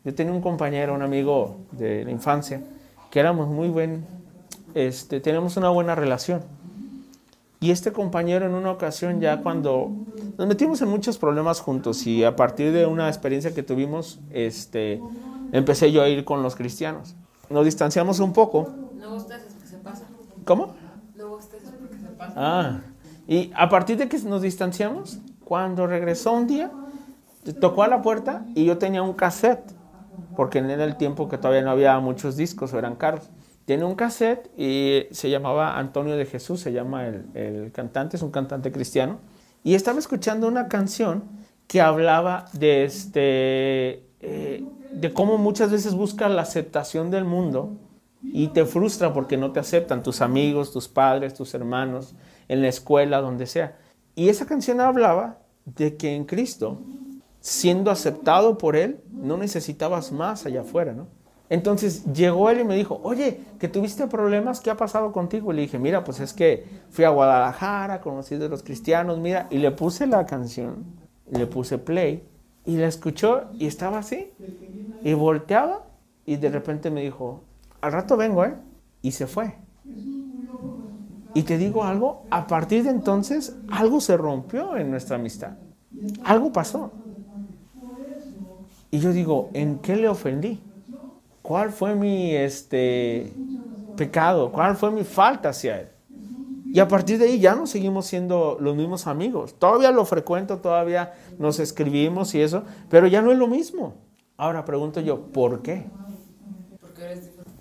Yo 0.04 0.14
tenía 0.14 0.34
un 0.34 0.42
compañero, 0.42 0.94
un 0.94 1.02
amigo 1.02 1.58
de 1.72 2.06
la 2.06 2.12
infancia, 2.12 2.62
que 3.10 3.20
éramos 3.20 3.48
muy 3.48 3.70
buen, 3.70 4.06
este, 4.74 5.20
tenemos 5.20 5.58
una 5.58 5.70
buena 5.70 5.96
relación. 5.96 6.42
Y 7.60 7.72
este 7.72 7.92
compañero 7.92 8.46
en 8.46 8.54
una 8.54 8.72
ocasión 8.72 9.20
ya 9.20 9.42
cuando 9.42 9.92
nos 10.38 10.48
metimos 10.48 10.82
en 10.82 10.90
muchos 10.90 11.18
problemas 11.18 11.62
juntos 11.62 12.06
y 12.06 12.24
a 12.24 12.36
partir 12.36 12.72
de 12.72 12.86
una 12.86 13.08
experiencia 13.08 13.54
que 13.54 13.64
tuvimos, 13.64 14.20
este, 14.30 15.02
empecé 15.52 15.92
yo 15.92 16.04
a 16.04 16.10
ir 16.10 16.26
con 16.26 16.44
los 16.44 16.56
cristianos. 16.56 17.16
Nos 17.50 17.66
distanciamos 17.66 18.20
un 18.20 18.34
poco. 18.34 18.70
No 18.96 19.16
ustedes 19.16 19.54
que 19.54 19.68
se 19.68 19.78
pasa. 19.78 20.06
¿Cómo? 20.44 20.76
No 21.16 21.34
ustedes 21.34 21.72
porque 21.80 21.98
se 21.98 22.10
pasa. 22.10 22.34
Ah, 22.36 22.82
y 23.28 23.52
a 23.56 23.70
partir 23.70 23.98
de 23.98 24.08
que 24.08 24.20
nos 24.20 24.42
distanciamos, 24.42 25.20
cuando 25.46 25.88
regresó 25.88 26.34
un 26.34 26.48
día, 26.48 26.72
tocó 27.62 27.84
a 27.84 27.88
la 27.88 28.02
puerta 28.02 28.46
y 28.56 28.66
yo 28.66 28.78
tenía 28.78 29.02
un 29.02 29.14
cassette, 29.14 29.72
porque 30.36 30.60
era 30.60 30.84
el 30.84 30.98
tiempo 30.98 31.30
que 31.30 31.38
todavía 31.38 31.62
no 31.62 31.72
había 31.72 31.98
muchos 32.00 32.36
discos 32.36 32.74
o 32.74 32.80
eran 32.80 32.96
caros. 32.96 33.30
Tiene 33.66 33.86
un 33.86 33.96
cassette 33.96 34.52
y 34.58 35.08
se 35.12 35.30
llamaba 35.30 35.78
Antonio 35.80 36.18
de 36.18 36.26
Jesús, 36.26 36.60
se 36.60 36.74
llama 36.74 37.08
el, 37.08 37.26
el 37.34 37.72
cantante, 37.72 38.18
es 38.18 38.24
un 38.24 38.32
cantante 38.32 38.72
cristiano. 38.72 39.20
Y 39.64 39.74
estaba 39.74 39.98
escuchando 39.98 40.48
una 40.48 40.68
canción 40.68 41.24
que 41.68 41.82
hablaba 41.82 42.46
de, 42.54 42.86
este, 42.86 44.04
eh, 44.20 44.64
de 44.92 45.14
cómo 45.14 45.38
muchas 45.38 45.72
veces 45.72 45.96
buscas 45.96 46.32
la 46.32 46.44
aceptación 46.44 47.12
del 47.12 47.26
mundo 47.26 47.78
y 48.22 48.48
te 48.50 48.66
frustra 48.66 49.14
porque 49.14 49.38
no 49.38 49.52
te 49.52 49.60
aceptan 49.60 50.04
tus 50.04 50.22
amigos, 50.22 50.72
tus 50.72 50.88
padres, 50.88 51.34
tus 51.34 51.54
hermanos, 51.54 52.16
en 52.48 52.62
la 52.62 52.68
escuela, 52.68 53.22
donde 53.22 53.48
sea. 53.48 53.78
Y 54.16 54.30
esa 54.30 54.46
canción 54.46 54.82
hablaba 54.82 55.40
de 55.66 55.98
que 55.98 56.16
en 56.16 56.26
Cristo, 56.26 56.80
siendo 57.42 57.92
aceptado 57.92 58.58
por 58.58 58.76
Él, 58.76 59.02
no 59.12 59.38
necesitabas 59.38 60.12
más 60.12 60.46
allá 60.46 60.62
afuera, 60.62 60.94
¿no? 60.94 61.08
Entonces 61.50 62.06
llegó 62.12 62.50
él 62.50 62.62
y 62.62 62.64
me 62.64 62.76
dijo, 62.76 63.00
oye, 63.04 63.40
que 63.60 63.68
tuviste 63.68 64.08
problemas, 64.08 64.62
¿qué 64.62 64.72
ha 64.72 64.78
pasado 64.78 65.12
contigo? 65.12 65.54
Y 65.54 65.56
le 65.56 65.62
dije, 65.64 65.78
mira, 65.78 66.04
pues 66.04 66.20
es 66.20 66.34
que 66.34 66.66
fui 66.90 67.06
a 67.06 67.10
Guadalajara, 67.10 68.02
conocí 68.02 68.36
de 68.36 68.50
los 68.50 68.64
cristianos, 68.64 69.20
mira, 69.20 69.48
y 69.52 69.60
le 69.60 69.70
puse 69.72 70.08
la 70.08 70.26
canción, 70.26 70.86
le 71.30 71.46
puse 71.46 71.78
play, 71.78 72.28
y 72.66 72.78
la 72.78 72.88
escuchó 72.88 73.44
y 73.54 73.68
estaba 73.68 74.00
así, 74.00 74.34
y 75.04 75.14
volteaba, 75.14 75.84
y 76.26 76.38
de 76.38 76.50
repente 76.50 76.90
me 76.90 77.02
dijo, 77.02 77.44
al 77.80 77.92
rato 77.92 78.18
vengo, 78.18 78.44
¿eh? 78.44 78.56
Y 79.04 79.12
se 79.12 79.28
fue. 79.28 79.54
Y 81.36 81.44
te 81.44 81.58
digo 81.58 81.84
algo, 81.84 82.24
a 82.32 82.48
partir 82.48 82.86
de 82.86 82.92
entonces 82.92 83.58
algo 83.70 84.00
se 84.00 84.16
rompió 84.16 84.78
en 84.78 84.90
nuestra 84.90 85.18
amistad, 85.18 85.58
algo 86.24 86.54
pasó. 86.54 86.94
Y 88.90 89.00
yo 89.00 89.12
digo, 89.12 89.50
¿en 89.54 89.80
qué 89.80 89.98
le 89.98 90.08
ofendí? 90.08 90.64
¿Cuál 91.42 91.72
fue 91.72 91.94
mi 91.94 92.34
este, 92.34 93.34
pecado? 93.98 94.50
¿Cuál 94.50 94.78
fue 94.78 94.92
mi 94.92 95.04
falta 95.04 95.50
hacia 95.50 95.82
él? 95.82 95.90
Y 96.72 96.80
a 96.80 96.88
partir 96.88 97.20
de 97.20 97.26
ahí 97.26 97.40
ya 97.40 97.54
no 97.54 97.68
seguimos 97.68 98.06
siendo 98.06 98.58
los 98.62 98.74
mismos 98.78 99.06
amigos. 99.06 99.56
Todavía 99.60 99.92
lo 99.92 100.06
frecuento, 100.06 100.60
todavía 100.60 101.16
nos 101.38 101.60
escribimos 101.60 102.34
y 102.34 102.42
eso, 102.42 102.64
pero 102.90 103.08
ya 103.08 103.22
no 103.22 103.34
es 103.34 103.38
lo 103.38 103.48
mismo. 103.48 103.96
Ahora 104.38 104.64
pregunto 104.64 105.02
yo, 105.02 105.22
¿por 105.34 105.62
qué? 105.62 105.86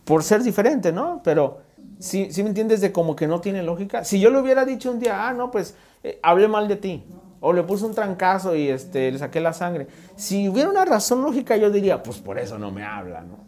Por 0.04 0.22
ser 0.22 0.44
diferente, 0.44 0.92
¿no? 0.92 1.20
Pero 1.24 1.63
si 1.98 2.30
¿sí, 2.32 2.42
me 2.42 2.48
entiendes 2.50 2.80
de 2.80 2.92
como 2.92 3.16
que 3.16 3.26
no 3.26 3.40
tiene 3.40 3.62
lógica. 3.62 4.04
Si 4.04 4.20
yo 4.20 4.30
le 4.30 4.38
hubiera 4.38 4.64
dicho 4.64 4.90
un 4.90 5.00
día, 5.00 5.28
ah, 5.28 5.32
no, 5.32 5.50
pues 5.50 5.74
eh, 6.02 6.18
hablé 6.22 6.48
mal 6.48 6.68
de 6.68 6.76
ti, 6.76 7.04
o 7.40 7.52
le 7.52 7.62
puse 7.62 7.84
un 7.84 7.94
trancazo 7.94 8.56
y 8.56 8.68
este, 8.68 9.10
le 9.10 9.18
saqué 9.18 9.40
la 9.40 9.52
sangre. 9.52 9.86
Si 10.16 10.48
hubiera 10.48 10.70
una 10.70 10.84
razón 10.84 11.22
lógica, 11.22 11.56
yo 11.56 11.70
diría, 11.70 12.02
pues 12.02 12.18
por 12.18 12.38
eso 12.38 12.58
no 12.58 12.70
me 12.70 12.84
habla, 12.84 13.22
¿no? 13.22 13.44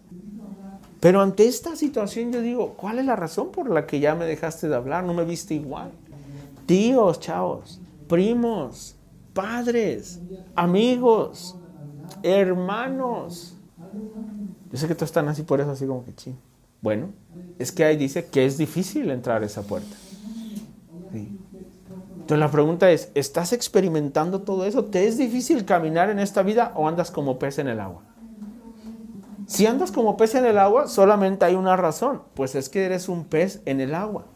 Pero 1.00 1.20
ante 1.20 1.46
esta 1.46 1.76
situación 1.76 2.32
yo 2.32 2.40
digo, 2.40 2.74
¿cuál 2.74 2.98
es 2.98 3.04
la 3.04 3.16
razón 3.16 3.50
por 3.50 3.70
la 3.70 3.86
que 3.86 4.00
ya 4.00 4.14
me 4.14 4.24
dejaste 4.24 4.68
de 4.68 4.74
hablar? 4.74 5.04
No 5.04 5.14
me 5.14 5.24
viste 5.24 5.54
igual. 5.54 5.90
Tíos, 6.64 7.20
chavos, 7.20 7.80
primos, 8.08 8.96
padres, 9.32 10.20
amigos, 10.54 11.56
hermanos. 12.22 13.56
Yo 14.72 14.78
sé 14.78 14.88
que 14.88 14.94
todos 14.94 15.10
están 15.10 15.28
así 15.28 15.42
por 15.42 15.60
eso, 15.60 15.70
así 15.70 15.86
como 15.86 16.04
que 16.04 16.14
ching. 16.14 16.45
Bueno, 16.86 17.08
es 17.58 17.72
que 17.72 17.82
ahí 17.82 17.96
dice 17.96 18.26
que 18.26 18.46
es 18.46 18.58
difícil 18.58 19.10
entrar 19.10 19.42
a 19.42 19.46
esa 19.46 19.62
puerta. 19.62 19.96
Entonces 21.12 22.38
la 22.38 22.48
pregunta 22.52 22.92
es, 22.92 23.10
¿estás 23.16 23.52
experimentando 23.52 24.42
todo 24.42 24.64
eso? 24.64 24.84
¿Te 24.84 25.08
es 25.08 25.18
difícil 25.18 25.64
caminar 25.64 26.10
en 26.10 26.20
esta 26.20 26.44
vida 26.44 26.70
o 26.76 26.86
andas 26.86 27.10
como 27.10 27.40
pez 27.40 27.58
en 27.58 27.66
el 27.66 27.80
agua? 27.80 28.02
Si 29.48 29.66
andas 29.66 29.90
como 29.90 30.16
pez 30.16 30.36
en 30.36 30.44
el 30.44 30.58
agua, 30.58 30.86
solamente 30.86 31.44
hay 31.44 31.56
una 31.56 31.76
razón, 31.76 32.22
pues 32.34 32.54
es 32.54 32.68
que 32.68 32.84
eres 32.84 33.08
un 33.08 33.24
pez 33.24 33.62
en 33.64 33.80
el 33.80 33.92
agua. 33.92 34.26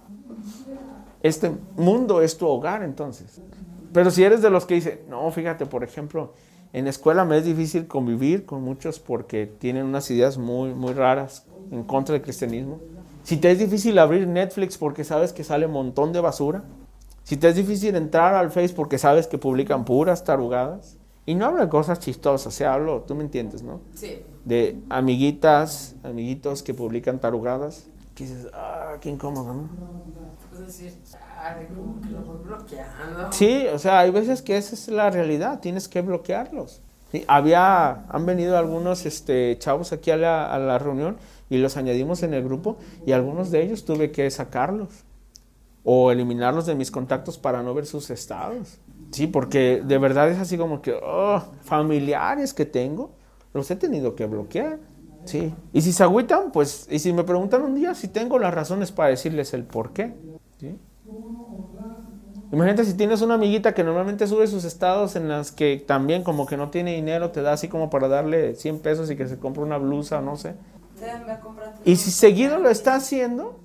Este 1.23 1.53
mundo 1.77 2.21
es 2.21 2.37
tu 2.37 2.49
hogar 2.49 2.83
entonces. 2.83 3.41
Pero 3.93 4.11
si 4.11 4.25
eres 4.25 4.43
de 4.43 4.51
los 4.51 4.67
que 4.67 4.75
dicen, 4.75 5.03
no, 5.09 5.31
fíjate, 5.31 5.67
por 5.67 5.85
ejemplo, 5.85 6.35
en 6.73 6.83
la 6.83 6.91
escuela 6.91 7.25
me 7.25 7.39
es 7.39 7.45
difícil 7.45 7.87
convivir 7.87 8.45
con 8.45 8.61
muchos 8.63 8.99
porque 8.99 9.47
tienen 9.47 9.87
unas 9.87 10.11
ideas 10.11 10.37
muy, 10.37 10.75
muy 10.75 10.95
raras 10.95 11.47
en 11.71 11.85
contra 11.85 12.15
del 12.15 12.23
cristianismo. 12.23 12.81
Si 13.23 13.37
te 13.37 13.51
es 13.51 13.59
difícil 13.59 13.99
abrir 13.99 14.27
Netflix 14.27 14.79
porque 14.79 15.05
sabes 15.05 15.33
que 15.33 15.45
sale 15.45 15.67
un 15.67 15.73
montón 15.73 16.13
de 16.13 16.21
basura. 16.21 16.65
Si 17.23 17.37
te 17.37 17.49
es 17.49 17.57
difícil 17.57 17.95
entrar 17.95 18.35
al 18.35 18.51
Facebook 18.51 18.77
porque 18.77 18.99
sabes 18.99 19.27
que 19.27 19.39
publican 19.39 19.85
puras 19.85 20.25
tarugadas. 20.25 20.97
Y 21.27 21.35
no 21.35 21.47
hablo 21.47 21.61
de 21.61 21.69
cosas 21.69 22.01
chistosas, 22.01 22.55
se 22.55 22.67
hablo, 22.67 23.03
tú 23.03 23.15
me 23.15 23.23
entiendes, 23.23 23.63
¿no? 23.63 23.81
Sí. 23.95 24.23
De 24.45 24.81
amiguitas, 24.89 25.95
amiguitos 26.03 26.63
que 26.63 26.75
publican 26.75 27.21
tarugadas. 27.21 27.87
Que 28.15 28.25
dices, 28.25 28.49
ah, 28.53 28.95
qué 29.01 29.11
incómodo, 29.11 29.55
¿no? 29.55 29.69
Es 30.53 30.67
decir, 30.67 30.93
ay, 31.39 31.69
como 31.75 32.01
que 32.01 32.09
lo 32.09 32.21
voy 32.23 32.43
bloqueando. 32.43 33.33
Sí, 33.33 33.67
o 33.73 33.79
sea, 33.79 34.01
hay 34.01 34.11
veces 34.11 34.43
que 34.43 34.57
esa 34.57 34.75
es 34.75 34.89
la 34.89 35.11
realidad, 35.11 35.61
tienes 35.61 35.89
que 35.89 36.01
bloquearlos. 36.03 36.83
Sí, 37.13 37.25
había, 37.27 38.07
han 38.09 38.27
venido 38.27 38.57
algunos 38.57 39.05
este, 39.05 39.57
chavos 39.59 39.93
aquí 39.93 40.11
a 40.11 40.17
la, 40.17 40.53
a 40.53 40.59
la 40.59 40.79
reunión 40.79 41.17
y 41.49 41.59
los 41.59 41.77
añadimos 41.77 42.23
en 42.23 42.35
el 42.35 42.45
grupo 42.45 42.77
y 43.05 43.13
algunos 43.13 43.51
de 43.51 43.63
ellos 43.63 43.85
tuve 43.85 44.13
que 44.13 44.31
sacarlos 44.31 45.05
o 45.85 46.13
eliminarlos 46.13 46.67
de 46.67 46.75
mis 46.75 46.91
contactos 46.91 47.39
para 47.39 47.63
no 47.63 47.75
ver 47.75 47.87
sus 47.87 48.11
estados. 48.11 48.79
Sí, 49.11 49.27
porque 49.27 49.83
de 49.85 49.99
verdad 49.99 50.31
es 50.31 50.39
así 50.39 50.57
como 50.57 50.83
que 50.83 50.95
oh, 51.03 51.43
familiares 51.63 52.55
que 52.55 52.65
tengo, 52.65 53.11
los 53.53 53.71
he 53.71 53.77
tenido 53.77 54.15
que 54.15 54.27
bloquear. 54.27 54.79
Sí. 55.25 55.53
Y 55.73 55.83
si 55.83 55.93
se 55.93 56.03
agüitan, 56.03 56.53
pues, 56.53 56.87
y 56.91 56.99
si 56.99 57.13
me 57.13 57.25
preguntan 57.25 57.63
un 57.63 57.75
día 57.75 57.95
si 57.95 58.09
tengo 58.09 58.39
las 58.39 58.55
razones 58.55 58.93
para 58.93 59.11
decirles 59.11 59.53
el 59.53 59.65
por 59.65 59.93
qué. 59.93 60.15
¿sí? 60.59 60.79
Imagínate 62.53 62.85
si 62.85 62.95
tienes 62.95 63.23
una 63.23 63.35
amiguita 63.35 63.75
que 63.75 63.85
normalmente 63.85 64.27
sube 64.27 64.47
sus 64.47 64.65
estados 64.65 65.15
en 65.15 65.29
las 65.29 65.53
que 65.53 65.83
también 65.87 66.25
como 66.25 66.47
que 66.47 66.57
no 66.57 66.71
tiene 66.71 66.95
dinero, 66.95 67.31
te 67.31 67.43
da 67.43 67.53
así 67.53 67.69
como 67.69 67.91
para 67.91 68.09
darle 68.09 68.57
100 68.57 68.81
pesos 68.81 69.11
y 69.11 69.17
que 69.17 69.29
se 69.29 69.39
compre 69.39 69.63
una 69.63 69.79
blusa, 69.79 70.21
no 70.21 70.37
sé. 70.37 70.55
Y 71.85 71.97
si 71.97 72.11
seguido 72.11 72.59
lo 72.59 72.69
está 72.69 72.97
haciendo, 72.97 73.61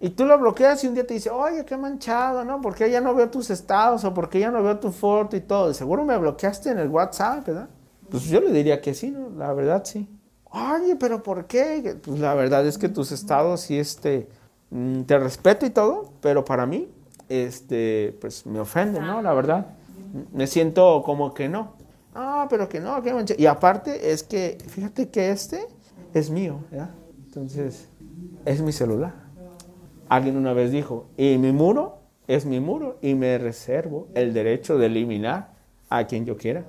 y 0.00 0.10
tú 0.10 0.26
lo 0.26 0.38
bloqueas 0.38 0.82
y 0.84 0.88
un 0.88 0.94
día 0.94 1.06
te 1.06 1.14
dice, 1.14 1.30
oye, 1.30 1.64
qué 1.64 1.76
manchado, 1.76 2.44
¿no? 2.44 2.60
¿Por 2.60 2.74
qué 2.74 2.90
ya 2.90 3.00
no 3.00 3.14
veo 3.14 3.30
tus 3.30 3.48
estados? 3.50 4.04
¿O 4.04 4.12
por 4.12 4.28
qué 4.28 4.40
ya 4.40 4.50
no 4.50 4.62
veo 4.62 4.78
tu 4.78 4.90
foto 4.90 5.36
y 5.36 5.40
todo? 5.40 5.68
De 5.68 5.74
seguro 5.74 6.04
me 6.04 6.18
bloqueaste 6.18 6.70
en 6.70 6.78
el 6.78 6.88
WhatsApp, 6.88 7.46
¿verdad? 7.46 7.68
Pues 8.10 8.24
yo 8.24 8.40
le 8.40 8.50
diría 8.52 8.80
que 8.80 8.92
sí, 8.92 9.10
¿no? 9.10 9.30
La 9.30 9.52
verdad 9.52 9.82
sí. 9.84 10.08
Oye, 10.50 10.96
pero 10.96 11.22
¿por 11.22 11.46
qué? 11.46 11.96
Pues 12.02 12.20
la 12.20 12.34
verdad 12.34 12.66
es 12.66 12.76
que 12.76 12.88
tus 12.88 13.12
estados 13.12 13.62
sí, 13.62 13.78
este, 13.78 14.28
mm, 14.70 15.02
te 15.04 15.18
respeto 15.18 15.64
y 15.64 15.70
todo, 15.70 16.12
pero 16.20 16.44
para 16.44 16.66
mí, 16.66 16.90
este, 17.42 18.16
pues 18.20 18.46
me 18.46 18.60
ofende, 18.60 19.00
¿no? 19.00 19.22
La 19.22 19.32
verdad. 19.34 19.66
Me 20.32 20.46
siento 20.46 21.02
como 21.04 21.34
que 21.34 21.48
no. 21.48 21.72
Ah, 22.14 22.46
pero 22.48 22.68
que 22.68 22.78
no, 22.80 23.02
que 23.02 23.12
manchado. 23.12 23.40
Y 23.40 23.46
aparte 23.46 24.12
es 24.12 24.22
que, 24.22 24.58
fíjate 24.68 25.08
que 25.08 25.30
este 25.30 25.66
es 26.12 26.30
mío, 26.30 26.60
¿verdad? 26.70 26.90
Entonces, 27.26 27.88
es 28.44 28.60
mi 28.62 28.70
celular. 28.72 29.14
Alguien 30.08 30.36
una 30.36 30.52
vez 30.52 30.70
dijo, 30.70 31.06
y 31.16 31.38
mi 31.38 31.50
muro 31.50 31.98
es 32.28 32.46
mi 32.46 32.60
muro 32.60 32.98
y 33.02 33.14
me 33.14 33.36
reservo 33.38 34.08
el 34.14 34.32
derecho 34.32 34.78
de 34.78 34.86
eliminar 34.86 35.54
a 35.88 36.06
quien 36.06 36.24
yo 36.24 36.36
quiera. 36.36 36.64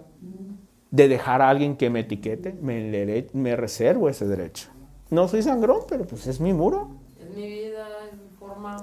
de 0.92 1.08
dejar 1.10 1.42
a 1.42 1.50
alguien 1.50 1.76
que 1.76 1.90
me 1.90 2.02
etiquete, 2.02 2.54
me, 2.62 3.28
me 3.34 3.56
reservo 3.56 4.08
ese 4.08 4.26
derecho. 4.26 4.70
No 5.10 5.28
soy 5.28 5.44
sangrón, 5.44 5.82
pero 5.88 6.06
pues 6.06 6.26
es 6.26 6.40
mi 6.40 6.54
muro. 6.54 6.88
Es 7.20 7.36
mi 7.36 7.46
vida, 7.46 7.86
es 8.10 8.18
mi 8.18 8.30
forma. 8.40 8.78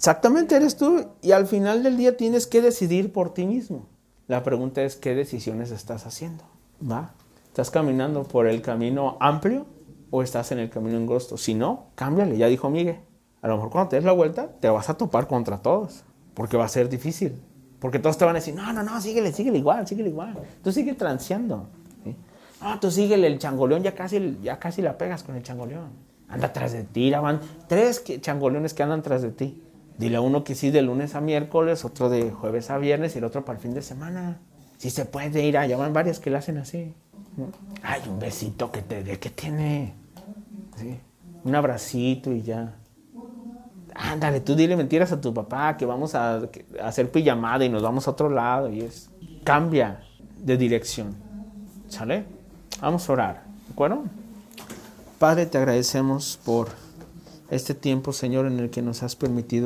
Exactamente, 0.00 0.56
eres 0.56 0.78
tú. 0.78 1.08
Y 1.20 1.32
al 1.32 1.46
final 1.46 1.82
del 1.82 1.98
día 1.98 2.16
tienes 2.16 2.46
que 2.46 2.62
decidir 2.62 3.12
por 3.12 3.34
ti 3.34 3.44
mismo. 3.44 3.84
La 4.28 4.42
pregunta 4.42 4.82
es 4.82 4.96
qué 4.96 5.14
decisiones 5.14 5.72
estás 5.72 6.06
haciendo. 6.06 6.42
¿Va? 6.82 7.12
¿Estás 7.48 7.70
caminando 7.70 8.24
por 8.24 8.46
el 8.46 8.62
camino 8.62 9.18
amplio 9.20 9.66
o 10.08 10.22
estás 10.22 10.52
en 10.52 10.58
el 10.58 10.70
camino 10.70 10.96
angosto? 10.96 11.36
Si 11.36 11.52
no, 11.52 11.88
cámbiale, 11.96 12.38
ya 12.38 12.46
dijo 12.46 12.70
Miguel. 12.70 13.00
A 13.42 13.48
lo 13.48 13.56
mejor 13.56 13.68
cuando 13.68 13.90
te 13.90 13.96
des 13.96 14.06
la 14.06 14.12
vuelta 14.12 14.48
te 14.58 14.70
vas 14.70 14.88
a 14.88 14.94
topar 14.94 15.26
contra 15.26 15.60
todos, 15.60 16.02
porque 16.32 16.56
va 16.56 16.64
a 16.64 16.68
ser 16.68 16.88
difícil. 16.88 17.38
Porque 17.78 17.98
todos 17.98 18.16
te 18.16 18.24
van 18.24 18.36
a 18.36 18.38
decir, 18.38 18.54
no, 18.54 18.72
no, 18.72 18.82
no, 18.82 18.98
síguele, 19.02 19.34
síguele 19.34 19.58
igual, 19.58 19.86
síguele 19.86 20.08
igual. 20.08 20.32
Tú 20.64 20.72
sigue 20.72 20.94
transeando. 20.94 21.66
No, 22.62 22.80
tú 22.80 22.90
síguele 22.90 23.26
el 23.26 23.38
changoleón, 23.38 23.82
ya 23.82 23.94
casi, 23.94 24.38
ya 24.42 24.58
casi 24.58 24.80
la 24.80 24.96
pegas 24.96 25.24
con 25.24 25.36
el 25.36 25.42
changoleón. 25.42 25.90
Anda 26.26 26.46
atrás 26.46 26.72
de 26.72 26.84
ti, 26.84 27.10
van 27.10 27.38
tres 27.68 28.02
changoleones 28.22 28.72
que 28.72 28.82
andan 28.82 29.02
tras 29.02 29.20
de 29.20 29.32
ti. 29.32 29.62
Dile 30.00 30.16
a 30.16 30.22
uno 30.22 30.44
que 30.44 30.54
sí 30.54 30.70
de 30.70 30.80
lunes 30.80 31.14
a 31.14 31.20
miércoles, 31.20 31.84
otro 31.84 32.08
de 32.08 32.30
jueves 32.30 32.70
a 32.70 32.78
viernes 32.78 33.14
y 33.14 33.18
el 33.18 33.24
otro 33.24 33.44
para 33.44 33.58
el 33.58 33.62
fin 33.62 33.74
de 33.74 33.82
semana. 33.82 34.38
Si 34.78 34.88
se 34.88 35.04
puede 35.04 35.44
ir 35.44 35.58
allá, 35.58 35.76
van 35.76 35.92
varias 35.92 36.18
que 36.18 36.30
lo 36.30 36.38
hacen 36.38 36.56
así. 36.56 36.94
Ay, 37.82 38.00
un 38.08 38.18
besito 38.18 38.72
que 38.72 38.80
te 38.80 39.04
dé, 39.04 39.18
¿qué 39.18 39.28
tiene? 39.28 39.92
Un 41.44 41.54
abracito 41.54 42.32
y 42.32 42.40
ya. 42.40 42.76
Ándale, 43.94 44.40
tú 44.40 44.54
dile 44.54 44.74
mentiras 44.74 45.12
a 45.12 45.20
tu 45.20 45.34
papá 45.34 45.76
que 45.76 45.84
vamos 45.84 46.14
a, 46.14 46.40
hacer 46.82 47.10
pijamada 47.10 47.66
y 47.66 47.68
nos 47.68 47.82
vamos 47.82 48.08
a 48.08 48.12
otro 48.12 48.30
lado. 48.30 48.70
Y 48.70 48.80
es. 48.80 49.10
Cambia 49.44 50.00
de 50.38 50.56
dirección. 50.56 51.14
¿Sale? 51.88 52.24
Vamos 52.80 53.06
a 53.06 53.12
orar. 53.12 53.42
¿De 53.66 53.72
acuerdo? 53.74 54.04
Padre, 55.18 55.44
te 55.44 55.58
agradecemos 55.58 56.40
por 56.42 56.68
este 57.50 57.74
tiempo, 57.74 58.12
Señor, 58.12 58.46
en 58.46 58.60
el 58.60 58.70
que 58.70 58.80
nos 58.80 59.02
has 59.02 59.16
permitido 59.16 59.58